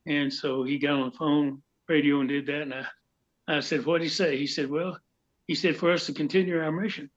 And 0.06 0.32
so 0.32 0.62
he 0.62 0.78
got 0.78 0.94
on 0.94 1.10
the 1.10 1.16
phone, 1.16 1.62
radio, 1.88 2.20
and 2.20 2.28
did 2.28 2.46
that. 2.46 2.62
And 2.62 2.74
I, 2.74 2.86
I 3.48 3.60
said, 3.60 3.84
What'd 3.84 4.02
he 4.02 4.08
say? 4.08 4.36
He 4.36 4.46
said, 4.46 4.70
Well, 4.70 4.98
he 5.46 5.54
said, 5.54 5.76
For 5.76 5.92
us 5.92 6.06
to 6.06 6.12
continue 6.12 6.60
our 6.60 6.72
mission. 6.72 7.10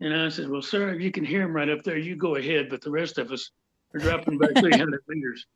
And 0.00 0.14
I 0.14 0.28
said, 0.28 0.48
Well, 0.48 0.62
sir, 0.62 0.94
if 0.94 1.00
you 1.00 1.10
can 1.10 1.24
hear 1.24 1.42
him 1.42 1.52
right 1.52 1.68
up 1.68 1.82
there, 1.82 1.98
you 1.98 2.16
go 2.16 2.36
ahead. 2.36 2.68
But 2.70 2.82
the 2.82 2.90
rest 2.90 3.18
of 3.18 3.32
us 3.32 3.50
are 3.94 4.00
dropping 4.00 4.38
back 4.38 4.50
300 4.58 5.02
meters. 5.08 5.46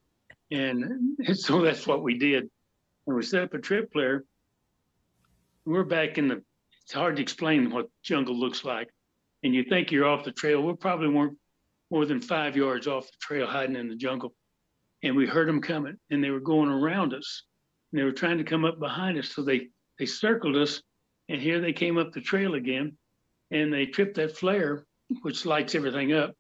And, 0.50 1.16
so 1.34 1.62
that's 1.62 1.86
what 1.86 2.02
we 2.02 2.18
did. 2.18 2.50
And 3.06 3.16
we 3.16 3.22
set 3.22 3.44
up 3.44 3.54
a 3.54 3.58
trip 3.58 3.92
flare. 3.92 4.24
We're 5.64 5.84
back 5.84 6.18
in 6.18 6.28
the, 6.28 6.42
it's 6.82 6.92
hard 6.92 7.16
to 7.16 7.22
explain 7.22 7.70
what 7.70 7.88
jungle 8.02 8.38
looks 8.38 8.64
like. 8.64 8.88
And 9.44 9.54
you 9.54 9.64
think 9.64 9.90
you're 9.90 10.06
off 10.06 10.24
the 10.24 10.32
trail. 10.32 10.62
We 10.62 10.74
probably 10.74 11.08
weren't 11.08 11.38
more 11.90 12.06
than 12.06 12.20
five 12.20 12.56
yards 12.56 12.86
off 12.86 13.06
the 13.06 13.18
trail 13.20 13.46
hiding 13.46 13.76
in 13.76 13.88
the 13.88 13.96
jungle. 13.96 14.34
And 15.02 15.16
we 15.16 15.26
heard 15.26 15.48
them 15.48 15.60
coming 15.60 15.96
and 16.10 16.22
they 16.22 16.30
were 16.30 16.40
going 16.40 16.68
around 16.68 17.12
us. 17.12 17.44
And 17.90 18.00
they 18.00 18.04
were 18.04 18.12
trying 18.12 18.38
to 18.38 18.44
come 18.44 18.64
up 18.64 18.78
behind 18.78 19.18
us. 19.18 19.28
So 19.28 19.42
they, 19.42 19.68
they 20.02 20.06
circled 20.06 20.56
us. 20.56 20.82
And 21.28 21.40
here 21.40 21.60
they 21.60 21.72
came 21.72 21.96
up 21.96 22.10
the 22.12 22.20
trail 22.20 22.54
again 22.54 22.96
and 23.52 23.72
they 23.72 23.86
tripped 23.86 24.16
that 24.16 24.36
flare, 24.36 24.84
which 25.22 25.46
lights 25.46 25.76
everything 25.76 26.12
up. 26.12 26.34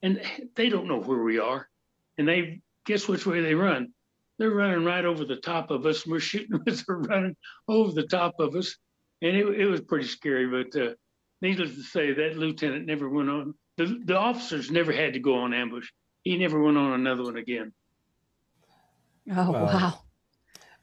And 0.00 0.22
they 0.54 0.68
don't 0.68 0.86
know 0.86 1.00
where 1.00 1.22
we 1.24 1.40
are. 1.40 1.68
And 2.16 2.28
they 2.28 2.60
guess 2.86 3.08
which 3.08 3.26
way 3.26 3.40
they 3.40 3.54
run. 3.54 3.92
They're 4.38 4.50
running 4.54 4.84
right 4.84 5.04
over 5.04 5.24
the 5.24 5.36
top 5.36 5.72
of 5.72 5.86
us. 5.86 6.04
and 6.04 6.12
We're 6.12 6.20
shooting 6.20 6.60
as 6.68 6.84
they're 6.84 6.98
running 6.98 7.34
over 7.66 7.90
the 7.90 8.06
top 8.06 8.34
of 8.38 8.54
us. 8.54 8.76
And 9.20 9.36
it, 9.36 9.46
it 9.60 9.66
was 9.66 9.80
pretty 9.80 10.06
scary. 10.06 10.46
But 10.46 10.80
uh, 10.80 10.94
needless 11.42 11.74
to 11.74 11.82
say, 11.82 12.12
that 12.12 12.38
lieutenant 12.38 12.86
never 12.86 13.08
went 13.08 13.28
on. 13.30 13.54
The, 13.76 14.00
the 14.04 14.16
officers 14.16 14.70
never 14.70 14.92
had 14.92 15.14
to 15.14 15.18
go 15.18 15.34
on 15.38 15.52
ambush. 15.52 15.88
He 16.22 16.36
never 16.38 16.62
went 16.62 16.78
on 16.78 16.92
another 16.92 17.24
one 17.24 17.36
again. 17.36 17.72
Oh, 19.32 19.50
Wow. 19.50 19.64
wow. 19.64 20.00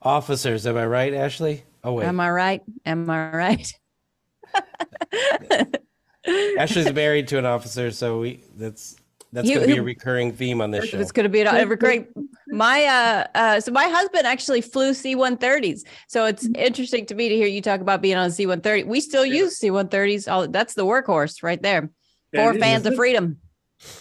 Officers, 0.02 0.66
am 0.66 0.78
I 0.78 0.86
right, 0.86 1.14
Ashley? 1.14 1.64
Oh 1.84 1.94
wait, 1.94 2.06
Am 2.06 2.20
I 2.20 2.30
right? 2.32 2.62
Am 2.86 3.10
I 3.10 3.32
right? 3.32 3.74
Ashley's 6.58 6.94
married 6.94 7.28
to 7.30 7.38
an 7.38 7.46
officer, 7.46 7.92
so 7.92 8.20
we 8.20 8.44
that's 8.56 8.96
that's 9.34 9.48
You- 9.48 9.56
going 9.56 9.70
to 9.70 9.76
be 9.76 9.80
a 9.80 9.84
recurring 9.84 10.32
theme 10.34 10.62
on 10.62 10.72
this 10.72 10.90
show. 10.90 11.00
It's 11.00 11.12
going 11.12 11.24
to 11.24 11.30
be 11.30 11.42
an 11.42 11.48
every 11.48 11.78
great. 11.78 12.08
My 12.48 12.84
uh, 12.86 13.28
uh 13.38 13.60
so 13.62 13.72
my 13.72 13.88
husband 13.88 14.28
actually 14.28 14.62
flew 14.62 14.94
C-130s. 14.94 15.82
So 16.08 16.26
it's 16.26 16.48
interesting 16.56 17.06
to 17.08 17.16
me 17.16 17.30
to 17.30 17.36
hear 17.36 17.48
you 17.48 17.62
talk 17.62 17.80
about 17.82 18.02
being 18.02 18.18
on 18.18 18.28
a 18.28 18.32
C-130. 18.32 18.86
We 18.88 19.00
still 19.02 19.26
Yeah. 19.26 19.44
use 19.44 19.58
C-130s. 19.58 20.32
All 20.32 20.48
that's 20.48 20.74
the 20.74 20.86
workhorse 20.86 21.44
right 21.44 21.62
there. 21.62 21.90
Yeah, 22.34 22.46
For 22.46 22.52
it 22.52 22.58
is. 22.58 22.62
fans 22.62 22.86
of 22.86 22.96
freedom. 22.96 23.38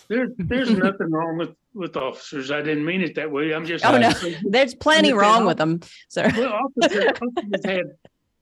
There's 0.09 0.31
there's 0.39 0.71
nothing 0.87 1.11
wrong 1.11 1.39
with 1.39 1.51
with 1.75 1.97
officers. 1.97 2.51
I 2.51 2.63
didn't 2.63 2.85
mean 2.85 3.03
it 3.03 3.15
that 3.15 3.31
way. 3.31 3.53
I'm 3.53 3.65
just 3.65 3.85
Oh, 3.85 3.97
no. 3.97 4.13
There's 4.43 4.75
plenty 4.75 5.13
wrong 5.13 5.47
with 5.47 5.59
them. 5.59 5.81
So 6.09 6.29
Well, 6.37 6.61
officers, 6.79 7.05
officers 7.23 7.65
had, 7.65 7.85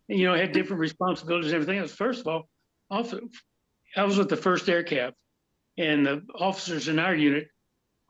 you 0.08 0.26
know, 0.26 0.34
had 0.34 0.52
different 0.52 0.80
responsibilities 0.80 1.52
and 1.52 1.62
everything 1.62 1.80
else. 1.80 1.92
First 1.92 2.20
of 2.20 2.28
all, 2.28 2.48
officer, 2.90 3.20
I 3.96 4.04
was 4.04 4.18
with 4.18 4.28
the 4.28 4.36
first 4.36 4.68
Air 4.68 4.82
Cav, 4.82 5.12
and 5.76 6.06
the 6.06 6.22
officers 6.38 6.88
in 6.88 6.98
our 6.98 7.14
unit 7.14 7.48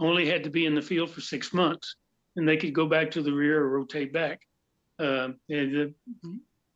only 0.01 0.29
had 0.29 0.45
to 0.45 0.51
be 0.51 0.67
in 0.67 0.75
the 0.75 0.83
field 0.83 1.11
for 1.11 1.21
six 1.21 1.53
months, 1.53 1.97
and 2.37 2.49
they 2.49 2.57
could 2.57 2.73
go 2.73 2.87
back 2.87 3.11
to 3.13 3.23
the 3.23 3.33
rear 3.33 3.63
or 3.63 3.71
rotate 3.71 4.13
back. 4.13 4.41
Um, 5.01 5.37
and 5.49 5.75
the, 5.75 5.95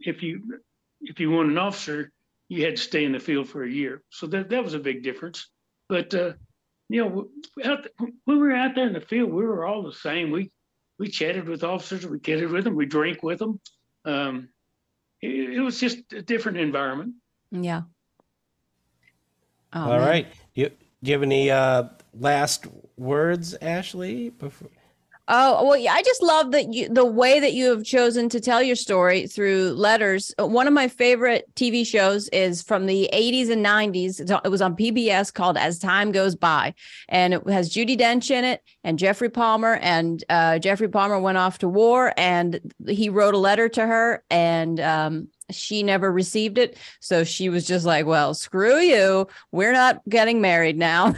if 0.01 0.23
you 0.23 0.61
if 1.01 1.19
you 1.19 1.31
want 1.31 1.51
an 1.51 1.59
officer, 1.59 2.11
you 2.49 2.65
had 2.65 2.77
to 2.77 2.83
stay 2.83 3.05
in 3.05 3.13
the 3.13 3.21
field 3.21 3.49
for 3.49 3.65
a 3.65 3.71
year. 3.71 4.03
So 4.11 4.27
that 4.29 4.51
that 4.51 4.65
was 4.65 4.75
a 4.75 4.79
big 4.79 5.03
difference. 5.03 5.49
But 5.89 6.15
uh, 6.15 6.33
you 6.93 7.03
know, 7.03 7.29
out, 7.65 7.87
when 7.97 8.13
we 8.27 8.37
were 8.37 8.53
out 8.53 8.75
there 8.75 8.87
in 8.87 8.93
the 8.93 9.01
field, 9.01 9.33
we 9.33 9.45
were 9.45 9.65
all 9.65 9.83
the 9.83 9.95
same. 9.95 10.31
We 10.31 10.51
we 10.99 11.09
chatted 11.09 11.49
with 11.49 11.65
officers, 11.65 12.07
we 12.07 12.21
kidded 12.21 12.51
with 12.51 12.65
them, 12.65 12.77
we 12.77 12.85
drank 12.85 13.23
with 13.23 13.39
them. 13.39 13.61
Um, 14.05 14.51
it, 15.23 15.55
it 15.55 15.61
was 15.61 15.81
just 15.81 16.13
a 16.13 16.21
different 16.21 16.59
environment. 16.59 17.15
yeah. 17.51 17.83
Oh, 19.73 19.81
All 19.85 19.99
man. 19.99 20.07
right. 20.07 20.27
You, 20.55 20.69
do 20.69 20.75
you 21.11 21.13
have 21.15 21.23
any 21.23 21.51
uh, 21.51 21.85
last 22.13 22.67
words, 22.99 23.55
Ashley? 23.55 24.29
Before... 24.29 24.69
Oh, 25.29 25.65
well, 25.69 25.77
yeah, 25.77 25.93
I 25.93 26.03
just 26.03 26.21
love 26.21 26.51
that 26.51 26.75
you 26.75 26.89
the 26.89 27.05
way 27.05 27.39
that 27.39 27.53
you 27.53 27.71
have 27.71 27.85
chosen 27.85 28.29
to 28.31 28.41
tell 28.41 28.61
your 28.61 28.75
story 28.75 29.29
through 29.29 29.71
letters. 29.75 30.35
Uh, 30.39 30.47
One 30.49 30.67
of 30.67 30.73
my 30.75 30.89
favorite 30.89 31.45
TV 31.55 31.87
shows 31.87 32.29
is 32.31 32.61
from 32.61 32.87
the 32.87 33.09
80s 33.13 33.49
and 33.49 33.63
90s. 33.63 34.21
It 34.21 34.49
was 34.49 34.61
on 34.61 34.75
PBS 34.77 35.33
called 35.33 35.57
As 35.57 35.79
Time 35.79 36.11
Goes 36.11 36.35
By, 36.35 36.75
and 37.09 37.35
it 37.35 37.49
has 37.49 37.71
Judi 37.73 37.97
Dench 37.97 38.33
in 38.33 38.45
it 38.45 38.63
and 38.83 38.99
Geoffrey 38.99 39.31
Palmer. 39.31 39.75
And 39.77 40.25
uh, 40.29 40.59
Geoffrey 40.59 40.89
Palmer 40.89 41.21
went 41.21 41.39
off 41.39 41.59
to 41.59 41.69
war, 41.69 42.13
and 42.17 42.61
he 42.89 43.09
wrote 43.09 43.35
a 43.35 43.39
letter 43.39 43.69
to 43.69 43.87
her, 43.87 44.25
and 44.29 44.81
um, 44.81 45.29
she 45.53 45.85
never 45.85 46.11
received 46.11 46.59
it. 46.59 46.77
So 47.01 47.23
she 47.23 47.49
was 47.49 47.65
just 47.65 47.87
like, 47.87 48.07
"Well, 48.07 48.35
screw 48.35 48.79
you. 48.81 49.29
We're 49.53 49.73
not 49.73 50.03
getting 50.09 50.41
married 50.41 50.77
now." 50.79 51.15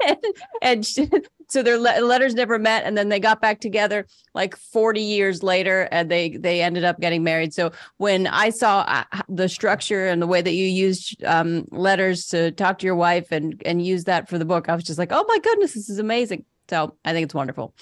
and 0.62 0.84
she, 0.84 1.08
so 1.48 1.62
their 1.62 1.78
le- 1.78 2.00
letters 2.00 2.34
never 2.34 2.58
met 2.58 2.84
and 2.84 2.96
then 2.96 3.08
they 3.08 3.20
got 3.20 3.40
back 3.40 3.60
together 3.60 4.06
like 4.34 4.56
40 4.56 5.00
years 5.00 5.42
later 5.42 5.88
and 5.90 6.10
they 6.10 6.36
they 6.36 6.62
ended 6.62 6.84
up 6.84 7.00
getting 7.00 7.22
married. 7.22 7.54
So 7.54 7.72
when 7.96 8.26
i 8.26 8.50
saw 8.50 8.80
uh, 8.80 9.04
the 9.28 9.48
structure 9.48 10.06
and 10.06 10.20
the 10.20 10.26
way 10.26 10.42
that 10.42 10.54
you 10.54 10.66
used 10.66 11.22
um, 11.24 11.66
letters 11.70 12.26
to 12.28 12.50
talk 12.52 12.78
to 12.78 12.86
your 12.86 12.96
wife 12.96 13.32
and 13.32 13.62
and 13.64 13.84
use 13.84 14.04
that 14.04 14.28
for 14.28 14.38
the 14.38 14.44
book 14.44 14.68
i 14.68 14.74
was 14.74 14.84
just 14.84 14.98
like 14.98 15.12
oh 15.12 15.24
my 15.28 15.38
goodness 15.38 15.74
this 15.74 15.88
is 15.88 15.98
amazing. 15.98 16.44
So 16.68 16.96
i 17.04 17.12
think 17.12 17.24
it's 17.24 17.34
wonderful. 17.34 17.74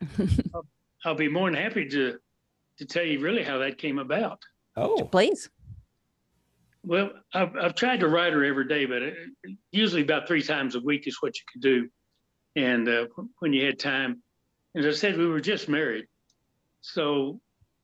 I'll 1.04 1.14
be 1.14 1.28
more 1.28 1.50
than 1.50 1.60
happy 1.60 1.88
to 1.88 2.18
to 2.78 2.86
tell 2.86 3.04
you 3.04 3.20
really 3.20 3.42
how 3.42 3.58
that 3.58 3.76
came 3.78 3.98
about. 3.98 4.42
Oh, 4.74 5.04
please. 5.04 5.50
Well, 6.82 7.10
I've, 7.34 7.54
I've 7.56 7.74
tried 7.74 8.00
to 8.00 8.08
write 8.08 8.32
her 8.32 8.42
every 8.42 8.66
day, 8.66 8.86
but 8.86 9.02
it, 9.02 9.14
usually 9.70 10.00
about 10.00 10.26
three 10.26 10.42
times 10.42 10.74
a 10.74 10.80
week 10.80 11.06
is 11.06 11.18
what 11.20 11.36
you 11.36 11.42
could 11.52 11.60
do. 11.60 11.90
And 12.56 12.88
uh, 12.88 13.06
when 13.38 13.52
you 13.52 13.64
had 13.64 13.78
time, 13.78 14.22
as 14.74 14.86
I 14.86 14.92
said, 14.92 15.16
we 15.16 15.26
were 15.26 15.40
just 15.40 15.68
married. 15.68 16.06
So 16.80 17.40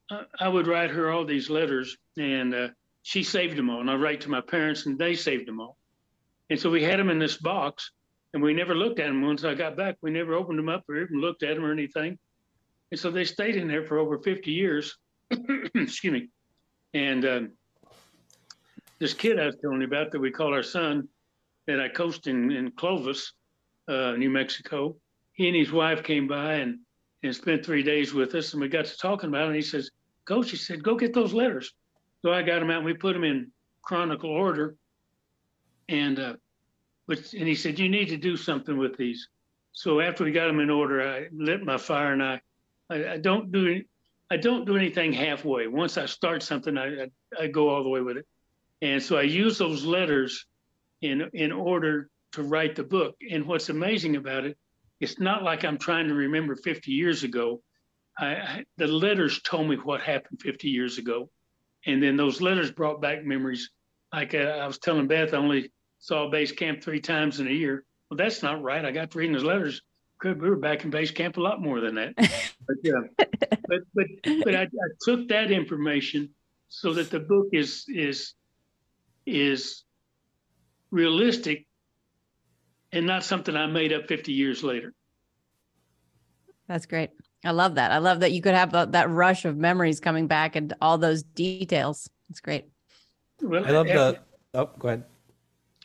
I, 0.09 0.23
I 0.39 0.47
would 0.47 0.67
write 0.67 0.91
her 0.91 1.11
all 1.11 1.25
these 1.25 1.49
letters 1.49 1.97
and 2.17 2.53
uh, 2.53 2.67
she 3.03 3.23
saved 3.23 3.57
them 3.57 3.69
all. 3.69 3.81
And 3.81 3.89
I 3.89 3.95
write 3.95 4.21
to 4.21 4.29
my 4.29 4.41
parents 4.41 4.85
and 4.85 4.97
they 4.97 5.15
saved 5.15 5.47
them 5.47 5.59
all. 5.59 5.77
And 6.49 6.59
so 6.59 6.69
we 6.69 6.83
had 6.83 6.99
them 6.99 7.09
in 7.09 7.19
this 7.19 7.37
box 7.37 7.91
and 8.33 8.41
we 8.41 8.53
never 8.53 8.75
looked 8.75 8.99
at 8.99 9.07
them. 9.07 9.21
Once 9.21 9.43
I 9.43 9.53
got 9.53 9.77
back, 9.77 9.97
we 10.01 10.11
never 10.11 10.33
opened 10.33 10.59
them 10.59 10.69
up 10.69 10.83
or 10.89 10.97
even 10.97 11.19
looked 11.19 11.43
at 11.43 11.55
them 11.55 11.65
or 11.65 11.71
anything. 11.71 12.17
And 12.91 12.99
so 12.99 13.11
they 13.11 13.25
stayed 13.25 13.55
in 13.55 13.67
there 13.67 13.83
for 13.83 13.97
over 13.97 14.17
50 14.17 14.51
years. 14.51 14.97
Excuse 15.75 16.13
me. 16.13 16.29
And 16.93 17.25
um, 17.25 17.51
this 18.99 19.13
kid 19.13 19.39
I 19.39 19.47
was 19.47 19.57
telling 19.61 19.81
you 19.81 19.87
about 19.87 20.11
that 20.11 20.19
we 20.19 20.31
call 20.31 20.53
our 20.53 20.63
son, 20.63 21.09
that 21.67 21.81
I 21.81 21.89
coached 21.89 22.27
in, 22.27 22.51
in 22.51 22.71
Clovis, 22.71 23.33
uh, 23.87 24.11
New 24.13 24.29
Mexico. 24.29 24.95
He 25.33 25.47
and 25.47 25.55
his 25.55 25.71
wife 25.71 26.03
came 26.03 26.27
by 26.27 26.55
and, 26.55 26.79
and 27.23 27.35
spent 27.35 27.65
three 27.65 27.83
days 27.83 28.13
with 28.13 28.33
us, 28.35 28.53
and 28.53 28.61
we 28.61 28.67
got 28.67 28.85
to 28.85 28.97
talking 28.97 29.29
about 29.29 29.43
it. 29.43 29.47
And 29.47 29.55
he 29.55 29.61
says, 29.61 29.91
Coach, 30.25 30.51
he 30.51 30.57
said, 30.57 30.83
go 30.83 30.95
get 30.95 31.13
those 31.13 31.33
letters. 31.33 31.73
So 32.21 32.33
I 32.33 32.41
got 32.41 32.59
them 32.59 32.69
out 32.69 32.77
and 32.77 32.85
we 32.85 32.93
put 32.93 33.13
them 33.13 33.23
in 33.23 33.51
chronicle 33.81 34.29
order. 34.29 34.75
And 35.87 36.19
uh, 36.19 36.33
but 37.07 37.33
and 37.33 37.47
he 37.47 37.55
said, 37.55 37.79
you 37.79 37.87
need 37.87 38.09
to 38.09 38.17
do 38.17 38.35
something 38.35 38.77
with 38.77 38.97
these. 38.97 39.29
So 39.71 40.01
after 40.01 40.25
we 40.25 40.31
got 40.31 40.47
them 40.47 40.59
in 40.59 40.69
order, 40.69 41.07
I 41.07 41.27
lit 41.31 41.63
my 41.63 41.77
fire 41.77 42.11
and 42.11 42.23
I, 42.23 42.41
I, 42.89 43.13
I 43.13 43.17
don't 43.17 43.51
do 43.51 43.67
any, 43.67 43.85
I 44.29 44.37
don't 44.37 44.65
do 44.65 44.75
anything 44.75 45.13
halfway. 45.13 45.67
Once 45.67 45.97
I 45.97 46.07
start 46.07 46.43
something, 46.43 46.77
I, 46.77 47.03
I, 47.03 47.07
I 47.39 47.47
go 47.47 47.69
all 47.69 47.83
the 47.83 47.89
way 47.89 48.01
with 48.01 48.17
it. 48.17 48.25
And 48.81 49.01
so 49.01 49.15
I 49.15 49.21
use 49.21 49.57
those 49.57 49.85
letters 49.85 50.45
in 51.01 51.29
in 51.33 51.51
order 51.51 52.09
to 52.33 52.43
write 52.43 52.75
the 52.75 52.83
book. 52.83 53.15
And 53.31 53.45
what's 53.45 53.69
amazing 53.69 54.15
about 54.15 54.45
it, 54.45 54.57
it's 54.99 55.19
not 55.19 55.43
like 55.43 55.63
I'm 55.63 55.77
trying 55.77 56.07
to 56.07 56.13
remember 56.13 56.55
50 56.55 56.91
years 56.91 57.23
ago. 57.23 57.61
I, 58.17 58.25
I 58.25 58.65
the 58.77 58.87
letters 58.87 59.41
told 59.41 59.69
me 59.69 59.75
what 59.75 60.01
happened 60.01 60.41
50 60.41 60.69
years 60.69 60.97
ago, 60.97 61.29
and 61.85 62.01
then 62.01 62.17
those 62.17 62.41
letters 62.41 62.71
brought 62.71 63.01
back 63.01 63.23
memories. 63.23 63.69
Like 64.11 64.33
uh, 64.33 64.37
I 64.37 64.65
was 64.65 64.79
telling 64.79 65.07
Beth, 65.07 65.33
I 65.33 65.37
only 65.37 65.71
saw 65.99 66.29
base 66.29 66.51
camp 66.51 66.81
three 66.81 66.99
times 66.99 67.39
in 67.39 67.47
a 67.47 67.51
year. 67.51 67.85
Well, 68.09 68.17
that's 68.17 68.41
not 68.41 68.63
right. 68.63 68.83
I 68.83 68.91
got 68.91 69.11
to 69.11 69.17
reading 69.17 69.33
those 69.33 69.43
letters. 69.43 69.81
Good, 70.19 70.41
we 70.41 70.49
were 70.49 70.55
back 70.55 70.83
in 70.83 70.89
base 70.89 71.11
camp 71.11 71.37
a 71.37 71.41
lot 71.41 71.61
more 71.61 71.79
than 71.79 71.95
that. 71.95 72.15
but 72.17 72.77
yeah, 72.83 73.01
but 73.67 73.81
but 73.93 74.07
but 74.43 74.55
I, 74.55 74.63
I 74.63 74.89
took 75.01 75.27
that 75.27 75.51
information 75.51 76.29
so 76.69 76.93
that 76.93 77.11
the 77.11 77.19
book 77.19 77.49
is 77.53 77.85
is 77.87 78.33
is 79.27 79.83
realistic 80.89 81.66
and 82.97 83.05
not 83.05 83.23
something 83.23 83.55
I 83.55 83.67
made 83.67 83.93
up 83.93 84.07
50 84.07 84.33
years 84.33 84.63
later. 84.63 84.93
that's 86.67 86.85
great 86.85 87.11
i 87.45 87.51
love 87.51 87.75
that 87.75 87.91
i 87.91 87.99
love 87.99 88.19
that 88.21 88.31
you 88.31 88.41
could 88.41 88.55
have 88.55 88.71
that 88.71 88.91
that 88.93 89.09
rush 89.09 89.45
of 89.45 89.55
memories 89.55 89.99
coming 89.99 90.27
back 90.27 90.55
and 90.55 90.73
all 90.81 90.97
those 90.97 91.21
details 91.23 92.09
it's 92.29 92.39
great 92.41 92.65
Well, 93.41 93.65
I 93.65 93.71
love 93.71 93.87
after, 93.87 94.19
the. 94.53 94.59
Oh, 94.59 94.69
go 94.79 94.87
ahead. 94.89 95.03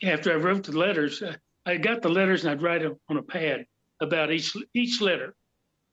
after 0.03 0.33
I 0.33 0.35
wrote 0.35 0.63
the 0.63 0.77
letters, 0.77 1.21
uh, 1.21 1.35
I 1.65 1.77
got 1.77 2.01
the 2.01 2.09
letters 2.09 2.43
and 2.43 2.51
I'd 2.51 2.61
write 2.63 2.81
them 2.81 2.95
on 3.09 3.17
a 3.17 3.21
pad 3.23 3.65
about 4.01 4.31
each 4.31 4.55
each 4.73 4.99
letter, 4.99 5.35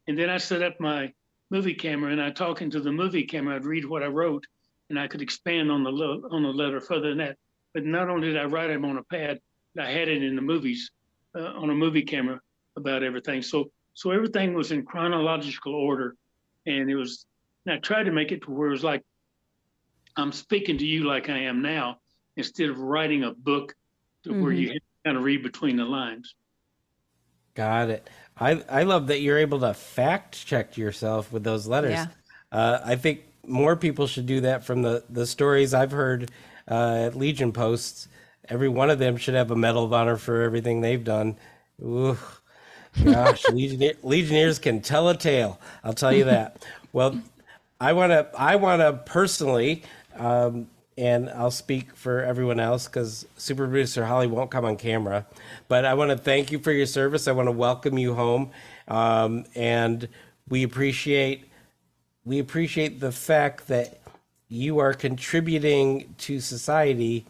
and 0.08 0.18
then 0.18 0.30
I 0.30 0.38
set 0.38 0.62
up 0.62 0.80
my 0.80 1.12
movie 1.50 1.74
camera 1.74 2.10
and 2.12 2.22
I 2.22 2.30
talk 2.30 2.62
into 2.62 2.80
the 2.80 2.90
movie 2.92 3.24
camera. 3.24 3.56
I'd 3.56 3.64
read 3.66 3.84
what 3.84 4.02
I 4.02 4.06
wrote, 4.06 4.44
and 4.88 4.98
I 4.98 5.06
could 5.08 5.20
expand 5.22 5.70
on 5.70 5.84
the 5.84 5.90
le- 5.90 6.26
on 6.34 6.42
the 6.42 6.48
letter 6.62 6.80
further 6.80 7.10
than 7.10 7.18
that. 7.18 7.36
But 7.74 7.84
not 7.84 8.08
only 8.08 8.28
did 8.28 8.38
I 8.38 8.44
write 8.46 8.68
them 8.68 8.84
on 8.84 8.96
a 8.96 9.04
pad, 9.04 9.38
I 9.78 9.90
had 9.90 10.08
it 10.08 10.22
in 10.22 10.34
the 10.34 10.42
movies 10.42 10.90
uh, 11.34 11.52
on 11.56 11.70
a 11.70 11.74
movie 11.74 12.02
camera 12.02 12.40
about 12.76 13.02
everything. 13.02 13.42
So 13.42 13.70
so 13.94 14.10
everything 14.10 14.54
was 14.54 14.72
in 14.72 14.84
chronological 14.84 15.74
order, 15.74 16.16
and 16.66 16.90
it 16.90 16.96
was. 16.96 17.26
And 17.66 17.74
I 17.74 17.78
tried 17.78 18.04
to 18.04 18.10
make 18.12 18.32
it 18.32 18.42
to 18.42 18.50
where 18.50 18.68
it 18.68 18.72
was 18.72 18.84
like 18.84 19.02
I'm 20.16 20.32
speaking 20.32 20.78
to 20.78 20.86
you 20.86 21.04
like 21.04 21.28
I 21.28 21.38
am 21.40 21.62
now, 21.62 21.98
instead 22.36 22.70
of 22.70 22.78
writing 22.80 23.24
a 23.24 23.32
book 23.32 23.74
to 24.24 24.30
where 24.32 24.52
Mhm. 24.52 24.58
you 24.58 24.80
kind 25.04 25.16
of 25.16 25.22
read 25.24 25.42
between 25.42 25.76
the 25.76 25.84
lines. 25.84 26.34
Got 27.54 27.90
it. 27.90 28.08
I 28.38 28.62
I 28.68 28.82
love 28.84 29.08
that 29.08 29.20
you're 29.20 29.38
able 29.38 29.60
to 29.60 29.74
fact 29.74 30.46
check 30.46 30.76
yourself 30.76 31.32
with 31.32 31.44
those 31.44 31.66
letters. 31.66 31.92
Yeah. 31.92 32.06
Uh, 32.50 32.80
I 32.84 32.96
think 32.96 33.24
more 33.46 33.76
people 33.76 34.06
should 34.06 34.26
do 34.26 34.40
that 34.42 34.64
from 34.64 34.82
the 34.82 35.04
the 35.10 35.26
stories 35.26 35.74
I've 35.74 35.92
heard 35.92 36.30
uh, 36.68 37.04
at 37.06 37.16
Legion 37.16 37.52
posts. 37.52 38.08
Every 38.50 38.68
one 38.68 38.90
of 38.90 38.98
them 38.98 39.16
should 39.16 39.34
have 39.34 39.50
a 39.52 39.56
medal 39.56 39.84
of 39.84 39.92
honor 39.92 40.16
for 40.16 40.42
everything 40.42 40.80
they've 40.80 41.02
done. 41.02 41.36
Ooh, 41.80 42.18
gosh, 43.04 43.48
Legionnaire, 43.52 43.94
Legionnaires 44.02 44.58
can 44.58 44.80
tell 44.80 45.08
a 45.08 45.16
tale. 45.16 45.60
I'll 45.84 45.94
tell 45.94 46.12
you 46.12 46.24
that. 46.24 46.66
Well, 46.92 47.20
I 47.80 47.92
want 47.92 48.10
to. 48.10 48.28
I 48.36 48.56
want 48.56 48.80
to 48.82 48.92
personally, 49.06 49.84
um, 50.16 50.66
and 50.98 51.30
I'll 51.30 51.52
speak 51.52 51.94
for 51.94 52.20
everyone 52.20 52.58
else 52.58 52.88
because 52.88 53.24
Super 53.36 53.68
Producer 53.68 54.04
Holly 54.04 54.26
won't 54.26 54.50
come 54.50 54.64
on 54.64 54.76
camera. 54.76 55.24
But 55.68 55.84
I 55.84 55.94
want 55.94 56.10
to 56.10 56.16
thank 56.16 56.50
you 56.50 56.58
for 56.58 56.72
your 56.72 56.86
service. 56.86 57.28
I 57.28 57.32
want 57.32 57.46
to 57.46 57.52
welcome 57.52 57.96
you 57.96 58.14
home, 58.14 58.50
um, 58.88 59.44
and 59.54 60.08
we 60.48 60.64
appreciate 60.64 61.48
we 62.24 62.40
appreciate 62.40 62.98
the 62.98 63.12
fact 63.12 63.68
that 63.68 64.00
you 64.48 64.80
are 64.80 64.92
contributing 64.92 66.12
to 66.18 66.40
society 66.40 67.24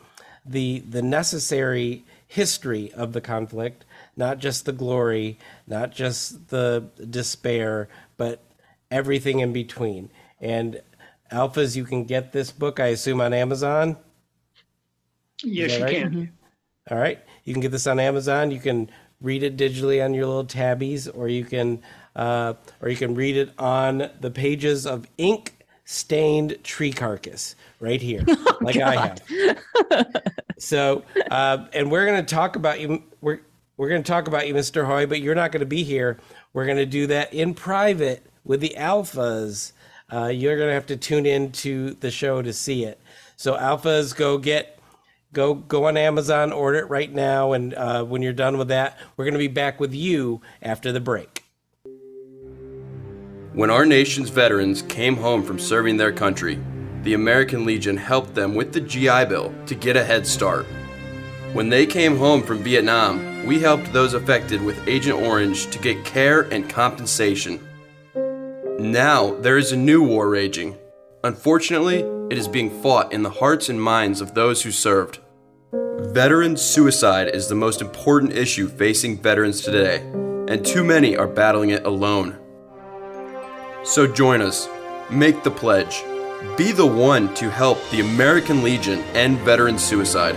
the 0.51 0.81
the 0.81 1.03
necessary 1.03 2.05
history 2.27 2.93
of 2.93 3.13
the 3.13 3.21
conflict, 3.21 3.85
not 4.17 4.39
just 4.39 4.65
the 4.65 4.73
glory, 4.73 5.39
not 5.67 5.93
just 5.93 6.49
the 6.49 6.85
despair, 7.09 7.89
but 8.17 8.43
everything 8.91 9.41
in 9.41 9.53
between. 9.53 10.11
And 10.41 10.81
alphas, 11.33 11.77
you 11.77 11.85
can 11.85 12.05
get 12.05 12.33
this 12.33 12.51
book, 12.51 12.81
I 12.81 12.89
assume, 12.89 13.21
on 13.21 13.33
Amazon. 13.33 13.97
Yes, 15.43 15.79
you 15.79 15.85
right? 15.85 15.95
can. 15.95 16.33
All 16.91 16.99
right. 16.99 17.19
You 17.45 17.55
can 17.55 17.61
get 17.61 17.73
this 17.73 17.87
on 17.87 17.99
Amazon. 17.99 18.51
You 18.51 18.61
can 18.61 18.91
read 19.21 19.43
it 19.43 19.57
digitally 19.57 20.05
on 20.05 20.15
your 20.15 20.27
little 20.27 20.45
tabbies, 20.45 21.09
or 21.09 21.29
you 21.29 21.45
can, 21.45 21.83
uh, 22.17 22.55
or 22.81 22.89
you 22.89 22.97
can 22.97 23.15
read 23.15 23.37
it 23.37 23.51
on 23.59 24.11
the 24.21 24.31
pages 24.31 24.87
of 24.87 25.07
ink 25.19 25.57
stained 25.85 26.57
tree 26.63 26.93
carcass 26.93 27.57
right 27.81 28.01
here, 28.01 28.25
like 28.65 28.77
I 28.77 28.97
have. 28.97 30.13
so, 30.59 31.05
uh, 31.31 31.67
and 31.73 31.91
we're 31.91 32.07
going 32.07 32.25
to 32.25 32.35
talk 32.35 32.57
about 32.57 32.81
you. 32.81 33.03
We're 33.21 33.41
we're 33.77 33.89
going 33.89 34.03
to 34.03 34.11
talk 34.11 34.29
about 34.29 34.47
you, 34.47 34.55
Mr. 34.55 34.85
Hoy, 34.85 35.07
but 35.07 35.23
you're 35.23 35.35
not 35.35 35.53
going 35.53 35.61
to 35.61 35.67
be 35.67 35.83
here. 35.83 36.19
We're 36.53 36.67
going 36.67 36.77
to 36.77 36.87
do 36.87 37.07
that 37.07 37.33
in 37.33 37.55
private 37.55 38.27
with 38.45 38.61
the 38.61 38.75
alphas. 38.77 39.73
Uh, 40.13 40.27
you're 40.27 40.57
going 40.57 40.69
to 40.69 40.75
have 40.75 40.87
to 40.87 40.97
tune 40.99 41.25
in 41.25 41.53
to 41.53 41.95
the 41.95 42.11
show 42.11 42.43
to 42.43 42.53
see 42.53 42.85
it. 42.85 43.01
So, 43.37 43.57
alphas, 43.57 44.15
go 44.15 44.37
get 44.37 44.79
go 45.33 45.55
go 45.55 45.87
on 45.87 45.97
Amazon, 45.97 46.53
order 46.53 46.81
it 46.81 46.91
right 46.91 47.11
now, 47.11 47.53
and 47.53 47.73
uh, 47.73 48.05
when 48.05 48.21
you're 48.21 48.33
done 48.35 48.59
with 48.59 48.69
that, 48.69 48.99
we're 49.17 49.25
going 49.25 49.33
to 49.33 49.39
be 49.39 49.49
back 49.49 49.81
with 49.81 49.95
you 49.95 50.43
after 50.61 50.93
the 50.93 51.01
break. 51.01 51.45
When 53.55 53.71
our 53.71 53.87
nation's 53.87 54.29
veterans 54.29 54.83
came 54.83 55.17
home 55.17 55.43
from 55.43 55.59
serving 55.59 55.97
their 55.97 56.13
country, 56.13 56.59
the 57.03 57.15
American 57.15 57.65
Legion 57.65 57.97
helped 57.97 58.35
them 58.35 58.55
with 58.55 58.73
the 58.73 58.81
GI 58.81 59.25
Bill 59.27 59.55
to 59.67 59.75
get 59.75 59.97
a 59.97 60.05
head 60.05 60.27
start. 60.27 60.67
When 61.53 61.69
they 61.69 61.87
came 61.87 62.17
home 62.17 62.43
from 62.43 62.63
Vietnam, 62.63 63.47
we 63.47 63.59
helped 63.59 63.93
those 63.93 64.15
affected 64.15 64.63
with 64.63 64.87
Agent 64.87 65.21
Orange 65.21 65.71
to 65.71 65.79
get 65.79 66.05
care 66.05 66.43
and 66.43 66.69
compensation. 66.69 67.67
Now 68.79 69.35
there 69.41 69.59
is 69.59 69.73
a 69.73 69.77
new 69.77 70.03
war 70.03 70.29
raging. 70.29 70.77
Unfortunately, 71.25 72.01
it 72.31 72.39
is 72.39 72.49
being 72.49 72.71
fought 72.83 73.13
in 73.13 73.23
the 73.23 73.31
hearts 73.31 73.69
and 73.69 73.83
minds 73.83 74.21
of 74.21 74.35
those 74.35 74.63
who 74.63 74.71
served. 74.71 75.19
Veteran 76.13 76.57
suicide 76.57 77.29
is 77.29 77.49
the 77.49 77.55
most 77.55 77.81
important 77.81 78.33
issue 78.33 78.69
facing 78.69 79.21
veterans 79.21 79.61
today, 79.61 79.99
and 80.49 80.65
too 80.65 80.85
many 80.85 81.17
are 81.17 81.27
battling 81.27 81.71
it 81.71 81.85
alone. 81.85 82.39
So 83.85 84.07
join 84.07 84.41
us, 84.41 84.69
make 85.11 85.43
the 85.43 85.51
pledge, 85.51 86.03
be 86.57 86.73
the 86.73 86.87
one 86.87 87.33
to 87.35 87.51
help 87.51 87.79
the 87.91 88.01
American 88.01 88.63
Legion 88.63 89.01
end 89.15 89.39
veteran 89.39 89.79
suicide. 89.79 90.37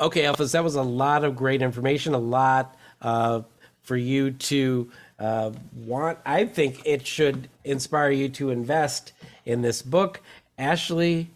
Okay, 0.00 0.22
Alphas, 0.24 0.52
that 0.52 0.64
was 0.64 0.74
a 0.74 0.82
lot 0.82 1.24
of 1.24 1.36
great 1.36 1.62
information, 1.62 2.14
a 2.14 2.18
lot 2.18 2.76
uh, 3.00 3.42
for 3.82 3.96
you 3.96 4.32
to 4.32 4.90
uh, 5.18 5.52
want. 5.74 6.18
I 6.26 6.46
think 6.46 6.82
it 6.84 7.06
should 7.06 7.48
inspire 7.62 8.10
you 8.10 8.28
to 8.30 8.50
invest 8.50 9.12
in 9.44 9.62
this 9.62 9.82
book. 9.82 10.20
Ashley 10.58 11.30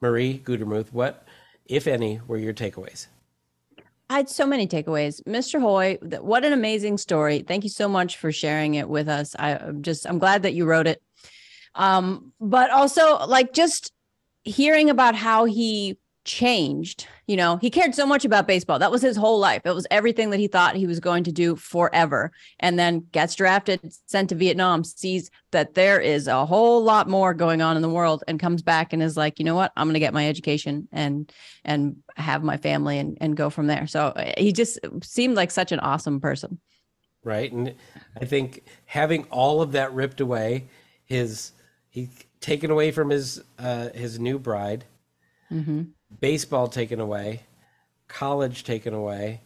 Marie 0.00 0.38
Gutermuth, 0.38 0.92
what, 0.92 1.26
if 1.66 1.86
any, 1.86 2.20
were 2.26 2.38
your 2.38 2.54
takeaways? 2.54 3.06
I 4.10 4.14
had 4.14 4.28
so 4.28 4.44
many 4.44 4.66
takeaways. 4.66 5.22
Mr. 5.22 5.60
Hoy, 5.60 5.96
what 6.20 6.44
an 6.44 6.52
amazing 6.52 6.98
story. 6.98 7.44
Thank 7.46 7.62
you 7.62 7.70
so 7.70 7.88
much 7.88 8.16
for 8.16 8.32
sharing 8.32 8.74
it 8.74 8.88
with 8.88 9.08
us. 9.08 9.36
I 9.38 9.52
I'm 9.52 9.82
just, 9.82 10.04
I'm 10.04 10.18
glad 10.18 10.42
that 10.42 10.52
you 10.52 10.64
wrote 10.66 10.88
it. 10.88 11.00
Um, 11.76 12.32
but 12.40 12.70
also, 12.70 13.24
like, 13.24 13.52
just 13.52 13.92
hearing 14.42 14.90
about 14.90 15.14
how 15.14 15.44
he 15.44 15.96
changed, 16.24 17.06
you 17.26 17.36
know, 17.36 17.56
he 17.56 17.70
cared 17.70 17.94
so 17.94 18.06
much 18.06 18.24
about 18.24 18.46
baseball. 18.46 18.78
That 18.78 18.90
was 18.90 19.02
his 19.02 19.16
whole 19.16 19.38
life. 19.38 19.62
It 19.64 19.74
was 19.74 19.86
everything 19.90 20.30
that 20.30 20.40
he 20.40 20.48
thought 20.48 20.76
he 20.76 20.86
was 20.86 21.00
going 21.00 21.24
to 21.24 21.32
do 21.32 21.56
forever. 21.56 22.32
And 22.58 22.78
then 22.78 23.06
gets 23.12 23.34
drafted, 23.34 23.80
sent 24.06 24.28
to 24.28 24.34
Vietnam, 24.34 24.84
sees 24.84 25.30
that 25.50 25.74
there 25.74 26.00
is 26.00 26.26
a 26.26 26.44
whole 26.44 26.82
lot 26.82 27.08
more 27.08 27.32
going 27.34 27.62
on 27.62 27.76
in 27.76 27.82
the 27.82 27.88
world 27.88 28.22
and 28.28 28.38
comes 28.38 28.62
back 28.62 28.92
and 28.92 29.02
is 29.02 29.16
like, 29.16 29.38
you 29.38 29.44
know 29.44 29.54
what? 29.54 29.72
I'm 29.76 29.86
going 29.86 29.94
to 29.94 30.00
get 30.00 30.14
my 30.14 30.28
education 30.28 30.88
and 30.92 31.32
and 31.64 31.96
have 32.16 32.42
my 32.42 32.56
family 32.56 32.98
and 32.98 33.16
and 33.20 33.36
go 33.36 33.50
from 33.50 33.66
there. 33.66 33.86
So 33.86 34.12
he 34.36 34.52
just 34.52 34.78
seemed 35.02 35.36
like 35.36 35.50
such 35.50 35.72
an 35.72 35.80
awesome 35.80 36.20
person. 36.20 36.60
right? 37.24 37.50
And 37.52 37.74
I 38.20 38.24
think 38.24 38.62
having 38.86 39.24
all 39.30 39.62
of 39.62 39.72
that 39.72 39.92
ripped 39.92 40.20
away, 40.20 40.68
his 41.04 41.52
he 41.88 42.08
taken 42.40 42.70
away 42.70 42.90
from 42.92 43.10
his 43.10 43.42
uh, 43.58 43.88
his 43.94 44.18
new 44.18 44.38
bride, 44.38 44.84
baseball 46.18 46.68
taken 46.68 47.00
away, 47.00 47.42
college 48.08 48.64
taken 48.64 48.94
away, 48.94 49.40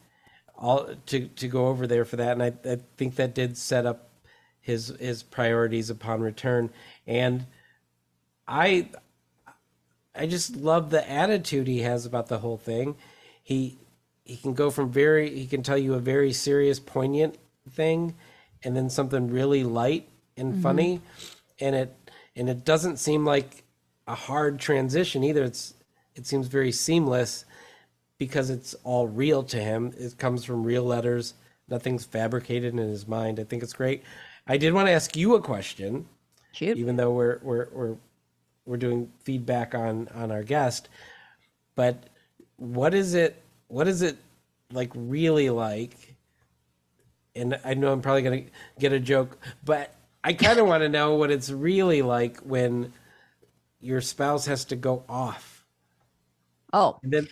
all 0.56 0.88
to 1.06 1.28
to 1.28 1.48
go 1.48 1.66
over 1.66 1.86
there 1.86 2.04
for 2.04 2.16
that, 2.16 2.32
and 2.32 2.42
I, 2.42 2.52
I 2.64 2.78
think 2.96 3.16
that 3.16 3.34
did 3.34 3.56
set 3.56 3.86
up 3.86 4.10
his 4.60 4.88
his 5.00 5.22
priorities 5.22 5.90
upon 5.90 6.20
return, 6.20 6.70
and 7.06 7.46
I 8.46 8.88
I 10.14 10.26
just 10.26 10.56
love 10.56 10.90
the 10.90 11.08
attitude 11.10 11.66
he 11.66 11.80
has 11.80 12.06
about 12.06 12.28
the 12.28 12.38
whole 12.38 12.56
thing. 12.56 12.96
He 13.42 13.78
he 14.24 14.36
can 14.36 14.54
go 14.54 14.70
from 14.70 14.90
very 14.90 15.34
he 15.34 15.46
can 15.46 15.62
tell 15.62 15.78
you 15.78 15.94
a 15.94 16.00
very 16.00 16.32
serious, 16.32 16.78
poignant 16.80 17.36
thing, 17.70 18.14
and 18.62 18.76
then 18.76 18.88
something 18.88 19.30
really 19.30 19.64
light 19.64 20.08
and 20.36 20.52
mm-hmm. 20.52 20.62
funny, 20.62 21.00
and 21.60 21.74
it 21.74 22.10
and 22.36 22.48
it 22.48 22.64
doesn't 22.64 22.98
seem 22.98 23.24
like 23.24 23.64
a 24.06 24.14
hard 24.14 24.60
transition 24.60 25.24
either. 25.24 25.44
It's 25.44 25.73
it 26.14 26.26
seems 26.26 26.46
very 26.46 26.72
seamless 26.72 27.44
because 28.18 28.50
it's 28.50 28.74
all 28.84 29.08
real 29.08 29.42
to 29.44 29.60
him. 29.60 29.92
It 29.98 30.16
comes 30.18 30.44
from 30.44 30.64
real 30.64 30.84
letters. 30.84 31.34
Nothing's 31.68 32.04
fabricated 32.04 32.72
in 32.72 32.78
his 32.78 33.08
mind. 33.08 33.40
I 33.40 33.44
think 33.44 33.62
it's 33.62 33.72
great. 33.72 34.02
I 34.46 34.56
did 34.56 34.72
want 34.72 34.86
to 34.88 34.92
ask 34.92 35.16
you 35.16 35.34
a 35.34 35.40
question 35.40 36.06
Shoot. 36.52 36.78
even 36.78 36.96
though 36.96 37.12
we're 37.12 37.40
we're 37.42 37.68
we're 37.72 37.96
we're 38.66 38.76
doing 38.76 39.10
feedback 39.24 39.74
on 39.74 40.08
on 40.14 40.30
our 40.30 40.42
guest 40.42 40.88
but 41.74 42.04
what 42.56 42.94
is 42.94 43.14
it 43.14 43.42
what 43.68 43.88
is 43.88 44.02
it 44.02 44.16
like 44.72 44.90
really 44.94 45.50
like 45.50 46.14
and 47.34 47.58
i 47.64 47.74
know 47.74 47.92
i'm 47.92 48.00
probably 48.00 48.22
going 48.22 48.44
to 48.44 48.50
get 48.78 48.92
a 48.92 49.00
joke 49.00 49.36
but 49.64 49.94
i 50.22 50.32
kind 50.32 50.58
of 50.58 50.66
want 50.66 50.82
to 50.82 50.88
know 50.88 51.14
what 51.14 51.30
it's 51.30 51.50
really 51.50 52.02
like 52.02 52.38
when 52.40 52.92
your 53.80 54.00
spouse 54.00 54.46
has 54.46 54.64
to 54.64 54.76
go 54.76 55.04
off 55.08 55.53
Oh, 56.74 56.98
and 57.04 57.12
then 57.12 57.28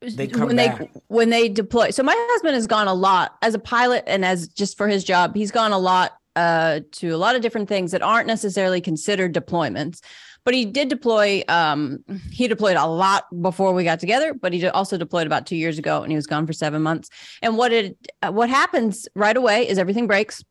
They 0.00 0.26
come 0.28 0.46
when 0.46 0.56
back. 0.56 0.78
they 0.78 0.90
when 1.08 1.30
they 1.30 1.48
deploy. 1.48 1.90
So 1.90 2.02
my 2.02 2.14
husband 2.30 2.54
has 2.54 2.66
gone 2.66 2.88
a 2.88 2.94
lot 2.94 3.36
as 3.42 3.54
a 3.54 3.58
pilot 3.58 4.04
and 4.06 4.24
as 4.24 4.48
just 4.48 4.76
for 4.78 4.88
his 4.88 5.04
job, 5.04 5.34
he's 5.36 5.50
gone 5.50 5.72
a 5.72 5.78
lot 5.78 6.12
uh, 6.36 6.80
to 6.92 7.10
a 7.10 7.18
lot 7.18 7.36
of 7.36 7.42
different 7.42 7.68
things 7.68 7.90
that 7.92 8.00
aren't 8.02 8.26
necessarily 8.26 8.80
considered 8.80 9.34
deployments. 9.34 10.00
But 10.44 10.54
he 10.54 10.64
did 10.64 10.88
deploy. 10.88 11.42
Um, 11.48 12.04
he 12.32 12.48
deployed 12.48 12.76
a 12.76 12.86
lot 12.86 13.24
before 13.42 13.72
we 13.74 13.84
got 13.84 14.00
together, 14.00 14.34
but 14.34 14.52
he 14.52 14.66
also 14.68 14.96
deployed 14.96 15.26
about 15.26 15.46
two 15.46 15.54
years 15.56 15.78
ago, 15.78 16.02
and 16.02 16.10
he 16.10 16.16
was 16.16 16.26
gone 16.26 16.46
for 16.48 16.52
seven 16.52 16.82
months. 16.82 17.10
And 17.42 17.56
what 17.56 17.72
it 17.72 17.96
what 18.28 18.48
happens 18.50 19.06
right 19.14 19.36
away 19.36 19.68
is 19.68 19.78
everything 19.78 20.06
breaks. 20.08 20.42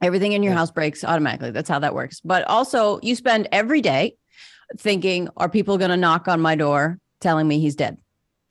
Everything 0.00 0.32
in 0.32 0.42
your 0.42 0.52
Yeah. 0.54 0.58
house 0.60 0.70
breaks 0.70 1.04
automatically. 1.04 1.50
That's 1.50 1.68
how 1.68 1.78
that 1.80 1.94
works. 1.94 2.20
But 2.20 2.44
also, 2.48 2.98
you 3.02 3.14
spend 3.14 3.48
every 3.52 3.80
day 3.82 4.16
thinking, 4.78 5.28
"Are 5.36 5.48
people 5.50 5.76
going 5.78 5.90
to 5.90 5.96
knock 5.96 6.26
on 6.26 6.40
my 6.40 6.54
door 6.54 6.98
telling 7.22 7.48
me 7.48 7.58
he's 7.60 7.76
dead?" 7.76 7.96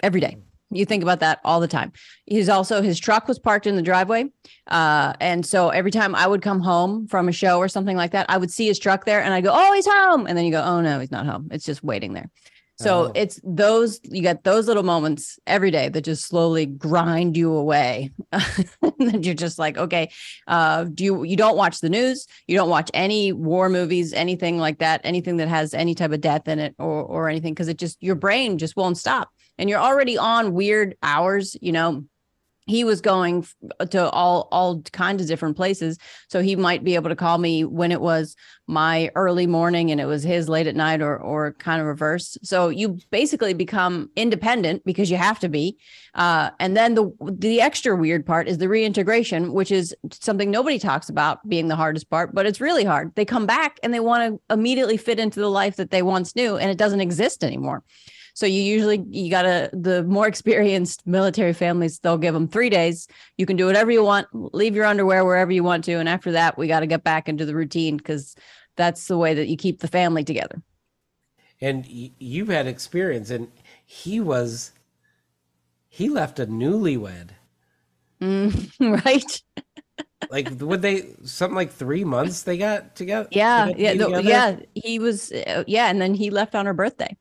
Every 0.02 0.22
day. 0.22 0.38
You 0.74 0.86
think 0.86 1.04
about 1.04 1.20
that 1.20 1.42
all 1.44 1.60
the 1.60 1.68
time. 1.68 1.92
He's 2.26 2.48
also 2.48 2.82
his 2.82 2.98
truck 2.98 3.28
was 3.28 3.38
parked 3.38 3.68
in 3.68 3.76
the 3.76 3.82
driveway, 3.82 4.32
uh, 4.68 5.14
and 5.20 5.46
so 5.46 5.70
every 5.70 5.92
time 5.92 6.16
I 6.16 6.26
would 6.26 6.42
come 6.42 6.62
home 6.62 7.08
from 7.08 7.28
a 7.28 7.34
show 7.34 7.58
or 7.58 7.68
something 7.68 7.98
like 7.98 8.12
that, 8.12 8.26
I 8.30 8.38
would 8.38 8.52
see 8.52 8.68
his 8.68 8.80
truck 8.80 9.04
there, 9.06 9.22
and 9.22 9.34
I'd 9.34 9.44
go, 9.44 9.52
"Oh, 9.54 9.74
he's 9.74 9.86
home!" 9.86 10.28
And 10.28 10.38
then 10.38 10.46
you 10.46 10.52
go, 10.52 10.64
"Oh 10.64 10.80
no, 10.82 11.00
he's 11.00 11.12
not 11.12 11.26
home. 11.26 11.50
It's 11.52 11.66
just 11.66 11.84
waiting 11.84 12.14
there." 12.14 12.30
So 12.82 13.08
Oh. 13.08 13.12
it's 13.16 13.40
those 13.44 14.00
you 14.04 14.22
get 14.22 14.44
those 14.44 14.68
little 14.68 14.84
moments 14.84 15.38
every 15.46 15.72
day 15.72 15.90
that 15.90 16.02
just 16.02 16.26
slowly 16.26 16.66
grind 16.66 17.38
you 17.38 17.54
away. 17.54 18.12
and 19.00 19.26
you're 19.26 19.36
just 19.36 19.60
like, 19.60 19.78
okay, 19.78 20.10
uh, 20.48 20.86
do 20.86 21.04
you 21.04 21.24
you 21.24 21.36
don't 21.38 21.58
watch 21.58 21.80
the 21.82 21.90
news, 21.90 22.26
you 22.48 22.56
don't 22.58 22.70
watch 22.70 22.90
any 22.94 23.32
war 23.34 23.70
movies, 23.70 24.14
anything 24.14 24.58
like 24.58 24.80
that, 24.80 25.02
anything 25.04 25.38
that 25.38 25.48
has 25.48 25.74
any 25.74 25.94
type 25.96 26.12
of 26.12 26.22
death 26.22 26.48
in 26.48 26.60
it 26.60 26.76
or 26.80 27.04
or 27.04 27.30
anything, 27.30 27.54
because 27.54 27.68
it 27.68 27.78
just 27.78 27.98
your 28.02 28.16
brain 28.16 28.58
just 28.58 28.76
won't 28.76 28.98
stop. 28.98 29.30
And 29.58 29.70
you're 29.70 29.80
already 29.80 30.18
on 30.18 30.54
weird 30.54 30.96
hours, 31.04 31.56
you 31.62 31.72
know. 31.72 32.04
He 32.68 32.84
was 32.84 33.02
going 33.02 33.46
to 33.90 34.10
all 34.10 34.48
all 34.52 34.82
kinds 34.92 35.22
of 35.22 35.28
different 35.28 35.56
places, 35.56 35.98
so 36.30 36.42
he 36.42 36.56
might 36.56 36.84
be 36.84 36.96
able 36.96 37.10
to 37.10 37.16
call 37.16 37.38
me 37.38 37.66
when 37.66 37.92
it 37.92 38.02
was 38.02 38.36
my 38.72 39.12
early 39.16 39.46
morning 39.48 39.92
and 39.92 40.00
it 40.00 40.06
was 40.06 40.24
his 40.24 40.48
late 40.48 40.66
at 40.66 40.76
night 40.76 41.02
or 41.02 41.18
or 41.18 41.52
kind 41.54 41.82
of 41.82 41.88
reverse 41.88 42.38
so 42.42 42.70
you 42.70 42.98
basically 43.10 43.54
become 43.54 44.10
independent 44.16 44.82
because 44.86 45.12
you 45.12 45.18
have 45.18 45.38
to 45.40 45.50
be. 45.50 45.78
Uh, 46.16 46.50
and 46.60 46.78
then 46.78 46.96
the 46.96 47.12
the 47.34 47.60
extra 47.60 47.96
weird 47.96 48.26
part 48.26 48.48
is 48.48 48.60
the 48.60 48.70
reintegration 48.70 49.52
which 49.52 49.72
is 49.72 49.94
something 50.12 50.50
nobody 50.50 50.80
talks 50.80 51.10
about 51.10 51.46
being 51.50 51.68
the 51.68 51.76
hardest 51.76 52.10
part 52.10 52.34
but 52.34 52.46
it's 52.46 52.62
really 52.62 52.86
hard. 52.86 53.14
They 53.16 53.26
come 53.26 53.46
back 53.46 53.78
and 53.84 53.94
they 53.94 54.00
want 54.00 54.40
to 54.48 54.54
immediately 54.54 54.98
fit 54.98 55.20
into 55.20 55.42
the 55.42 55.50
life 55.50 55.76
that 55.76 55.92
they 55.92 56.02
once 56.02 56.36
knew 56.36 56.58
and 56.58 56.72
it 56.72 56.78
doesn't 56.78 57.02
exist 57.02 57.44
anymore 57.44 57.84
So 58.34 58.46
you 58.46 58.62
usually 58.62 59.04
you 59.10 59.30
gotta 59.30 59.70
the 59.74 60.04
more 60.04 60.28
experienced 60.28 61.06
military 61.06 61.54
families 61.54 62.00
they'll 62.00 62.18
give 62.18 62.34
them 62.34 62.48
three 62.48 62.70
days. 62.70 63.08
You 63.38 63.46
can 63.46 63.58
do 63.58 63.66
whatever 63.66 63.92
you 63.92 64.04
want, 64.04 64.28
leave 64.34 64.76
your 64.76 64.86
underwear 64.86 65.26
wherever 65.26 65.52
you 65.52 65.64
want 65.64 65.84
to, 65.86 65.94
and 65.94 66.08
after 66.10 66.32
that 66.34 66.58
we 66.58 66.68
got 66.68 66.82
to 66.82 66.88
get 66.88 67.04
back 67.04 67.30
into 67.30 67.46
the 67.46 67.56
routine 67.56 67.98
because 67.98 68.36
that's 68.76 69.08
the 69.08 69.18
way 69.18 69.34
that 69.34 69.48
you 69.48 69.58
keep 69.58 69.80
the 69.80 69.88
family 69.88 70.24
together. 70.24 70.62
And 71.60 71.86
you've 71.88 72.48
had 72.48 72.66
experience, 72.66 73.30
and 73.30 73.52
he 73.86 74.20
was 74.20 74.72
he 75.90 76.10
left 76.10 76.40
a 76.40 76.48
newlywed. 76.48 77.30
Mm, 78.22 78.70
right? 79.06 79.42
Like 80.30 80.50
would 80.60 80.82
they 80.82 81.14
something 81.24 81.56
like 81.56 81.72
three 81.72 82.04
months 82.04 82.44
they 82.44 82.58
got 82.58 82.96
together? 82.96 83.28
Yeah, 83.32 83.68
yeah, 83.76 83.94
together? 83.94 84.22
yeah. 84.22 84.56
He 84.74 84.98
was, 84.98 85.32
uh, 85.32 85.64
yeah, 85.68 85.88
and 85.90 86.02
then 86.02 86.14
he 86.14 86.30
left 86.30 86.56
on 86.56 86.66
her 86.66 86.74
birthday, 86.74 87.18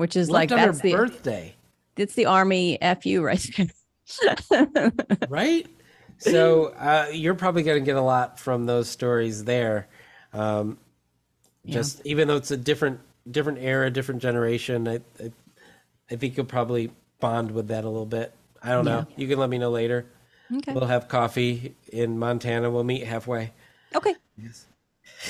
which 0.00 0.16
is 0.16 0.28
like 0.30 0.50
Left 0.50 0.52
on 0.52 0.58
her 0.58 0.72
that's 0.72 0.80
the 0.82 0.92
birthday, 0.92 1.54
it's 1.96 2.14
the 2.14 2.26
army 2.26 2.78
fu 3.02 3.22
right 3.22 3.50
there. 3.56 4.92
right? 5.28 5.66
So 6.18 6.66
uh, 6.66 7.08
you're 7.12 7.34
probably 7.34 7.62
going 7.62 7.80
to 7.80 7.84
get 7.84 7.96
a 7.96 8.02
lot 8.02 8.38
from 8.38 8.66
those 8.66 8.88
stories 8.88 9.44
there. 9.44 9.88
Um, 10.32 10.78
just 11.66 12.04
even 12.04 12.28
though 12.28 12.36
it's 12.36 12.50
a 12.50 12.56
different 12.56 13.00
different 13.30 13.58
era, 13.60 13.90
different 13.90 14.22
generation, 14.22 14.88
I, 14.88 15.00
I 15.22 15.32
I 16.10 16.16
think 16.16 16.36
you'll 16.36 16.46
probably 16.46 16.90
bond 17.20 17.52
with 17.52 17.68
that 17.68 17.84
a 17.84 17.88
little 17.88 18.06
bit. 18.06 18.34
I 18.62 18.70
don't 18.70 18.84
know. 18.84 19.06
You 19.16 19.28
can 19.28 19.38
let 19.38 19.48
me 19.48 19.58
know 19.58 19.70
later. 19.70 20.06
okay. 20.54 20.72
We'll 20.72 20.86
have 20.86 21.08
coffee 21.08 21.74
in 21.92 22.18
Montana. 22.18 22.70
We'll 22.70 22.84
meet 22.84 23.06
halfway. 23.06 23.52
Okay. 23.94 24.14
Yes. 24.36 24.66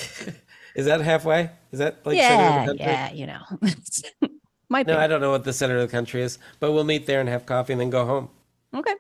Is 0.75 0.87
that 0.87 1.01
halfway? 1.01 1.51
Is 1.73 1.81
that 1.81 2.05
like 2.07 2.17
Yeah, 2.17 2.73
yeah, 2.75 3.13
you 3.13 3.27
know. 3.27 3.43
No. 4.71 4.99
I 4.99 5.07
don't 5.09 5.21
know 5.21 5.33
what 5.33 5.45
the 5.45 5.53
center 5.53 5.77
of 5.77 5.83
the 5.83 5.93
country 5.93 6.23
is, 6.23 6.39
but 6.61 6.73
we'll 6.73 6.85
meet 6.85 7.07
there 7.07 7.21
and 7.21 7.29
have 7.29 7.45
coffee 7.45 7.73
and 7.73 7.81
then 7.81 7.91
go 7.91 8.07
home. 8.07 8.29
Okay. 8.75 8.95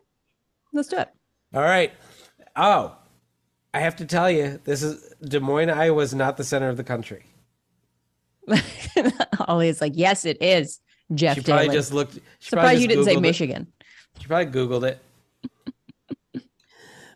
Let's 0.73 0.89
do 0.89 0.99
it. 0.99 1.09
All 1.55 1.62
right. 1.62 1.93
Oh, 2.57 2.97
I 3.73 3.81
have 3.81 3.97
to 3.97 4.05
tell 4.05 4.31
you, 4.31 4.61
this 4.64 4.83
is 4.83 5.14
Des 5.23 5.39
Moines, 5.39 5.71
Iowa 5.71 6.03
is 6.03 6.14
not 6.14 6.37
the 6.37 6.45
center 6.45 6.68
of 6.68 6.77
the 6.77 6.85
country. 6.85 7.25
Ollie 9.47 9.68
is 9.68 9.81
like, 9.81 9.93
yes, 9.95 10.25
it 10.25 10.43
is. 10.43 10.81
Jeff 11.14 11.37
She 11.37 11.43
probably 11.43 11.68
just 11.68 11.93
looked. 11.93 12.14
She 12.39 12.51
Surprised 12.51 12.83
you 12.83 12.89
didn't 12.89 13.05
say 13.05 13.14
Googled 13.14 13.18
it. 13.18 13.21
Michigan. 13.21 13.66
She 14.21 14.27
probably 14.27 14.53
Googled 14.53 14.85
it. 14.85 16.45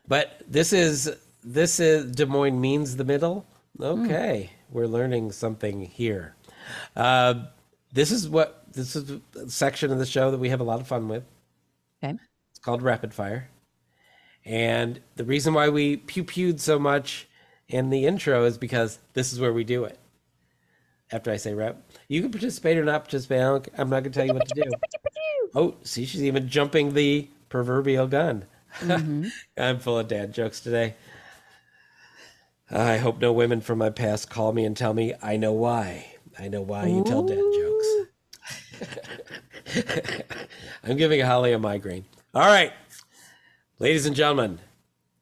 but 0.09 0.43
this 0.49 0.73
is 0.73 1.15
this 1.45 1.79
is 1.79 2.11
Des 2.11 2.27
Moines 2.27 2.61
means 2.61 2.97
the 2.97 3.05
middle. 3.05 3.47
Okay, 3.81 4.51
we're 4.71 4.87
learning 4.87 5.31
something 5.33 5.83
here. 5.83 6.35
Uh, 6.97 7.45
this 7.95 8.11
is 8.11 8.29
what 8.29 8.65
this 8.73 8.95
is 8.95 9.11
a 9.37 9.49
section 9.49 9.91
of 9.91 9.99
the 9.99 10.07
show 10.07 10.31
that 10.31 10.39
we 10.39 10.51
have 10.51 10.61
a 10.61 10.65
lot 10.65 10.81
of 10.81 10.87
fun 10.87 11.09
with. 11.09 11.25
Okay. 12.03 12.19
It's 12.51 12.59
called 12.59 12.83
rapid 12.83 13.15
fire, 13.15 13.49
and 14.45 15.01
the 15.17 15.25
reason 15.25 15.55
why 15.55 15.69
we 15.71 15.97
pew 15.97 16.25
pewed 16.25 16.61
so 16.61 16.79
much 16.79 17.27
in 17.69 17.91
the 17.91 18.07
intro 18.07 18.45
is 18.45 18.59
because 18.59 18.99
this 19.15 19.33
is 19.33 19.41
where 19.41 19.53
we 19.53 19.65
do 19.65 19.85
it. 19.85 19.99
After 21.13 21.31
I 21.31 21.37
say 21.37 21.55
rap, 21.55 21.77
you 22.09 22.21
can 22.21 22.31
participate 22.31 22.77
or 22.77 22.85
not 22.85 23.05
participate. 23.05 23.41
I 23.41 23.81
am 23.81 23.89
not 23.89 24.03
going 24.03 24.05
to 24.05 24.11
tell 24.11 24.27
you 24.27 24.35
what 24.35 24.49
to 24.49 24.63
do. 24.63 24.71
Oh, 25.55 25.77
see, 25.83 26.05
she's 26.05 26.25
even 26.25 26.49
jumping 26.49 26.95
the 26.95 27.29
proverbial 27.49 28.09
gun. 28.09 28.47
Mm-hmm. 28.81 29.27
I'm 29.57 29.79
full 29.79 29.99
of 29.99 30.09
dad 30.09 30.35
jokes 30.35 30.61
today. 30.61 30.95
I 32.71 32.97
hope 32.97 33.21
no 33.21 33.33
women 33.33 33.61
from 33.61 33.79
my 33.79 33.91
past 33.91 34.31
call 34.31 34.53
me 34.53 34.65
and 34.65 34.77
tell 34.77 34.95
me 34.95 35.15
I 35.23 35.37
know 35.37 35.53
why. 35.53 36.07
I 36.39 36.49
know 36.49 36.63
why 36.63 36.87
you 36.87 37.05
tell 37.05 37.23
dad 37.23 37.37
jokes. 37.37 37.64
I'm 40.85 40.97
giving 40.97 41.21
Holly 41.21 41.53
a 41.53 41.59
migraine. 41.59 42.05
All 42.35 42.47
right, 42.47 42.73
ladies 43.79 44.07
and 44.07 44.17
gentlemen, 44.17 44.61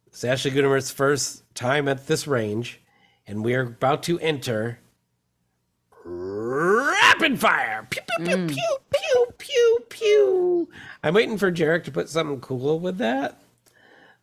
it's 0.07 0.24
Ashley 0.24 0.50
Gutermuth's 0.50 0.90
first 0.90 1.42
time 1.55 1.88
at 1.88 2.07
this 2.07 2.26
range, 2.26 2.80
and 3.26 3.44
we 3.44 3.55
are 3.55 3.62
about 3.62 4.03
to 4.05 4.18
enter 4.20 4.78
rapid 6.05 7.38
fire. 7.38 7.86
Pew, 7.90 8.03
pew, 8.18 8.26
pew, 8.26 8.36
mm. 8.36 8.48
pew, 8.48 8.76
pew, 8.90 9.26
pew, 9.38 9.78
pew. 9.88 10.68
I'm 11.03 11.14
waiting 11.14 11.38
for 11.38 11.53
Jarek 11.53 11.84
to 11.84 11.92
put 11.92 12.09
something 12.09 12.40
cool 12.40 12.78
with 12.80 12.98
that, 12.98 13.40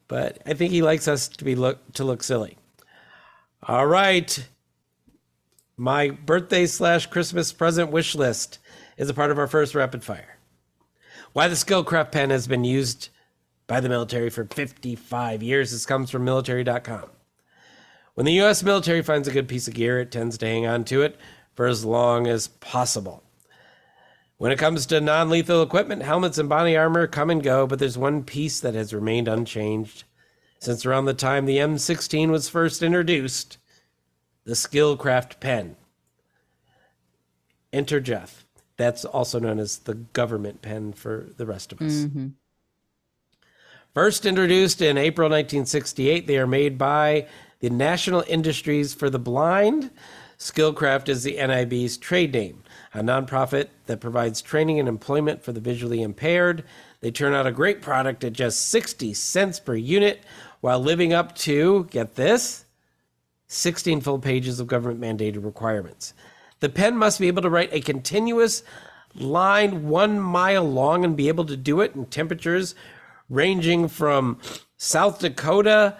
but 0.07 0.39
I 0.45 0.53
think 0.53 0.71
he 0.71 0.81
likes 0.81 1.07
us 1.07 1.27
to 1.27 1.43
be 1.43 1.55
look 1.55 1.93
to 1.93 2.03
look 2.03 2.23
silly. 2.23 2.57
All 3.63 3.87
right, 3.87 4.47
my 5.75 6.09
birthday 6.09 6.65
slash 6.65 7.07
Christmas 7.07 7.51
present 7.51 7.91
wish 7.91 8.15
list 8.15 8.58
is 8.99 9.09
a 9.09 9.15
part 9.15 9.31
of 9.31 9.39
our 9.39 9.47
first 9.47 9.73
rapid 9.73 10.03
fire. 10.03 10.37
Why 11.33 11.47
the 11.47 11.55
Skillcraft 11.55 12.11
pen 12.11 12.29
has 12.29 12.47
been 12.47 12.63
used 12.63 13.09
by 13.65 13.79
the 13.79 13.87
military 13.87 14.29
for 14.29 14.43
55 14.43 15.41
years. 15.41 15.71
This 15.71 15.85
comes 15.85 16.09
from 16.09 16.25
military.com. 16.25 17.09
When 18.15 18.25
the 18.25 18.33
U.S. 18.33 18.63
military 18.63 19.01
finds 19.01 19.27
a 19.27 19.31
good 19.31 19.47
piece 19.47 19.67
of 19.67 19.75
gear, 19.75 19.99
it 19.99 20.11
tends 20.11 20.37
to 20.39 20.45
hang 20.45 20.65
on 20.65 20.83
to 20.85 21.03
it 21.03 21.17
for 21.55 21.67
as 21.67 21.85
long 21.85 22.27
as 22.27 22.47
possible. 22.47 23.23
When 24.37 24.51
it 24.51 24.59
comes 24.59 24.85
to 24.87 24.99
non 24.99 25.29
lethal 25.29 25.61
equipment, 25.61 26.01
helmets 26.01 26.37
and 26.37 26.49
body 26.49 26.75
armor 26.75 27.07
come 27.07 27.29
and 27.29 27.43
go, 27.43 27.67
but 27.67 27.79
there's 27.79 27.97
one 27.97 28.23
piece 28.23 28.59
that 28.59 28.73
has 28.73 28.93
remained 28.93 29.27
unchanged 29.27 30.03
since 30.59 30.85
around 30.85 31.05
the 31.05 31.13
time 31.13 31.45
the 31.45 31.57
M16 31.57 32.29
was 32.29 32.49
first 32.49 32.81
introduced 32.81 33.57
the 34.43 34.53
Skillcraft 34.53 35.39
pen. 35.39 35.77
Enter 37.71 38.01
Jeff. 38.01 38.45
That's 38.79 39.03
also 39.03 39.39
known 39.39 39.59
as 39.59 39.79
the 39.79 39.95
government 39.95 40.61
pen 40.61 40.93
for 40.93 41.27
the 41.35 41.45
rest 41.45 41.73
of 41.73 41.81
us. 41.81 42.05
Mm-hmm. 42.05 42.27
First 43.93 44.25
introduced 44.25 44.81
in 44.81 44.97
April 44.97 45.25
1968, 45.25 46.27
they 46.27 46.37
are 46.37 46.47
made 46.47 46.77
by 46.77 47.27
the 47.59 47.69
National 47.69 48.23
Industries 48.25 48.93
for 48.93 49.09
the 49.09 49.19
Blind. 49.19 49.91
Skillcraft 50.37 51.09
is 51.09 51.23
the 51.23 51.35
NIB's 51.35 51.97
trade 51.97 52.31
name, 52.31 52.63
a 52.93 53.01
nonprofit 53.01 53.67
that 53.87 53.99
provides 53.99 54.41
training 54.41 54.79
and 54.79 54.87
employment 54.87 55.43
for 55.43 55.51
the 55.51 55.59
visually 55.59 56.01
impaired. 56.01 56.63
They 57.01 57.11
turn 57.11 57.33
out 57.33 57.45
a 57.45 57.51
great 57.51 57.81
product 57.81 58.23
at 58.23 58.31
just 58.31 58.69
60 58.69 59.13
cents 59.13 59.59
per 59.59 59.75
unit 59.75 60.21
while 60.61 60.79
living 60.79 61.11
up 61.11 61.35
to, 61.39 61.83
get 61.91 62.15
this, 62.15 62.63
16 63.47 63.99
full 63.99 64.19
pages 64.19 64.61
of 64.61 64.67
government 64.67 65.01
mandated 65.01 65.43
requirements. 65.43 66.13
The 66.59 66.69
pen 66.69 66.97
must 66.97 67.19
be 67.19 67.27
able 67.27 67.41
to 67.41 67.49
write 67.49 67.73
a 67.73 67.81
continuous 67.81 68.63
line 69.15 69.87
one 69.87 70.19
mile 70.19 70.63
long 70.63 71.03
and 71.03 71.15
be 71.15 71.27
able 71.27 71.45
to 71.45 71.57
do 71.57 71.81
it 71.81 71.95
in 71.95 72.05
temperatures 72.05 72.75
ranging 73.29 73.87
from 73.87 74.39
South 74.77 75.19
Dakota 75.19 75.97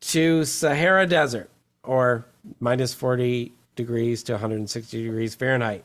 to 0.00 0.44
Sahara 0.44 1.06
Desert 1.06 1.50
or 1.82 2.26
minus 2.60 2.94
40 2.94 3.52
degrees 3.76 4.22
to 4.24 4.32
160 4.32 5.02
degrees 5.02 5.34
Fahrenheit. 5.34 5.84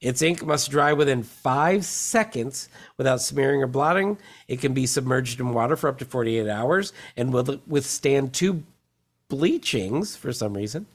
Its 0.00 0.22
ink 0.22 0.44
must 0.46 0.70
dry 0.70 0.92
within 0.92 1.24
five 1.24 1.84
seconds 1.84 2.68
without 2.96 3.20
smearing 3.20 3.62
or 3.62 3.66
blotting. 3.66 4.16
It 4.46 4.60
can 4.60 4.72
be 4.72 4.86
submerged 4.86 5.40
in 5.40 5.52
water 5.52 5.74
for 5.74 5.88
up 5.88 5.98
to 5.98 6.04
48 6.04 6.48
hours 6.48 6.92
and 7.16 7.32
will 7.32 7.60
withstand 7.66 8.32
two 8.32 8.62
bleachings 9.28 10.14
for 10.14 10.32
some 10.32 10.54
reason. 10.54 10.86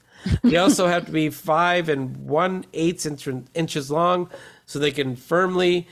They 0.42 0.56
also 0.56 0.86
have 0.86 1.06
to 1.06 1.12
be 1.12 1.30
five 1.30 1.88
and 1.88 2.16
one 2.16 2.64
eighths 2.72 3.06
inch, 3.06 3.28
inches 3.54 3.90
long 3.90 4.30
so 4.66 4.78
they 4.78 4.90
can 4.92 5.16
firmly 5.16 5.86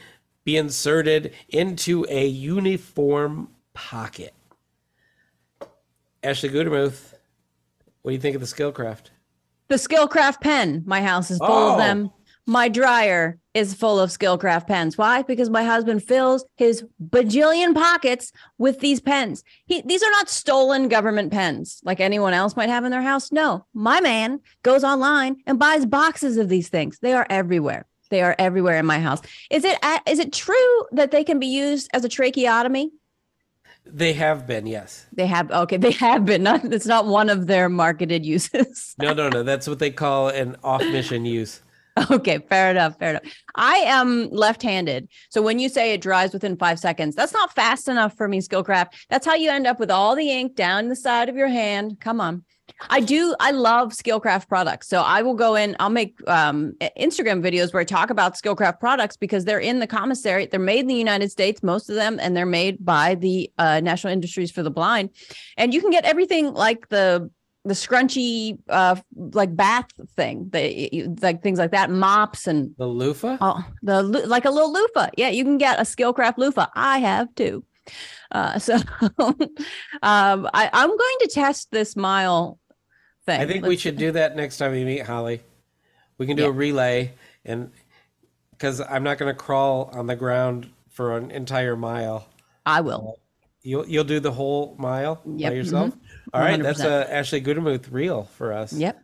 be 0.45 0.57
inserted 0.57 1.33
into 1.49 2.05
a 2.09 2.27
uniform 2.27 3.49
pocket. 3.75 4.35
Ashley 6.23 6.49
Gutermuth, 6.51 7.15
what 8.03 8.11
do 8.11 8.15
you 8.15 8.21
think 8.21 8.35
of 8.35 8.41
the 8.41 8.47
Skillcraft? 8.47 9.11
The 9.69 9.77
Skillcraft 9.77 10.41
pen. 10.41 10.83
My 10.87 11.01
house 11.03 11.31
is 11.31 11.39
full 11.39 11.49
Oh. 11.49 11.73
of 11.73 11.79
them. 11.79 12.11
My 12.47 12.69
dryer 12.69 13.39
is 13.55 13.75
full 13.75 14.01
of 14.01 14.11
Skillcraft 14.11 14.67
pens. 14.67 14.97
Why? 14.97 15.23
Because 15.23 15.51
my 15.51 15.63
husband 15.63 16.03
fills 16.03 16.45
his 16.57 16.85
bajillion 17.11 17.75
pockets 17.75 18.33
with 18.59 18.81
these 18.81 19.01
pens. 19.01 19.45
He, 19.67 19.83
these 19.83 20.03
are 20.03 20.11
not 20.11 20.29
stolen 20.29 20.89
government 20.89 21.33
pens 21.33 21.81
like 21.85 22.01
anyone 22.01 22.35
else 22.35 22.57
might 22.57 22.69
have 22.69 22.85
in 22.85 22.91
their 22.91 23.03
house. 23.03 23.31
No, 23.31 23.67
my 23.75 24.01
man 24.01 24.41
goes 24.63 24.85
online 24.85 25.37
and 25.47 25.59
buys 25.59 25.87
boxes 25.87 26.37
of 26.39 26.49
these 26.49 26.69
things. 26.69 26.99
They 27.01 27.13
are 27.13 27.27
everywhere. 27.29 27.87
They 28.11 28.23
are 28.23 28.37
everywhere 28.39 28.79
in 28.79 28.87
my 28.87 29.01
house. 29.01 29.23
Is 29.51 29.65
it 29.65 29.79
is 30.07 30.19
it 30.19 30.33
true 30.33 30.85
that 30.93 31.11
they 31.11 31.25
can 31.25 31.39
be 31.39 31.47
used 31.47 31.89
as 31.95 32.05
a 32.05 32.11
tracheotomy? 32.11 32.91
They 33.85 34.13
have 34.13 34.47
been, 34.47 34.67
yes. 34.67 35.07
They 35.13 35.27
have 35.27 35.51
okay, 35.51 35.77
they 35.77 35.93
have 35.93 36.25
been. 36.27 36.43
Not 36.43 36.65
it's 36.65 36.87
not 36.87 37.07
one 37.07 37.31
of 37.31 37.47
their 37.47 37.69
marketed 37.69 38.25
uses. 38.35 38.95
No, 38.99 39.15
no, 39.15 39.29
no. 39.29 39.43
That's 39.43 39.67
what 39.67 39.79
they 39.79 39.91
call 39.91 40.29
an 40.29 40.57
off 40.63 40.83
mission 40.83 41.25
use. 41.25 41.63
Okay, 42.11 42.39
fair 42.49 42.71
enough. 42.71 42.99
Fair 42.99 43.11
enough. 43.11 43.23
I 43.55 43.77
am 43.77 44.29
left-handed, 44.31 45.09
so 45.31 45.43
when 45.43 45.59
you 45.59 45.69
say 45.69 45.93
it 45.93 46.01
dries 46.01 46.33
within 46.33 46.57
five 46.57 46.79
seconds, 46.79 47.15
that's 47.15 47.33
not 47.33 47.55
fast 47.55 47.89
enough 47.89 48.17
for 48.17 48.29
me, 48.29 48.41
Skillcraft. 48.41 48.95
That's 49.11 49.27
how 49.27 49.35
you 49.35 49.51
end 49.51 49.67
up 49.67 49.79
with 49.79 49.91
all 49.91 50.17
the 50.17 50.31
ink 50.31 50.55
down 50.55 50.89
the 50.89 50.97
side 50.97 51.29
of 51.29 51.37
your 51.37 51.49
hand. 51.49 51.99
Come 52.01 52.21
on. 52.21 52.45
I 52.91 53.01
do. 53.01 53.35
I 53.39 53.51
love 53.51 53.93
Skillcraft 53.93 54.49
products. 54.49 54.89
So 54.89 55.03
I 55.03 55.23
will 55.23 55.35
go 55.35 55.55
in. 55.55 55.77
I'll 55.79 55.91
make 55.91 56.17
um, 56.27 56.73
Instagram 56.99 57.43
videos 57.43 57.73
where 57.73 57.81
I 57.81 57.85
talk 57.85 58.11
about 58.11 58.35
Skillcraft 58.35 58.81
products 58.81 59.17
because 59.17 59.45
they're 59.45 59.59
in 59.59 59.79
the 59.79 59.87
commissary. 59.87 60.47
They're 60.47 60.61
made 60.61 60.81
in 60.81 60.87
the 60.87 60.95
United 60.95 61.31
States, 61.31 61.63
most 61.63 61.89
of 61.89 61.97
them, 61.97 62.19
and 62.21 62.37
they're 62.37 62.47
made 62.47 62.85
by 62.85 63.15
the 63.15 63.51
uh, 63.59 63.81
National 63.81 64.13
Industries 64.13 64.51
for 64.51 64.63
the 64.63 64.71
Blind. 64.71 65.11
And 65.57 65.73
you 65.75 65.81
can 65.81 65.91
get 65.91 66.05
everything 66.05 66.55
like 66.55 66.89
the 66.89 67.31
the 67.65 67.75
scrunchy, 67.75 68.59
uh, 68.69 68.97
like 69.15 69.55
bath 69.55 69.87
thing, 70.17 70.49
the 70.51 71.09
like 71.23 71.43
things 71.43 71.59
like 71.59 71.71
that, 71.71 71.91
mops 71.91 72.47
and 72.47 72.75
The 72.77 72.87
loofah? 72.87 73.39
oh, 73.41 73.65
the 73.83 74.03
like 74.03 74.45
a 74.45 74.51
little 74.51 74.73
loofah. 74.73 75.11
Yeah, 75.17 75.29
you 75.29 75.45
can 75.45 75.59
get 75.59 75.79
a 75.79 75.83
Skillcraft 75.83 76.39
loofah. 76.39 76.67
I 76.75 76.99
have 76.99 77.33
too. 77.37 77.65
Uh, 78.33 78.59
so 78.67 78.75
um, 78.77 80.49
I, 80.55 80.71
I'm 80.73 80.89
going 80.89 81.17
to 81.21 81.31
test 81.33 81.69
this 81.71 81.97
mile 81.97 82.59
thing. 83.27 83.41
I 83.41 83.47
think 83.47 83.63
we 83.63 83.71
Let's- 83.71 83.83
should 83.83 83.97
do 83.99 84.13
that 84.13 84.37
next 84.37 84.59
time 84.59 84.73
we 84.73 84.85
meet 84.85 85.03
Holly. 85.07 85.43
We 86.19 86.27
can 86.27 86.37
do 86.37 86.43
Yeah. 86.45 86.49
a 86.49 86.53
relay 86.53 87.13
and 87.45 87.71
because 88.53 88.81
I'm 88.81 89.03
not 89.03 89.19
going 89.19 89.33
to 89.33 89.39
crawl 89.39 89.91
on 89.93 90.07
the 90.07 90.15
ground 90.15 90.69
for 90.89 91.17
an 91.17 91.31
entire 91.33 91.77
mile. 91.77 92.29
I 92.65 92.81
will. 92.81 93.19
You'll 93.63 93.87
you'll 93.89 94.05
do 94.05 94.21
the 94.21 94.31
whole 94.31 94.77
mile 94.79 95.21
Yep, 95.25 95.51
by 95.51 95.55
yourself. 95.57 95.95
All 96.33 96.41
right, 96.41 96.63
that's 96.63 96.81
100%. 96.81 96.85
a 96.85 97.09
uh, 97.09 97.11
Ashley 97.11 97.41
Gutermuth 97.41 97.91
reel 97.91 98.25
for 98.25 98.53
us 98.53 98.73
Yep. 98.73 99.03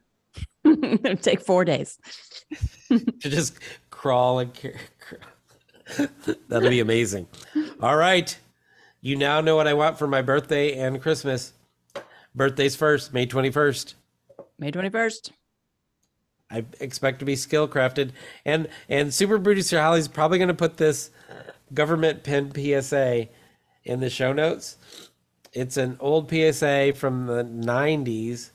It'll 0.64 1.16
take 1.20 1.40
four 1.40 1.64
days. 1.64 1.98
to 2.88 3.30
just 3.30 3.58
crawl 3.90 4.38
and. 4.38 4.52
That'll 6.48 6.68
be 6.68 6.80
amazing. 6.80 7.28
All 7.80 7.96
right, 7.96 8.36
you 9.00 9.16
now 9.16 9.40
know 9.40 9.56
what 9.56 9.66
I 9.66 9.74
want 9.74 9.98
for 9.98 10.06
my 10.06 10.22
birthday 10.22 10.74
and 10.74 11.00
Christmas. 11.00 11.52
Birthday's 12.34 12.76
first, 12.76 13.14
May 13.14 13.26
twenty 13.26 13.50
first. 13.50 13.94
May 14.58 14.72
21st. 14.72 15.30
I 16.50 16.64
expect 16.80 17.20
to 17.20 17.24
be 17.24 17.36
skill 17.36 17.68
crafted, 17.68 18.10
and 18.44 18.68
and 18.88 19.12
super 19.12 19.38
producer 19.38 19.80
Holly's 19.80 20.08
probably 20.08 20.38
going 20.38 20.48
to 20.48 20.54
put 20.54 20.78
this 20.78 21.10
government 21.74 22.22
pin 22.24 22.50
PSA 22.52 23.28
in 23.84 24.00
the 24.00 24.10
show 24.10 24.32
notes. 24.32 24.76
It's 25.52 25.76
an 25.76 25.96
old 26.00 26.28
PSA 26.30 26.92
from 26.94 27.26
the 27.26 27.44
'90s 27.44 28.50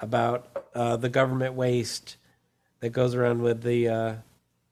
about 0.00 0.68
uh, 0.74 0.96
the 0.96 1.08
government 1.08 1.54
waste 1.54 2.16
that 2.80 2.90
goes 2.90 3.14
around 3.14 3.42
with 3.42 3.62
the 3.62 3.88
uh, 3.88 4.14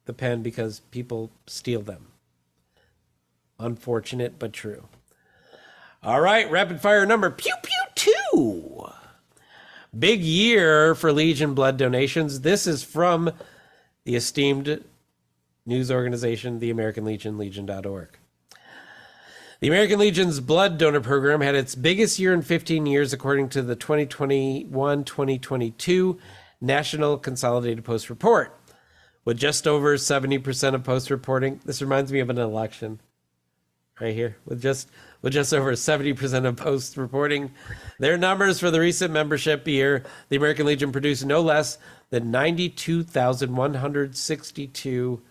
the 0.04 0.12
pen 0.12 0.42
because 0.42 0.80
people 0.90 1.30
steal 1.46 1.82
them. 1.82 2.06
Unfortunate 3.58 4.38
but 4.38 4.52
true. 4.52 4.84
All 6.02 6.20
right, 6.20 6.50
rapid 6.50 6.80
fire 6.80 7.06
number 7.06 7.30
pew 7.30 7.54
pew 7.62 7.82
two. 7.94 8.86
Big 9.96 10.20
year 10.20 10.94
for 10.94 11.12
Legion 11.12 11.54
blood 11.54 11.76
donations. 11.76 12.40
This 12.40 12.66
is 12.66 12.82
from 12.82 13.30
the 14.04 14.16
esteemed 14.16 14.84
news 15.64 15.90
organization, 15.90 16.58
the 16.58 16.70
American 16.70 17.04
Legion, 17.04 17.38
legion.org. 17.38 18.18
The 19.64 19.68
American 19.68 19.98
Legion's 19.98 20.40
blood 20.40 20.76
donor 20.76 21.00
program 21.00 21.40
had 21.40 21.54
its 21.54 21.74
biggest 21.74 22.18
year 22.18 22.34
in 22.34 22.42
15 22.42 22.84
years, 22.84 23.14
according 23.14 23.48
to 23.48 23.62
the 23.62 23.74
2021 23.74 25.04
2022 25.04 26.18
National 26.60 27.16
Consolidated 27.16 27.82
Post 27.82 28.10
Report. 28.10 28.54
With 29.24 29.38
just 29.38 29.66
over 29.66 29.96
70% 29.96 30.74
of 30.74 30.84
post 30.84 31.08
reporting, 31.08 31.62
this 31.64 31.80
reminds 31.80 32.12
me 32.12 32.20
of 32.20 32.28
an 32.28 32.36
election 32.36 33.00
right 33.98 34.12
here 34.12 34.36
with 34.44 34.60
just 34.60 34.90
with 35.22 35.32
just 35.32 35.54
over 35.54 35.72
70% 35.72 36.44
of 36.44 36.56
post 36.56 36.98
reporting 36.98 37.50
their 37.98 38.18
numbers 38.18 38.60
for 38.60 38.70
the 38.70 38.80
recent 38.80 39.14
membership 39.14 39.66
year 39.68 40.02
the 40.30 40.36
american 40.36 40.66
legion 40.66 40.90
produced 40.90 41.24
no 41.24 41.40
less 41.40 41.78
than 42.10 42.32
92162 42.32 45.22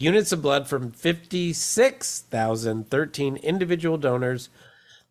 units 0.00 0.32
of 0.32 0.42
blood 0.42 0.66
from 0.66 0.90
56013 0.90 3.36
individual 3.36 3.96
donors 3.96 4.48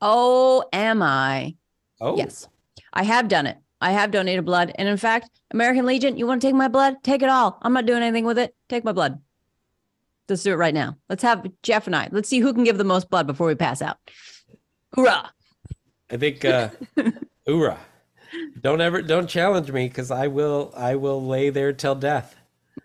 Oh, 0.00 0.64
am 0.72 1.02
I? 1.02 1.56
Oh, 2.00 2.16
Yes. 2.16 2.48
I 2.92 3.02
have 3.02 3.28
done 3.28 3.46
it. 3.46 3.58
I 3.80 3.90
have 3.90 4.10
donated 4.12 4.44
blood. 4.44 4.72
And 4.76 4.88
in 4.88 4.96
fact, 4.96 5.28
American 5.50 5.84
Legion, 5.84 6.16
you 6.16 6.26
want 6.26 6.40
to 6.40 6.46
take 6.46 6.54
my 6.54 6.68
blood? 6.68 7.02
Take 7.02 7.22
it 7.22 7.28
all. 7.28 7.58
I'm 7.62 7.72
not 7.72 7.86
doing 7.86 8.02
anything 8.02 8.24
with 8.24 8.38
it. 8.38 8.54
Take 8.68 8.84
my 8.84 8.92
blood. 8.92 9.20
Let's 10.28 10.42
do 10.42 10.52
it 10.52 10.56
right 10.56 10.72
now. 10.72 10.96
Let's 11.08 11.22
have 11.22 11.46
Jeff 11.62 11.86
and 11.86 11.94
I. 11.94 12.08
Let's 12.12 12.28
see 12.28 12.38
who 12.38 12.54
can 12.54 12.64
give 12.64 12.78
the 12.78 12.84
most 12.84 13.10
blood 13.10 13.26
before 13.26 13.46
we 13.46 13.54
pass 13.54 13.82
out. 13.82 13.98
Hoorah. 14.94 15.30
I 16.10 16.16
think, 16.16 16.44
uh, 16.44 16.70
hoorah. 17.46 17.80
Don't 18.60 18.80
ever, 18.80 19.02
don't 19.02 19.28
challenge 19.28 19.70
me 19.70 19.88
because 19.88 20.10
I 20.10 20.28
will, 20.28 20.72
I 20.76 20.94
will 20.94 21.24
lay 21.24 21.50
there 21.50 21.72
till 21.72 21.94
death. 21.94 22.36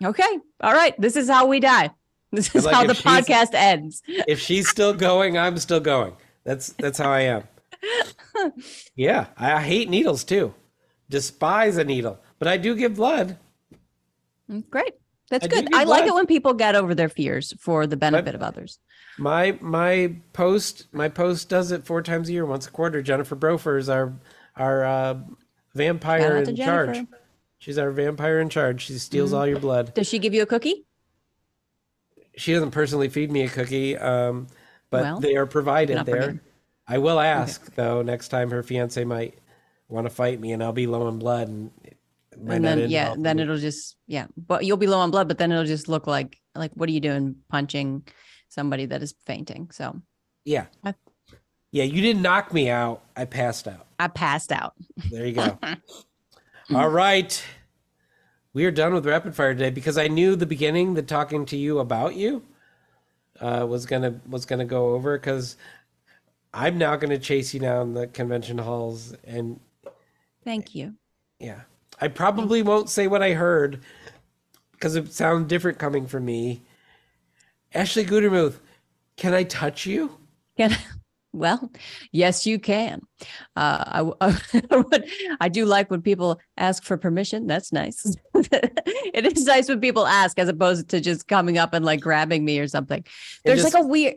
Okay. 0.04 0.40
All 0.62 0.74
right. 0.74 1.00
This 1.00 1.16
is 1.16 1.30
how 1.30 1.48
we 1.48 1.60
die. 1.60 1.92
This 2.32 2.54
is 2.54 2.66
like 2.66 2.76
how 2.76 2.86
the 2.86 2.94
podcast 2.94 3.54
ends. 3.54 4.04
If 4.08 4.40
she's 4.40 4.70
still 4.70 4.94
going, 4.94 5.38
I'm 5.38 5.58
still 5.58 5.80
going. 5.80 6.14
That's, 6.44 6.74
that's 6.74 7.00
how 7.00 7.12
I 7.12 7.22
am. 7.22 7.44
Yeah. 8.96 9.28
I, 9.36 9.62
hate 9.62 9.90
needles 9.90 10.24
too. 10.24 10.54
Despise 11.10 11.78
a 11.78 11.84
needle, 11.84 12.20
but 12.38 12.48
I 12.48 12.58
do 12.58 12.76
give 12.76 12.96
blood. 12.96 13.38
Mm, 14.50 14.70
Great. 14.70 14.94
That's 15.30 15.46
I 15.46 15.48
good. 15.48 15.74
I 15.74 15.84
like 15.84 16.06
it 16.06 16.14
when 16.14 16.26
people 16.26 16.54
get 16.54 16.76
over 16.76 16.96
their 16.96 17.10
fears 17.10 17.54
for 17.60 17.86
the 17.88 17.98
benefit 17.98 18.36
of 18.36 18.42
others. 18.42 18.80
My 19.18 19.58
my 19.62 20.16
post 20.34 20.88
my 20.92 21.10
post 21.10 21.50
does 21.50 21.72
it 21.72 21.86
four 21.86 22.02
times 22.02 22.30
a 22.30 22.34
year, 22.34 22.46
once 22.46 22.68
a 22.68 22.72
quarter. 22.72 23.02
Jennifer 23.02 23.36
Brofer 23.36 23.78
is 23.78 23.90
our 23.90 24.14
our 24.56 24.84
uh, 24.84 25.18
vampire 25.76 26.38
in 26.38 26.56
charge. 26.56 27.06
She's 27.60 27.78
our 27.78 27.92
vampire 27.92 28.40
in 28.40 28.50
charge. 28.50 28.86
She 28.86 28.98
steals 28.98 29.34
all 29.34 29.46
your 29.46 29.60
blood. 29.60 29.94
Does 29.94 30.08
she 30.08 30.18
give 30.18 30.34
you 30.34 30.42
a 30.42 30.46
cookie? 30.46 30.86
She 32.38 32.54
doesn't 32.54 32.72
personally 32.72 33.10
feed 33.10 33.32
me 33.32 33.44
a 33.44 33.50
cookie, 33.50 33.98
um, 33.98 34.48
but 34.90 35.02
Well, 35.04 35.20
they 35.20 35.36
are 35.36 35.46
provided 35.46 35.96
not 35.96 36.06
there. 36.06 36.42
I 36.88 36.98
will 36.98 37.20
ask 37.20 37.76
though 37.76 38.02
next 38.02 38.30
time 38.30 38.50
her 38.52 38.64
fiance 38.64 39.04
might 39.04 39.38
want 39.90 40.06
to 40.08 40.10
fight 40.10 40.40
me, 40.40 40.54
and 40.54 40.64
I'll 40.64 40.72
be 40.72 40.88
low 40.88 41.06
on 41.08 41.20
blood, 41.20 41.50
and 41.50 41.70
it 41.84 41.98
might 42.42 42.56
and 42.56 42.64
not 42.64 42.70
then 42.70 42.80
end 42.80 42.92
yeah, 42.92 43.04
well 43.08 43.16
for 43.16 43.22
then 43.22 43.38
me. 43.38 43.44
it'll 43.44 43.58
just 43.58 43.98
yeah, 44.08 44.28
but 44.38 44.64
you'll 44.64 44.78
be 44.78 44.88
low 44.88 45.00
on 45.00 45.12
blood, 45.12 45.28
but 45.28 45.38
then 45.38 45.52
it'll 45.52 45.66
just 45.66 45.90
look 45.90 46.08
like 46.08 46.38
like 46.56 46.72
what 46.76 46.88
are 46.88 46.94
you 46.94 47.02
doing 47.02 47.36
punching 47.50 48.08
somebody 48.48 48.86
that 48.86 49.04
is 49.04 49.14
fainting? 49.26 49.70
So 49.72 50.02
yeah, 50.46 50.68
I- 50.84 50.96
yeah. 51.72 51.84
You 51.84 52.02
didn't 52.02 52.22
knock 52.22 52.54
me 52.54 52.70
out. 52.70 53.04
I 53.18 53.26
passed 53.26 53.68
out. 53.68 53.86
I 54.00 54.08
passed 54.08 54.52
out. 54.54 54.74
There 55.12 55.28
you 55.28 55.34
go. 55.34 55.60
All 56.74 56.90
right. 56.90 57.44
We 58.54 58.64
are 58.66 58.72
done 58.72 58.94
with 58.94 59.08
rapid 59.08 59.34
fire 59.34 59.54
today 59.54 59.72
because 59.72 59.98
I 59.98 60.08
knew 60.08 60.36
the 60.36 60.46
beginning 60.46 60.94
that 60.96 61.08
talking 61.08 61.46
to 61.48 61.58
you 61.58 61.80
about 61.80 62.16
you 62.16 62.44
uh, 63.40 63.66
was 63.68 63.88
gonna 63.88 64.20
was 64.30 64.46
gonna 64.46 64.66
go 64.66 64.94
over 64.94 65.18
because 65.18 65.58
I'm 66.54 66.78
now 66.78 66.96
gonna 66.96 67.18
chase 67.18 67.56
you 67.56 67.60
down 67.60 67.94
the 67.94 68.06
convention 68.06 68.60
halls 68.60 69.16
and 69.24 69.60
Thank 70.44 70.76
you. 70.76 70.94
yeah, 71.40 71.62
I 72.00 72.08
probably 72.08 72.62
won't 72.62 72.90
say 72.90 73.08
what 73.08 73.24
I 73.24 73.34
heard 73.34 73.82
because 74.74 74.96
it 74.96 75.12
sounds 75.12 75.48
different 75.48 75.80
coming 75.80 76.06
from 76.06 76.26
me. 76.26 76.62
Ashley 77.74 78.06
Gutermuth, 78.06 78.60
can 79.18 79.34
I 79.34 79.44
touch 79.44 79.88
you? 79.88 80.18
Can 80.56 80.76
Well, 81.34 81.72
yes, 82.12 82.46
you 82.46 82.60
can. 82.60 83.02
Uh, 83.56 84.12
I, 84.22 84.40
I, 84.72 85.38
I 85.42 85.50
do 85.50 85.66
like 85.66 85.90
when 85.92 86.02
people 86.02 86.40
ask 86.58 86.84
for 86.84 86.98
permission. 86.98 87.48
That's 87.48 87.72
nice. 87.72 88.16
it 88.36 89.26
is 89.26 89.46
nice 89.46 89.70
when 89.70 89.80
people 89.80 90.06
ask 90.08 90.40
as 90.40 90.50
opposed 90.50 90.90
to 90.90 91.02
just 91.02 91.28
coming 91.28 91.58
up 91.58 91.74
and 91.74 91.84
like 91.86 92.02
grabbing 92.02 92.46
me 92.46 92.60
or 92.60 92.68
something. 92.68 93.04
There's 93.44 93.62
just- 93.62 93.74
like 93.74 93.84
a 93.84 93.86
weird, 93.86 94.16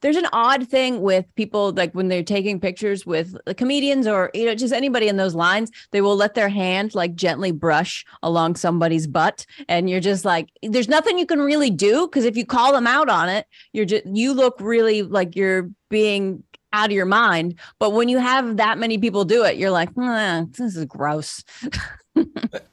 there's 0.00 0.16
an 0.16 0.28
odd 0.32 0.68
thing 0.68 1.00
with 1.02 1.26
people 1.34 1.72
like 1.72 1.92
when 1.92 2.08
they're 2.08 2.22
taking 2.22 2.60
pictures 2.60 3.04
with 3.04 3.36
the 3.46 3.54
comedians 3.54 4.06
or, 4.06 4.30
you 4.34 4.46
know, 4.46 4.54
just 4.54 4.72
anybody 4.72 5.08
in 5.08 5.16
those 5.16 5.34
lines, 5.34 5.70
they 5.92 6.00
will 6.00 6.16
let 6.16 6.34
their 6.34 6.48
hand 6.48 6.94
like 6.94 7.14
gently 7.14 7.52
brush 7.52 8.04
along 8.22 8.56
somebody's 8.56 9.06
butt. 9.06 9.44
And 9.68 9.88
you're 9.90 10.00
just 10.00 10.24
like, 10.24 10.50
there's 10.62 10.88
nothing 10.88 11.18
you 11.18 11.26
can 11.26 11.40
really 11.40 11.70
do 11.70 12.06
because 12.06 12.24
if 12.24 12.36
you 12.36 12.46
call 12.46 12.72
them 12.72 12.86
out 12.86 13.08
on 13.08 13.28
it, 13.28 13.46
you're 13.72 13.84
just, 13.84 14.06
you 14.06 14.32
look 14.32 14.56
really 14.60 15.02
like 15.02 15.36
you're 15.36 15.70
being 15.90 16.42
out 16.72 16.86
of 16.86 16.92
your 16.92 17.06
mind. 17.06 17.54
But 17.78 17.92
when 17.92 18.08
you 18.08 18.18
have 18.18 18.56
that 18.58 18.78
many 18.78 18.98
people 18.98 19.24
do 19.24 19.44
it, 19.44 19.56
you're 19.56 19.70
like, 19.70 19.90
"Ah, 19.98 20.44
this 20.50 20.76
is 20.76 20.84
gross. 20.84 21.42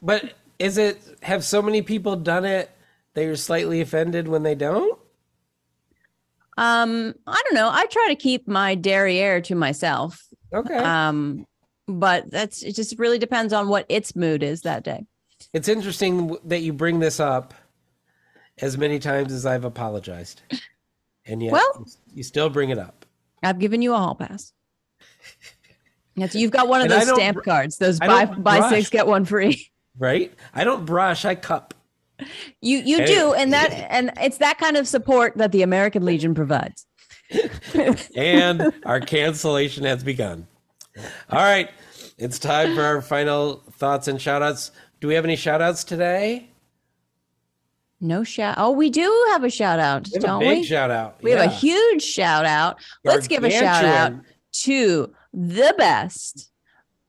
But 0.02 0.32
is 0.58 0.76
it 0.78 1.00
have 1.22 1.44
so 1.44 1.62
many 1.62 1.80
people 1.80 2.16
done 2.16 2.44
it 2.44 2.68
that 3.14 3.22
you're 3.24 3.36
slightly 3.36 3.80
offended 3.80 4.26
when 4.26 4.42
they 4.42 4.56
don't? 4.56 4.98
Um, 6.58 7.14
I 7.26 7.40
don't 7.44 7.54
know. 7.54 7.68
I 7.70 7.86
try 7.86 8.06
to 8.08 8.16
keep 8.16 8.48
my 8.48 8.74
derriere 8.74 9.40
to 9.42 9.54
myself. 9.54 10.26
Okay. 10.52 10.76
Um, 10.76 11.46
but 11.86 12.28
that's 12.30 12.62
it 12.64 12.74
just 12.74 12.98
really 12.98 13.18
depends 13.18 13.52
on 13.52 13.68
what 13.68 13.86
its 13.88 14.16
mood 14.16 14.42
is 14.42 14.62
that 14.62 14.82
day. 14.82 15.04
it's 15.52 15.68
interesting 15.68 16.36
that 16.44 16.60
you 16.62 16.72
bring 16.72 16.98
this 16.98 17.20
up 17.20 17.54
as 18.58 18.76
many 18.76 18.98
times 18.98 19.32
as 19.32 19.46
I've 19.46 19.64
apologized. 19.64 20.42
And 21.24 21.40
yet 21.40 21.52
Well- 21.52 21.86
you 22.14 22.24
still 22.24 22.48
bring 22.50 22.70
it 22.70 22.78
up. 22.78 23.05
I've 23.46 23.58
given 23.58 23.82
you 23.82 23.94
a 23.94 23.96
hall 23.96 24.14
pass. 24.14 24.52
You've 26.14 26.50
got 26.50 26.68
one 26.68 26.80
of 26.80 26.90
And 26.90 27.02
those 27.02 27.14
stamp 27.14 27.44
cards. 27.44 27.76
Those 27.78 28.00
I 28.00 28.06
buy 28.06 28.24
buy 28.24 28.58
brush. 28.58 28.70
six 28.70 28.90
get 28.90 29.06
one 29.06 29.24
free. 29.24 29.70
Right? 29.98 30.32
I 30.54 30.64
don't 30.64 30.84
brush, 30.84 31.24
I 31.24 31.34
cup. 31.34 31.74
You 32.60 32.78
you 32.78 33.06
do, 33.06 33.34
and 33.34 33.52
that 33.52 33.72
and 33.90 34.12
it's 34.20 34.38
that 34.38 34.58
kind 34.58 34.76
of 34.76 34.88
support 34.88 35.36
that 35.36 35.52
the 35.52 35.62
American 35.62 36.04
Legion 36.04 36.34
provides. 36.34 36.86
and 38.16 38.72
our 38.84 39.00
cancellation 39.00 39.84
has 39.84 40.02
begun. 40.02 40.46
All 41.30 41.38
right, 41.38 41.70
it's 42.16 42.38
time 42.38 42.74
for 42.74 42.82
our 42.82 43.02
final 43.02 43.62
thoughts 43.72 44.08
and 44.08 44.20
shout 44.20 44.42
outs. 44.42 44.70
Do 45.00 45.08
we 45.08 45.14
have 45.14 45.24
any 45.24 45.36
shout 45.36 45.60
outs 45.60 45.84
today? 45.84 46.48
No 48.00 48.24
shout. 48.24 48.56
Oh, 48.58 48.72
we 48.72 48.90
do 48.90 49.26
have 49.30 49.42
a 49.44 49.50
shout 49.50 49.78
out, 49.78 50.08
We 50.12 50.20
don't 50.20 50.46
we? 50.46 50.62
shout 50.62 50.90
out. 50.90 51.22
We 51.22 51.30
have 51.30 51.40
a 51.40 51.48
huge 51.52 52.02
shout 52.02 52.44
out. 52.44 52.78
Let's 53.04 53.26
give 53.26 53.42
a 53.44 53.50
shout 53.50 53.84
out 53.84 54.12
to 54.64 55.12
the 55.32 55.74
best, 55.78 56.50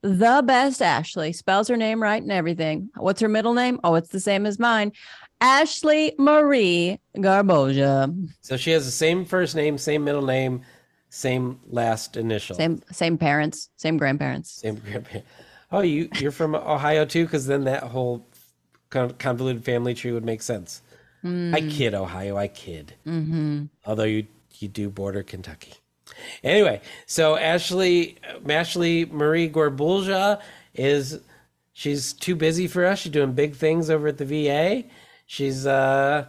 the 0.01 0.41
best 0.45 0.81
Ashley. 0.81 1.33
Spells 1.33 1.67
her 1.67 1.77
name 1.77 2.01
right 2.01 2.21
and 2.21 2.31
everything. 2.31 2.89
What's 2.95 3.19
her 3.21 3.27
middle 3.27 3.53
name? 3.53 3.79
Oh, 3.83 3.95
it's 3.95 4.09
the 4.09 4.19
same 4.19 4.45
as 4.45 4.59
mine. 4.59 4.93
Ashley 5.41 6.15
Marie 6.17 6.99
Garboja. 7.17 8.29
So 8.41 8.57
she 8.57 8.71
has 8.71 8.85
the 8.85 8.91
same 8.91 9.25
first 9.25 9.55
name, 9.55 9.77
same 9.77 10.03
middle 10.03 10.25
name, 10.25 10.63
same 11.09 11.59
last 11.67 12.17
initial. 12.17 12.55
Same 12.55 12.81
same 12.91 13.17
parents, 13.17 13.69
same 13.75 13.97
grandparents. 13.97 14.61
Same 14.61 14.75
grandparent. 14.75 15.25
Oh, 15.71 15.81
you 15.81 16.09
you're 16.15 16.31
from 16.31 16.55
Ohio 16.55 17.05
too, 17.05 17.25
because 17.25 17.45
then 17.45 17.65
that 17.65 17.83
whole 17.83 18.25
convoluted 18.89 19.63
family 19.63 19.93
tree 19.93 20.11
would 20.11 20.25
make 20.25 20.41
sense. 20.41 20.81
I 21.23 21.61
kid, 21.61 21.93
Ohio. 21.93 22.37
I 22.37 22.47
kid. 22.47 22.93
Mm-hmm. 23.05 23.65
Although 23.85 24.03
you 24.03 24.27
you 24.59 24.67
do 24.67 24.89
border 24.89 25.23
Kentucky. 25.23 25.73
Anyway, 26.43 26.81
so 27.05 27.35
Ashley 27.35 28.17
Ashley 28.47 29.05
Marie 29.05 29.49
Gorbulja 29.49 30.41
is 30.73 31.19
she's 31.73 32.13
too 32.13 32.35
busy 32.35 32.67
for 32.67 32.85
us. 32.85 32.99
She's 32.99 33.11
doing 33.11 33.33
big 33.33 33.55
things 33.55 33.89
over 33.89 34.07
at 34.07 34.17
the 34.17 34.25
VA. 34.25 34.83
She's 35.25 35.67
uh 35.67 36.27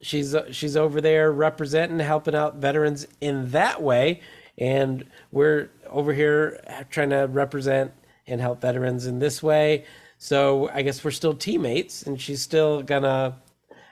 she's 0.00 0.36
she's 0.50 0.76
over 0.76 1.00
there 1.00 1.32
representing 1.32 1.98
helping 1.98 2.34
out 2.34 2.56
veterans 2.56 3.06
in 3.20 3.50
that 3.50 3.82
way 3.82 4.20
and 4.58 5.04
we're 5.32 5.70
over 5.88 6.12
here 6.12 6.60
trying 6.90 7.10
to 7.10 7.26
represent 7.30 7.92
and 8.26 8.40
help 8.40 8.60
veterans 8.60 9.06
in 9.06 9.18
this 9.18 9.42
way 9.42 9.84
so 10.18 10.68
i 10.72 10.82
guess 10.82 11.04
we're 11.04 11.10
still 11.10 11.34
teammates 11.34 12.02
and 12.04 12.20
she's 12.20 12.40
still 12.42 12.82
gonna 12.82 13.36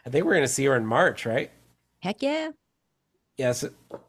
i 0.07 0.11
think 0.11 0.25
we're 0.25 0.35
gonna 0.35 0.49
see 0.49 0.65
her 0.65 0.77
in 0.77 0.85
march 0.85 1.27
right 1.27 1.51
Heck 2.01 2.23
yeah. 2.23 2.51
yes 3.37 3.65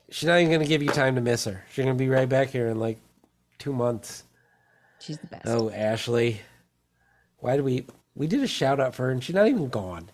she's 0.10 0.28
not 0.28 0.40
even 0.40 0.52
gonna 0.52 0.66
give 0.66 0.82
you 0.84 0.90
time 0.90 1.16
to 1.16 1.22
miss 1.22 1.46
her 1.46 1.64
she's 1.72 1.84
gonna 1.86 1.96
be 1.98 2.10
right 2.10 2.28
back 2.30 2.50
here 2.50 2.68
in 2.68 2.80
like 2.80 2.98
two 3.58 3.74
months 3.74 4.24
She's 5.00 5.18
the 5.18 5.28
best. 5.28 5.44
oh 5.48 5.70
ashley 5.70 6.42
why 7.38 7.58
do 7.58 7.64
we 7.64 7.86
we 8.16 8.28
did 8.28 8.42
a 8.42 8.48
shout 8.48 8.80
out 8.80 8.96
for 8.96 9.04
her 9.06 9.12
and 9.12 9.24
she's 9.24 9.36
not 9.36 9.48
even 9.48 9.68
gone 9.70 10.10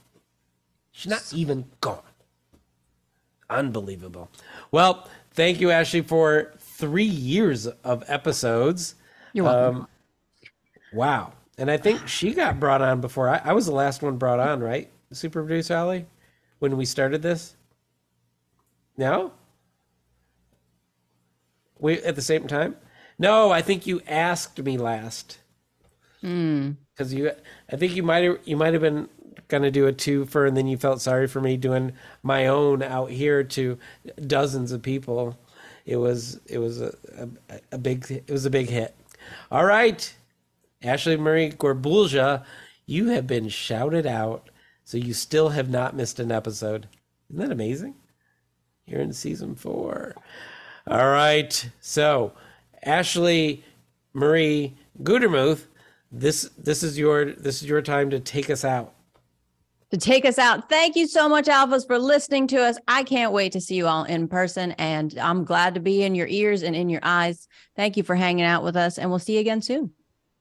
she's 0.91 1.09
not 1.11 1.33
even 1.33 1.65
gone 1.81 2.01
Unbelievable. 3.51 4.29
Well, 4.71 5.09
thank 5.31 5.59
you, 5.59 5.71
Ashley, 5.71 6.01
for 6.01 6.53
three 6.57 7.03
years 7.03 7.67
of 7.67 8.03
episodes. 8.07 8.95
You're 9.33 9.43
welcome. 9.45 9.81
Um, 9.81 9.87
wow. 10.93 11.33
And 11.57 11.69
I 11.69 11.77
think 11.77 12.07
she 12.07 12.33
got 12.33 12.59
brought 12.59 12.81
on 12.81 13.01
before 13.01 13.29
I, 13.29 13.41
I 13.43 13.53
was 13.53 13.65
the 13.65 13.73
last 13.73 14.01
one 14.01 14.17
brought 14.17 14.39
on, 14.39 14.61
right? 14.61 14.89
Super 15.11 15.41
producer 15.41 15.75
Holly, 15.75 16.05
when 16.59 16.77
we 16.77 16.85
started 16.85 17.21
this. 17.21 17.55
No? 18.97 19.33
We 21.79 22.01
at 22.03 22.15
the 22.15 22.21
same 22.21 22.47
time? 22.47 22.77
No, 23.17 23.51
I 23.51 23.61
think 23.61 23.85
you 23.85 24.01
asked 24.07 24.61
me 24.61 24.77
last. 24.77 25.39
Hmm. 26.21 26.71
Because 26.93 27.13
you, 27.13 27.31
I 27.71 27.75
think 27.75 27.95
you 27.95 28.03
might 28.03 28.23
have 28.23 28.39
you 28.45 28.55
might 28.55 28.73
have 28.73 28.81
been 28.81 29.09
gonna 29.47 29.71
do 29.71 29.87
a 29.87 29.91
two 29.91 30.25
for, 30.25 30.45
and 30.45 30.55
then 30.55 30.67
you 30.67 30.77
felt 30.77 31.01
sorry 31.01 31.27
for 31.27 31.41
me 31.41 31.57
doing 31.57 31.93
my 32.23 32.47
own 32.47 32.81
out 32.81 33.09
here 33.09 33.43
to 33.43 33.77
dozens 34.25 34.71
of 34.71 34.81
people. 34.81 35.37
It 35.85 35.97
was 35.97 36.39
it 36.45 36.59
was 36.59 36.81
a, 36.81 36.95
a, 37.17 37.59
a 37.73 37.77
big 37.77 38.09
it 38.09 38.31
was 38.31 38.45
a 38.45 38.49
big 38.49 38.69
hit. 38.69 38.95
All 39.51 39.65
right, 39.65 40.13
Ashley 40.83 41.17
Marie 41.17 41.51
Gorbulja, 41.51 42.43
you 42.85 43.09
have 43.09 43.27
been 43.27 43.49
shouted 43.49 44.05
out, 44.05 44.49
so 44.83 44.97
you 44.97 45.13
still 45.13 45.49
have 45.49 45.69
not 45.69 45.95
missed 45.95 46.19
an 46.19 46.31
episode. 46.31 46.87
Isn't 47.29 47.41
that 47.41 47.51
amazing? 47.51 47.95
You're 48.85 49.01
in 49.01 49.13
season 49.13 49.55
four. 49.55 50.15
All 50.87 51.09
right, 51.09 51.69
so 51.79 52.33
Ashley 52.83 53.63
Marie 54.13 54.75
Gutermuth, 55.03 55.67
this 56.11 56.49
this 56.57 56.83
is 56.83 56.97
your 56.97 57.33
this 57.33 57.61
is 57.61 57.69
your 57.69 57.81
time 57.81 58.09
to 58.09 58.19
take 58.19 58.49
us 58.49 58.65
out. 58.65 58.93
to 59.91 59.97
take 59.97 60.25
us 60.25 60.37
out. 60.39 60.69
Thank 60.69 60.95
you 60.95 61.05
so 61.07 61.29
much, 61.29 61.45
Alphas, 61.45 61.85
for 61.85 61.99
listening 61.99 62.47
to 62.47 62.57
us. 62.63 62.77
I 62.87 63.03
can't 63.03 63.33
wait 63.33 63.51
to 63.53 63.61
see 63.61 63.75
you 63.75 63.87
all 63.87 64.03
in 64.05 64.27
person, 64.27 64.71
and 64.73 65.17
I'm 65.19 65.43
glad 65.45 65.75
to 65.75 65.79
be 65.79 66.03
in 66.03 66.15
your 66.15 66.27
ears 66.27 66.63
and 66.63 66.75
in 66.75 66.89
your 66.89 67.01
eyes. 67.03 67.47
Thank 67.75 67.97
you 67.97 68.03
for 68.03 68.15
hanging 68.15 68.45
out 68.45 68.63
with 68.63 68.75
us, 68.75 68.97
and 68.97 69.09
we'll 69.09 69.19
see 69.19 69.33
you 69.35 69.39
again 69.41 69.61
soon. 69.61 69.91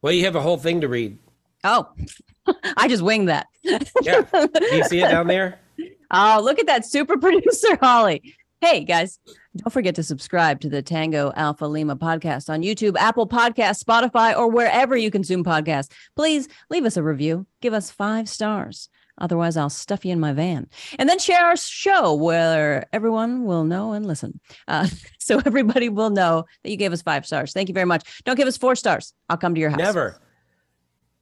Well, 0.03 0.13
you 0.13 0.25
have 0.25 0.37
a 0.37 0.41
whole 0.41 0.57
thing 0.57 0.81
to 0.81 0.89
read. 0.89 1.19
Oh, 1.65 1.89
I 2.77 2.89
just 2.89 3.03
winged 3.03 3.29
that. 3.29 3.47
Yeah, 3.63 4.23
do 4.33 4.49
you 4.75 4.85
see 4.85 5.01
it 5.03 5.11
down 5.11 5.27
there? 5.27 5.59
Oh, 6.13 6.41
look 6.43 6.59
at 6.59 6.67
that 6.67 6.85
super 6.85 7.17
producer, 7.21 7.79
Holly. 7.81 8.35
Hey, 8.61 8.83
guys, 8.83 9.21
don't 9.57 9.73
forget 9.73 9.95
to 9.95 10.03
subscribe 10.03 10.61
to 10.63 10.69
the 10.69 10.83
Tango 10.83 11.33
Alpha 11.37 11.67
Lima 11.67 11.95
podcast 11.95 12.51
on 12.51 12.63
YouTube, 12.63 12.97
Apple 12.99 13.29
Podcasts, 13.29 13.85
Spotify, 13.85 14.37
or 14.37 14.51
wherever 14.51 14.97
you 14.97 15.13
consume 15.13 15.45
podcasts. 15.45 15.89
Please 16.17 16.49
leave 16.69 16.85
us 16.85 16.97
a 16.97 17.03
review. 17.05 17.47
Give 17.63 17.73
us 17.73 17.93
five 17.93 18.29
stars. 18.29 18.89
Otherwise, 19.21 19.57
I'll 19.57 19.71
stuff 19.71 20.05
you 20.05 20.13
in 20.13 20.21
my 20.21 20.33
van. 20.33 20.69
And 20.99 21.09
then 21.09 21.19
share 21.19 21.45
our 21.45 21.57
show 21.57 22.15
where 22.15 22.87
everyone 22.93 23.45
will 23.45 23.65
know 23.65 23.93
and 23.93 24.07
listen. 24.07 24.41
Uh, 24.69 24.89
so 25.19 25.41
everybody 25.45 25.89
will 25.89 26.11
know 26.11 26.45
that 26.63 26.71
you 26.71 26.77
gave 26.77 26.93
us 26.93 27.03
five 27.03 27.27
stars. 27.27 27.53
Thank 27.53 27.69
you 27.69 27.75
very 27.75 27.87
much. 27.87 28.23
Don't 28.25 28.37
give 28.37 28.49
us 28.49 28.57
four 28.57 28.75
stars. 28.75 29.13
I'll 29.29 29.37
come 29.37 29.55
to 29.55 29.61
your 29.61 29.71
house. 29.71 29.79
Never. 29.79 30.21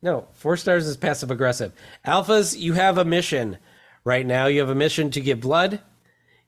No, 0.00 0.28
four 0.32 0.56
stars 0.56 0.86
is 0.86 0.96
passive 0.96 1.30
aggressive. 1.30 1.72
Alphas, 2.06 2.56
you 2.58 2.74
have 2.74 2.98
a 2.98 3.04
mission 3.04 3.58
right 4.04 4.24
now. 4.24 4.46
You 4.46 4.60
have 4.60 4.68
a 4.68 4.74
mission 4.74 5.10
to 5.10 5.20
give 5.20 5.40
blood. 5.40 5.80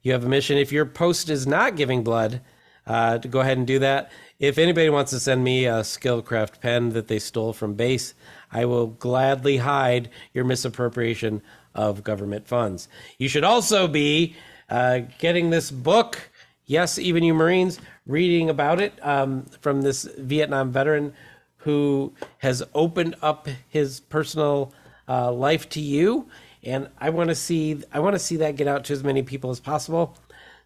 You 0.01 0.13
have 0.13 0.23
a 0.23 0.29
mission. 0.29 0.57
If 0.57 0.71
your 0.71 0.85
post 0.85 1.29
is 1.29 1.45
not 1.45 1.75
giving 1.75 2.03
blood, 2.03 2.41
uh, 2.87 3.17
to 3.19 3.27
go 3.27 3.39
ahead 3.41 3.57
and 3.57 3.67
do 3.67 3.79
that. 3.79 4.11
If 4.39 4.57
anybody 4.57 4.89
wants 4.89 5.11
to 5.11 5.19
send 5.19 5.43
me 5.43 5.65
a 5.65 5.81
Skillcraft 5.81 6.59
pen 6.61 6.89
that 6.89 7.07
they 7.07 7.19
stole 7.19 7.53
from 7.53 7.75
base, 7.75 8.13
I 8.51 8.65
will 8.65 8.87
gladly 8.87 9.57
hide 9.57 10.09
your 10.33 10.43
misappropriation 10.43 11.41
of 11.73 12.03
government 12.03 12.47
funds. 12.47 12.87
You 13.17 13.27
should 13.27 13.43
also 13.43 13.87
be 13.87 14.35
uh, 14.69 15.01
getting 15.19 15.49
this 15.49 15.71
book. 15.71 16.29
Yes, 16.65 16.97
even 16.97 17.23
you 17.23 17.33
Marines, 17.33 17.79
reading 18.05 18.49
about 18.49 18.79
it 18.81 18.93
um, 19.05 19.45
from 19.61 19.81
this 19.81 20.03
Vietnam 20.17 20.71
veteran 20.71 21.13
who 21.57 22.13
has 22.39 22.63
opened 22.73 23.15
up 23.21 23.47
his 23.69 23.99
personal 23.99 24.73
uh, 25.07 25.31
life 25.31 25.69
to 25.69 25.81
you, 25.81 26.27
and 26.63 26.87
I 26.99 27.09
want 27.09 27.29
to 27.29 27.35
see 27.35 27.83
I 27.91 27.99
want 27.99 28.15
to 28.15 28.19
see 28.19 28.37
that 28.37 28.55
get 28.55 28.67
out 28.67 28.85
to 28.85 28.93
as 28.93 29.03
many 29.03 29.21
people 29.23 29.49
as 29.49 29.59
possible. 29.59 30.17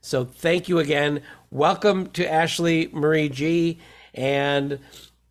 So 0.01 0.23
thank 0.23 0.69
you 0.69 0.79
again. 0.79 1.21
Welcome 1.49 2.07
to 2.11 2.31
Ashley 2.31 2.89
Marie 2.93 3.29
G, 3.29 3.79
and 4.13 4.79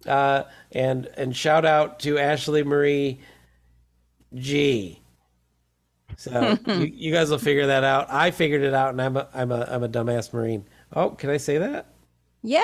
uh, 0.07 0.45
and 0.73 1.07
and 1.17 1.37
shout 1.37 1.65
out 1.65 2.01
to 2.01 2.19
Ashley 2.19 2.63
Marie 2.63 3.21
G. 4.35 5.01
So 6.17 6.59
you, 6.67 6.91
you 6.93 7.13
guys 7.13 7.31
will 7.31 7.39
figure 7.39 7.67
that 7.67 7.85
out. 7.85 8.11
I 8.11 8.31
figured 8.31 8.63
it 8.63 8.75
out, 8.75 8.91
and 8.91 9.03
I'm 9.03 9.17
a 9.17 9.29
I'm 9.35 9.53
a 9.53 9.67
I'm 9.71 9.83
a 9.83 9.89
dumbass 9.89 10.33
Marine. 10.33 10.65
Oh, 10.93 11.11
can 11.11 11.31
I 11.31 11.37
say 11.37 11.59
that? 11.59 11.87
Yeah. 12.43 12.63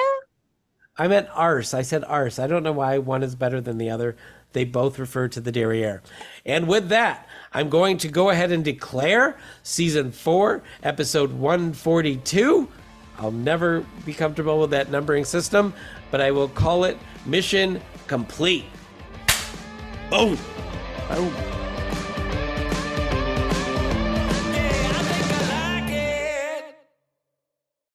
I 0.96 1.08
meant 1.08 1.28
arse. 1.32 1.72
I 1.72 1.82
said 1.82 2.04
arse. 2.04 2.38
I 2.38 2.46
don't 2.46 2.62
know 2.62 2.72
why 2.72 2.98
one 2.98 3.22
is 3.22 3.34
better 3.34 3.60
than 3.60 3.78
the 3.78 3.90
other. 3.90 4.16
They 4.52 4.64
both 4.64 4.98
refer 4.98 5.28
to 5.28 5.40
the 5.40 5.52
derriere. 5.52 6.02
And 6.44 6.66
with 6.66 6.88
that, 6.88 7.26
I'm 7.52 7.70
going 7.70 7.98
to 7.98 8.08
go 8.08 8.30
ahead 8.30 8.52
and 8.52 8.64
declare 8.64 9.38
season 9.62 10.12
four, 10.12 10.62
episode 10.82 11.32
142. 11.32 12.68
I'll 13.18 13.30
never 13.30 13.86
be 14.04 14.12
comfortable 14.12 14.60
with 14.60 14.70
that 14.70 14.90
numbering 14.90 15.24
system, 15.24 15.72
but 16.10 16.20
I 16.20 16.30
will 16.30 16.48
call 16.48 16.84
it 16.84 16.96
mission 17.26 17.80
complete. 18.06 18.64
Boom. 20.10 20.36
Oh. 21.10 21.69